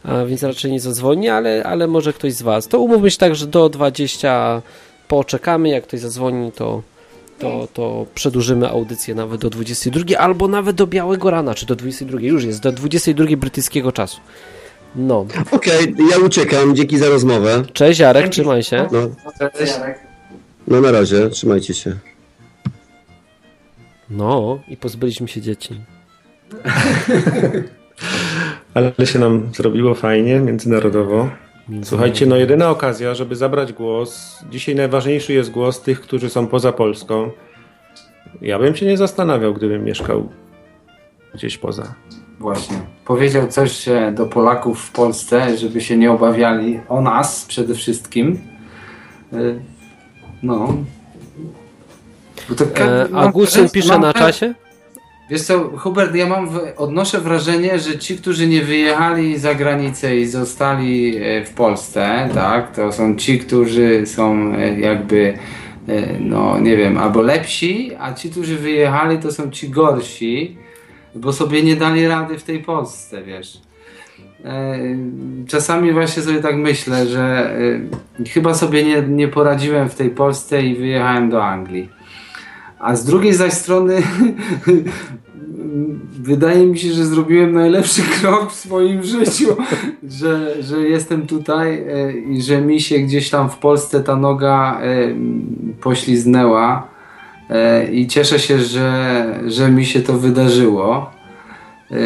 [0.05, 2.69] a, więc raczej nie zadzwoni, ale, ale może ktoś z Was.
[2.69, 4.63] To umówmy się tak, że do 20
[5.09, 6.83] poczekamy, jak ktoś zadzwoni, to,
[7.39, 12.21] to, to przedłużymy audycję nawet do 22 albo nawet do białego rana, czy do 22,
[12.21, 14.21] już jest, do 22 brytyjskiego czasu.
[14.97, 17.63] No, Okej, ja uciekam, dzięki za rozmowę.
[17.73, 18.89] cześć Jarek, trzymaj się.
[18.93, 18.99] No,
[20.69, 21.97] no na razie, trzymajcie się.
[24.11, 25.81] No, i pozbyliśmy się dzieci.
[28.75, 31.31] Ale się nam zrobiło fajnie, międzynarodowo.
[31.83, 34.39] Słuchajcie, no jedyna okazja, żeby zabrać głos.
[34.51, 37.31] Dzisiaj najważniejszy jest głos tych, którzy są poza Polską.
[38.41, 40.29] Ja bym się nie zastanawiał, gdybym mieszkał
[41.35, 41.95] gdzieś poza.
[42.41, 42.77] Właśnie.
[43.05, 48.39] Powiedział coś do Polaków w Polsce, żeby się nie obawiali o nas przede wszystkim.
[49.33, 49.37] E,
[50.43, 50.75] No.
[52.77, 54.55] E, Augustyn pisze mam na czasie?
[55.31, 60.27] Wiesz co, Hubert, ja mam, odnoszę wrażenie, że ci, którzy nie wyjechali za granicę i
[60.27, 65.39] zostali e, w Polsce, tak, to są ci, którzy są e, jakby,
[66.21, 70.57] no nie wiem, albo lepsi, a ci, którzy wyjechali, to są ci gorsi,
[71.15, 73.61] bo sobie nie dali rady w tej Polsce, wiesz.
[74.45, 74.79] E,
[75.47, 77.55] Czasami właśnie sobie tak myślę, że
[78.21, 81.89] e, chyba sobie nie, nie poradziłem w tej Polsce i wyjechałem do Anglii.
[82.79, 84.03] A z drugiej zaś strony
[86.23, 89.57] wydaje mi się, że zrobiłem najlepszy krok w swoim życiu,
[90.09, 94.81] że, że jestem tutaj e, i że mi się gdzieś tam w Polsce ta noga
[95.81, 96.90] pośliznęła
[97.93, 101.11] i cieszę się, że, że mi się to wydarzyło.
[101.91, 101.97] E,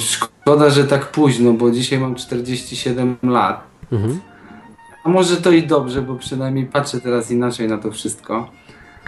[0.00, 3.60] Szkoda, że tak późno, bo dzisiaj mam 47 lat.
[3.92, 4.20] Mhm.
[5.04, 8.48] A może to i dobrze, bo przynajmniej patrzę teraz inaczej na to wszystko.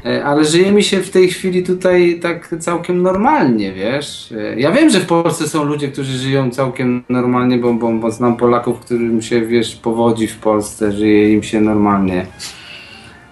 [0.07, 4.33] E, Ale żyje mi się w tej chwili tutaj tak całkiem normalnie, wiesz.
[4.33, 8.11] E, Ja wiem, że w Polsce są ludzie, którzy żyją całkiem normalnie, bo, bo, bo
[8.11, 12.27] znam Polaków, którym się, wiesz, powodzi w Polsce, żyje im się normalnie.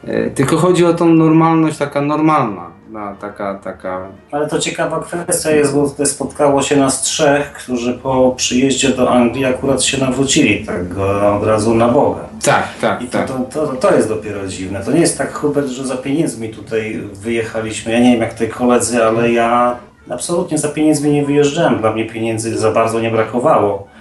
[0.07, 4.01] E, Tylko chodzi o tą normalność, taka normalna, no, taka, taka
[4.33, 9.11] Ale to ciekawa kwestia jest, bo tutaj spotkało się nas trzech, którzy po przyjeździe do
[9.11, 12.21] Anglii akurat się nawrócili tak go od razu na Boga.
[12.45, 14.85] Tak, tak, I to, to, to, to jest dopiero dziwne.
[14.85, 17.93] To nie jest tak, Hubert, że za pieniędzmi tutaj wyjechaliśmy.
[17.93, 19.77] Ja nie wiem jak tutaj koledzy, ale ja
[20.11, 21.79] absolutnie za pieniędzmi nie wyjeżdżałem.
[21.79, 23.92] Dla mnie pieniędzy za bardzo nie brakowało.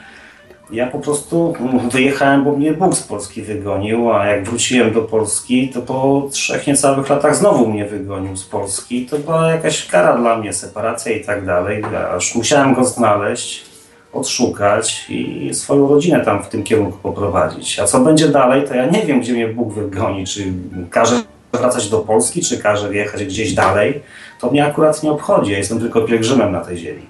[0.72, 1.54] Ja po prostu
[1.92, 6.68] wyjechałem, bo mnie Bóg z Polski wygonił, a jak wróciłem do Polski, to po trzech
[6.68, 9.06] niecałych latach znowu mnie wygonił z Polski.
[9.06, 11.84] To była jakaś kara dla mnie, separacja i tak dalej.
[12.16, 13.72] Aż musiałem go znaleźć.
[14.14, 17.80] odszukać i swoją rodzinę tam w tym kierunku poprowadzić.
[17.80, 20.54] A co będzie dalej, to ja nie wiem, gdzie mnie Bóg wygoni, czy
[20.90, 21.16] każe
[21.54, 24.02] wracać do Polski, czy każe wjechać gdzieś dalej.
[24.42, 27.02] To mnie akurat nie obchodzi, ja jestem tylko pielgrzymem na tej ziemi.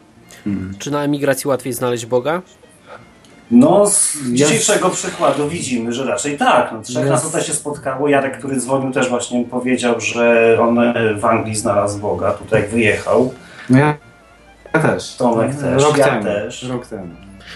[0.80, 2.42] Czy na emigracji łatwiej znaleźć Boga?
[3.52, 6.70] No, z dzisiejszego przykładu widzimy, że raczej tak.
[6.72, 8.08] No, trzech nas tutaj się spotkało.
[8.08, 12.70] Jarek, który dzwonił, też właśnie powiedział, że on e, w Anglii znalazł Boga, tutaj jak
[12.70, 13.34] wyjechał.
[13.70, 13.98] No ja,
[14.74, 15.16] ja też.
[15.16, 16.24] Tomek też, Rok ja temu.
[16.24, 16.64] też.
[16.64, 17.08] Rok temu.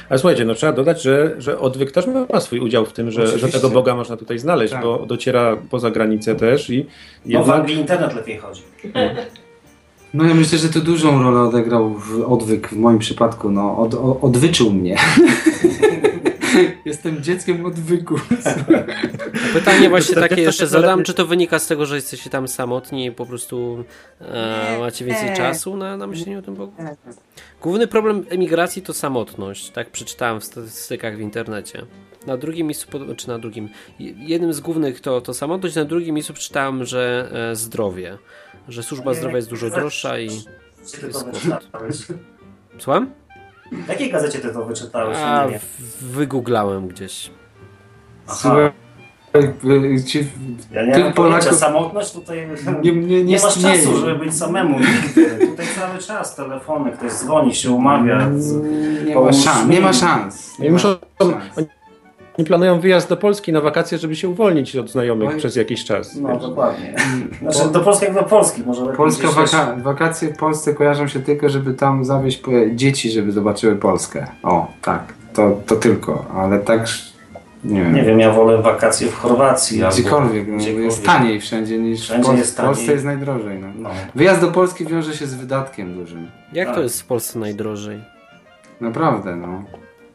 [0.10, 3.40] Ale słuchajcie, no trzeba dodać, że, że odwyk też ma swój udział w tym, że,
[3.40, 4.84] że tego Boga można tutaj znaleźć, Tak.
[4.84, 6.86] bo dociera poza granicę też i
[7.26, 7.50] No w.
[7.50, 8.62] Anglii internet lepiej chodzi.
[10.16, 13.50] No ja myślę, że to dużą rolę odegrał w odwyk w moim przypadku.
[13.50, 14.98] No, od, o, odwyczył mnie.
[16.86, 18.16] Jestem dzieckiem odwyku.
[19.54, 23.12] Pytanie właśnie takie jeszcze zadam, czy to wynika z tego, że jesteście tam samotni i
[23.12, 23.84] po prostu
[24.22, 25.36] e, macie więcej Nie.
[25.36, 26.74] czasu na, na myślenie o tym Bogu?
[27.62, 31.86] Główny problem emigracji to samotność, tak przeczytałem w statystykach w internecie.
[32.28, 32.88] Na drugim miejscu,
[33.18, 33.70] czy na drugim,
[34.00, 38.18] jednym z głównych to, to samotność, na drugim miejscu przeczytałem, że e, zdrowie,
[38.70, 41.34] że służba zdrowia jest dużo droższa i jest to kłopot.
[41.40, 41.98] wyczytałeś?
[42.80, 43.10] Słucham?
[43.72, 45.18] W jakiej gazecie ty to wyczytałeś?
[45.18, 45.60] A, nie
[46.02, 47.32] wygooglałem gdzieś.
[48.28, 48.56] Aha.
[50.08, 50.28] Ci,
[50.72, 52.48] Ja nie tych Polaków- samotność tutaj
[52.84, 53.78] nie, nie, nie masz istnieje.
[53.78, 55.48] czasu, żeby być samemu nigdy.
[55.48, 58.30] Tutaj cały czas telefony, ktoś dzwoni, się umawia.
[58.38, 59.70] z- Nie ma szans.
[59.70, 60.60] Nie ma szans.
[60.60, 61.68] I muszą, szans.
[62.38, 65.38] Oni planują wyjazd do Polski na wakacje, żeby się uwolnić od znajomych Oj.
[65.38, 66.16] przez jakiś czas.
[66.16, 66.96] No dokładnie.
[67.42, 71.50] Znaczy do Polski jak do Polski, może Polska waka wakacje w Polsce kojarzą się tylko,
[71.50, 72.42] żeby tam zawieźć
[72.74, 74.28] dzieci, żeby zobaczyły Polskę.
[74.44, 75.14] O, tak.
[75.34, 76.88] To, to tylko, ale tak
[77.64, 77.94] nie wiem.
[77.94, 79.84] Nie wiem, ja wolę wakacje w Chorwacji.
[79.84, 80.86] albo Gdziekolwiek, no, gdziekolwiek.
[80.86, 82.94] jest taniej wszędzie niż Wszędzie w, Pol- jest w Polsce taniej.
[82.94, 83.60] jest najdrożej.
[83.60, 83.68] No.
[83.80, 83.90] No.
[84.16, 86.28] Wyjazd do Polski wiąże się z wydatkiem dużym.
[86.54, 86.76] Jak Tak.
[86.76, 88.00] to jest w Polsce najdrożej?
[88.82, 89.64] Naprawdę, no.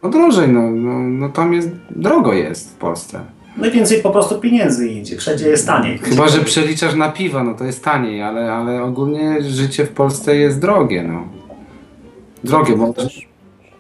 [0.02, 3.20] No drożej, no, no, no tam jest, drogo jest w Polsce.
[3.56, 5.98] Najwięcej po prostu pieniędzy idzie, wszędzie jest taniej.
[5.98, 10.36] Chyba, że przeliczasz na piwa, no to jest taniej, ale, ale ogólnie życie w Polsce
[10.36, 11.28] jest drogie, no.
[12.44, 13.28] Drogie, bo też...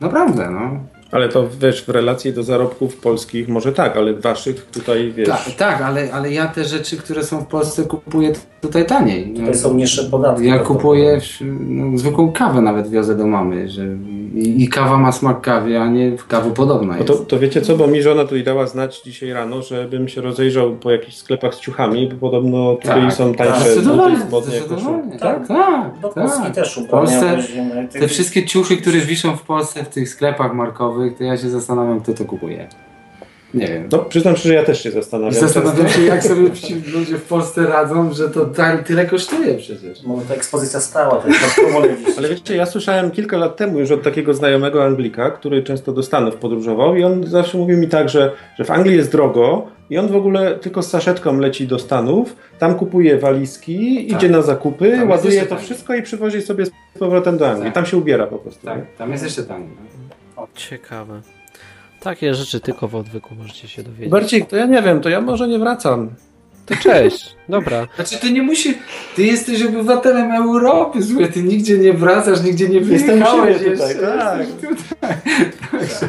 [0.00, 0.89] Naprawdę, no.
[1.12, 5.28] Ale to wiesz, w relacji do zarobków polskich może tak, ale waszych tutaj wiesz.
[5.28, 9.34] Tak, tak ale, ale ja te rzeczy, które są w Polsce kupuję tutaj taniej.
[9.34, 10.46] Tutaj są niższe podatki.
[10.46, 13.82] Ja to- kupuję no, zwykłą kawę nawet wiozę do mamy, że
[14.34, 17.06] i, i kawa ma smak kawy, a nie kawu podobna No jest.
[17.06, 20.76] to, to wiecie co, bo mi żona tutaj dała znać dzisiaj rano, żebym się rozejrzał
[20.76, 23.46] po jakichś sklepach z ciuchami, bo podobno tutaj Tak, są tak.
[23.48, 24.86] tańsze Zdecydowanie, buty, spodnie, zdecydowanie.
[25.02, 25.18] koszulki.
[25.18, 26.54] Tak, tak, Do Polski tak.
[26.54, 27.88] też W ubrania Polsce wozimy.
[27.92, 32.00] te wszystkie ciuchy, które wiszą w Polsce w tych sklepach markowych, to ja się zastanawiam,
[32.00, 32.68] kto to kupuje.
[33.54, 33.88] Nie wiem.
[33.92, 35.32] No przyznam szczerze, ja też się I zastanawiam.
[35.34, 36.00] zastanawiam często.
[36.00, 40.02] się, jak sobie ci ludzie w Polsce radzą, że to tak tyle kosztuje przecież.
[40.02, 42.18] Może ta ekspozycja stała, to jest na promo gdzieś.
[42.18, 46.02] Ale wiecie, ja słyszałem kilka lat temu już od takiego znajomego Anglika, który często do
[46.02, 49.98] Stanów podróżował i on zawsze mówił mi tak, że, że w Anglii jest drogo i
[49.98, 54.18] on w ogóle tylko z saszetką leci do Stanów, tam kupuje walizki, Tak.
[54.18, 57.64] idzie na zakupy, Tam jest ładuje to wszystko i przywozi sobie z powrotem do Anglii.
[57.64, 57.74] Tak.
[57.74, 58.66] Tam się ubiera po prostu.
[58.66, 58.72] nie?
[58.74, 59.68] Tak, tam jest jeszcze taniej.
[60.54, 61.20] Ciekawe.
[62.00, 64.10] Takie rzeczy tylko w odwyku możecie się dowiedzieć.
[64.10, 66.14] Barcik, to ja nie wiem, to ja może nie wracam.
[66.66, 67.36] To cześć.
[67.48, 67.86] Dobra.
[67.96, 68.78] Znaczy ty nie musi,
[69.16, 73.88] ty jesteś obywatelem Europy, słuchaj, ty nigdzie nie wracasz, nigdzie nie Jestem wyjechałeś siebie tutaj,
[73.88, 74.38] jeszcze, tak.
[74.38, 75.16] jesteś tutaj.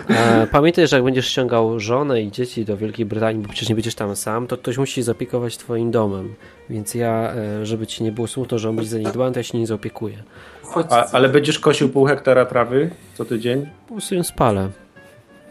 [0.09, 3.75] E, pamiętaj, że jak będziesz ściągał żonę i dzieci do Wielkiej Brytanii, bo przecież nie
[3.75, 6.33] będziesz tam sam, to ktoś musi zaopiekować twoim domem.
[6.69, 9.39] Więc ja, e, żeby ci nie było smutno, że on będzie za nich dbał, to
[9.39, 10.23] ja się nie zaopiekuję.
[10.61, 13.67] Chodź, A, ale będziesz kosił pół hektara trawy co tydzień?
[13.87, 14.69] Po prostu ją spalę.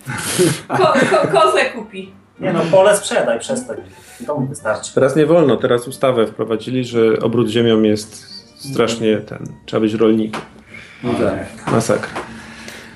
[0.69, 2.20] Ko, ko, kozę kupi.
[2.41, 3.77] Nie no, pole sprzedaj, przestań.
[4.21, 4.95] Domu wystarczy.
[4.95, 8.27] Teraz nie wolno, teraz ustawę wprowadzili, że obrót ziemią jest
[8.73, 10.41] strasznie ten, trzeba być rolnikiem.
[11.03, 11.73] no tak.
[11.73, 12.21] Masakra.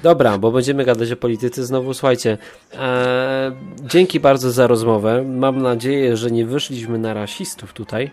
[0.02, 1.94] Dobra, bo będziemy gadać o polityce znowu.
[1.94, 2.38] Słuchajcie,
[2.74, 3.52] e,
[3.82, 5.22] dzięki bardzo za rozmowę.
[5.22, 8.10] Mam nadzieję, że nie wyszliśmy na rasistów tutaj,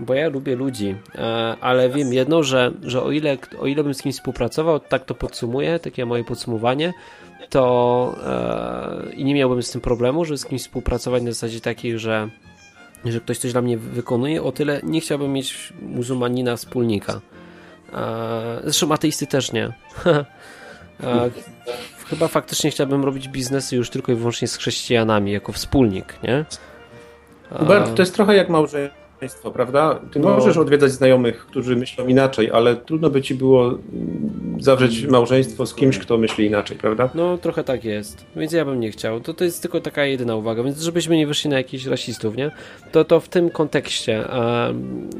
[0.00, 3.94] bo ja lubię ludzi, e, ale wiem jedno, że, że o, ile, o ile bym
[3.94, 6.92] z kimś współpracował, tak to podsumuję, takie moje podsumowanie,
[7.50, 8.14] to
[9.06, 12.28] e, i nie miałbym z tym problemu, żeby z kimś współpracować na zasadzie takiej, że
[13.04, 17.20] że ktoś coś dla mnie wykonuje, o tyle nie chciałbym mieć muzułmanina wspólnika.
[17.92, 19.72] E, zresztą ateisty też nie.
[21.02, 21.30] E,
[22.10, 26.44] chyba faktycznie chciałbym robić biznesy już tylko i wyłącznie z chrześcijanami, jako wspólnik, nie?
[27.50, 29.07] Hubert, to jest trochę jak małżeństwo,
[29.54, 30.00] prawda?
[30.12, 30.28] Ty No.
[30.30, 33.78] możesz odwiedzać znajomych, którzy myślą inaczej, ale trudno by ci było mm,
[34.60, 37.10] zawrzeć małżeństwo z kimś, kto myśli inaczej, prawda?
[37.14, 38.24] No, trochę tak jest.
[38.36, 39.20] Więc ja bym nie chciał.
[39.20, 40.62] To, to jest tylko taka jedyna uwaga.
[40.62, 42.50] Więc żebyśmy nie wyszli na jakichś rasistów, nie?
[42.92, 44.24] To, to w tym kontekście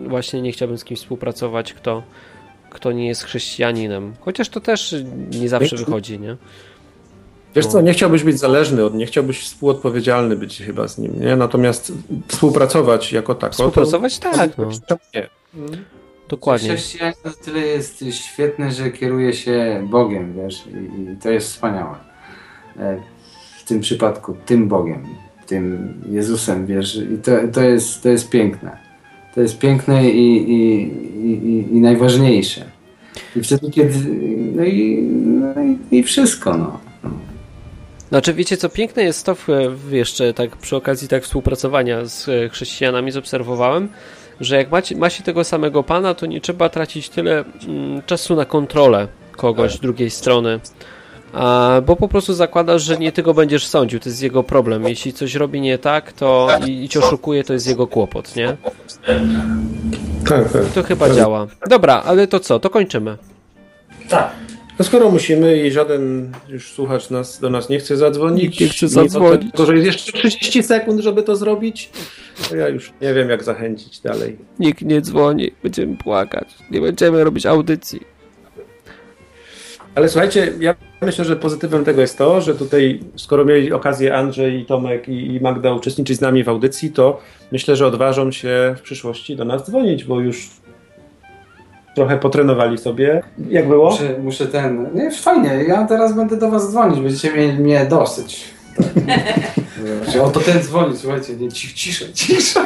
[0.06, 2.02] właśnie nie chciałbym z kimś współpracować, kto,
[2.70, 4.14] kto nie jest chrześcijaninem.
[4.20, 4.94] Chociaż to też
[5.40, 6.36] nie zawsze wychodzi, nie?
[7.56, 11.36] Wiesz co, nie chciałbyś być zależny od, nie chciałbyś współodpowiedzialny być chyba z nim, nie?
[11.36, 11.92] Natomiast
[12.28, 13.52] współpracować jako tako.
[13.52, 14.68] Współpracować to, tak, no.
[15.14, 15.28] Nie?
[16.28, 16.68] Dokładnie.
[16.68, 21.94] Chrześcijaństwo to tyle jest świetne, że kieruje się Bogiem, wiesz, i, i to jest wspaniałe.
[22.78, 23.00] E,
[23.58, 25.06] W tym przypadku tym Bogiem,
[25.46, 28.76] tym Jezusem, wiesz, i to, to, jest, to jest piękne.
[29.34, 30.82] To jest piękne i, i,
[31.26, 32.64] i, i najważniejsze.
[33.36, 33.94] I wtedy, kiedy.
[34.54, 36.80] No i, no i, i wszystko, no.
[38.08, 39.36] Znaczy, wiecie co, piękne jest to,
[39.90, 43.88] jeszcze tak przy okazji tak współpracowania z e, chrześcijanami zobserwowałem,
[44.40, 48.36] że jak macie, ma się tego samego Pana, to nie trzeba tracić tyle mm, czasu
[48.36, 50.60] na kontrolę kogoś z drugiej strony.
[51.32, 54.88] A, bo po prostu zakładasz, że nie ty go będziesz sądził, to jest jego problem.
[54.88, 58.56] Jeśli coś robi nie tak, to i, i cię oszukuje, to jest jego kłopot, nie?
[60.28, 60.64] Tak, tak.
[60.74, 61.46] To chyba działa.
[61.68, 62.58] Dobra, ale to co?
[62.58, 63.16] To kończymy.
[64.08, 64.30] Tak.
[64.78, 68.68] No skoro musimy i żaden już słuchacz nas, do nas nie chce zadzwonić, Nikt nie
[68.68, 69.52] chce mimo zadzwonić.
[69.52, 71.90] Tego, że jest jeszcze 30 sekund, żeby to zrobić,
[72.48, 74.36] to ja już nie wiem, jak zachęcić dalej.
[74.58, 78.00] Nikt nie dzwoni, będziemy płakać, nie będziemy robić audycji.
[79.94, 84.66] Ale słuchajcie, ja myślę, że pozytywem tego jest to, że tutaj, skoro mieli okazję Andrzej,
[84.66, 87.20] Tomek i i Magda uczestniczyć z nami w audycji, to
[87.52, 90.50] myślę, że odważą się w przyszłości do nas dzwonić, bo już
[91.98, 93.22] trochę potrenowali sobie.
[93.50, 93.90] Jak było?
[93.90, 94.88] Muszę, muszę ten.
[94.94, 98.44] Nie, fajnie, ja teraz będę do Was dzwonić, będziecie mieli mnie dosyć.
[98.76, 99.04] Tak.
[100.12, 102.64] Że Oto ten dzwoni, słuchajcie, nie, cich, cisza, cisza.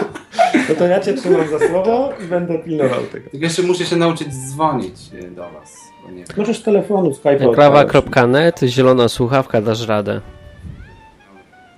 [0.69, 3.31] No to ja cię trzymam za słowo i będę pilnował tego.
[3.31, 5.77] Tylko jeszcze muszę się nauczyć dzwonić e, do Was.
[6.37, 10.21] Możesz z telefonu, Skype'a Klawa.net, zielona słuchawka, dasz radę.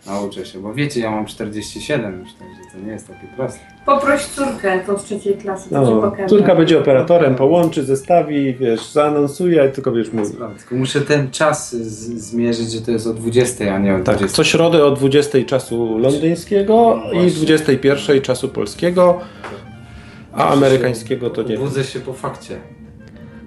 [0.06, 3.60] Nauczę się, bo wiecie, ja mam 47 już, także to nie jest takie proste.
[3.86, 8.92] Poproś córkę tą z trzeciej klasy, to ci No, córka będzie operatorem, połączy, zestawi, wiesz,
[8.92, 10.34] zaanonsuje, tylko wiesz, mówi.
[10.58, 14.04] Tylko muszę ten czas z, zmierzyć, że to jest o 20, a nie o Tak,
[14.16, 14.36] 20.
[14.36, 19.20] co środę o 20 czasu londyńskiego i 21 czasu polskiego,
[20.32, 21.58] a amerykańskiego to nie.
[21.58, 22.56] Budzę się po fakcie.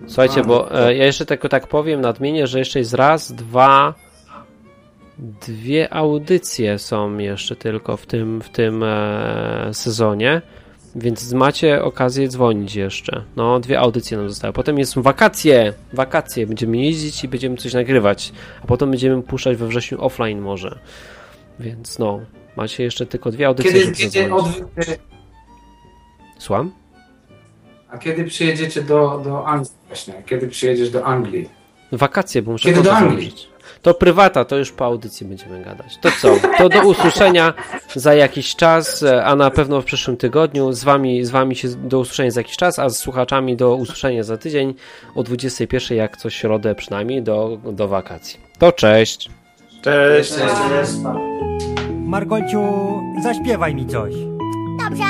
[0.08, 3.94] Słuchajcie, bo e, ja jeszcze tylko tak powiem, nadmienię, że jeszcze jest raz, dwa,
[5.20, 10.42] dwie audycje są jeszcze tylko w tym, w tym e, sezonie,
[10.96, 13.24] więc macie okazję dzwonić jeszcze.
[13.36, 14.54] No, dwie audycje nam zostały.
[14.54, 18.34] Potem jest wakacje, wakacje, będziemy jeździć i będziemy coś nagrywać,
[18.64, 20.80] a potem będziemy puszczać we wrześniu offline może.
[21.60, 22.20] Więc no,
[22.56, 24.66] macie jeszcze tylko dwie audycje, Kiedy, kiedy odwy...
[26.40, 26.72] Słucham?
[27.90, 30.14] A kiedy przyjedziecie do, do Anglii właśnie?
[30.26, 31.50] Kiedy przyjedziesz do Anglii?
[31.92, 33.34] Wakacje, bo muszę Kiedy do Anglii?
[33.82, 35.98] To prywata, to już po audycji będziemy gadać.
[36.02, 36.36] To co?
[36.58, 37.54] To do usłyszenia
[37.96, 40.74] za jakiś czas, a na pewno w przyszłym tygodniu.
[40.74, 44.24] Z wami, z wami się do usłyszenia za jakiś czas, a z słuchaczami do usłyszenia
[44.24, 44.74] za tydzień
[45.16, 48.40] o 21, jak co środę przynajmniej, do, do wakacji.
[48.60, 49.30] To cześć!
[49.82, 50.34] Cześć!
[52.06, 52.62] Margolciu,
[53.24, 54.14] zaśpiewaj mi coś.
[54.80, 55.04] Dobrze,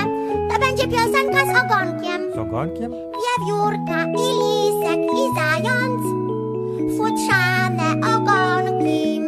[0.49, 2.33] to będzie piosenka z ogonkiem.
[2.35, 2.91] Z ogonkiem?
[2.91, 5.96] Wiewiórka i lisek i zając
[6.97, 9.26] futsane ogon glim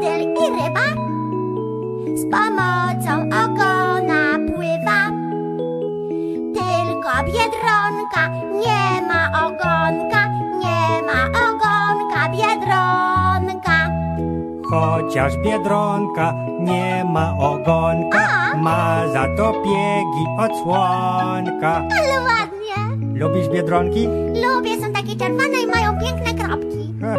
[0.00, 0.86] krokodyl i ryba
[2.16, 3.12] z pomocą
[3.44, 5.00] ogona pływa.
[6.54, 10.26] Tylko biedronka nie ma ogonka,
[10.58, 13.90] nie ma ogonka biedronka.
[14.70, 21.82] Chociaż biedronka nie ma ogonka, ma za to piegi od słonka.
[21.98, 23.06] Ale ładnie.
[23.20, 24.06] Lubisz biedronki?
[24.44, 26.94] Lubię, są takie czerwone i mają piękne kropki.
[27.02, 27.16] Ha,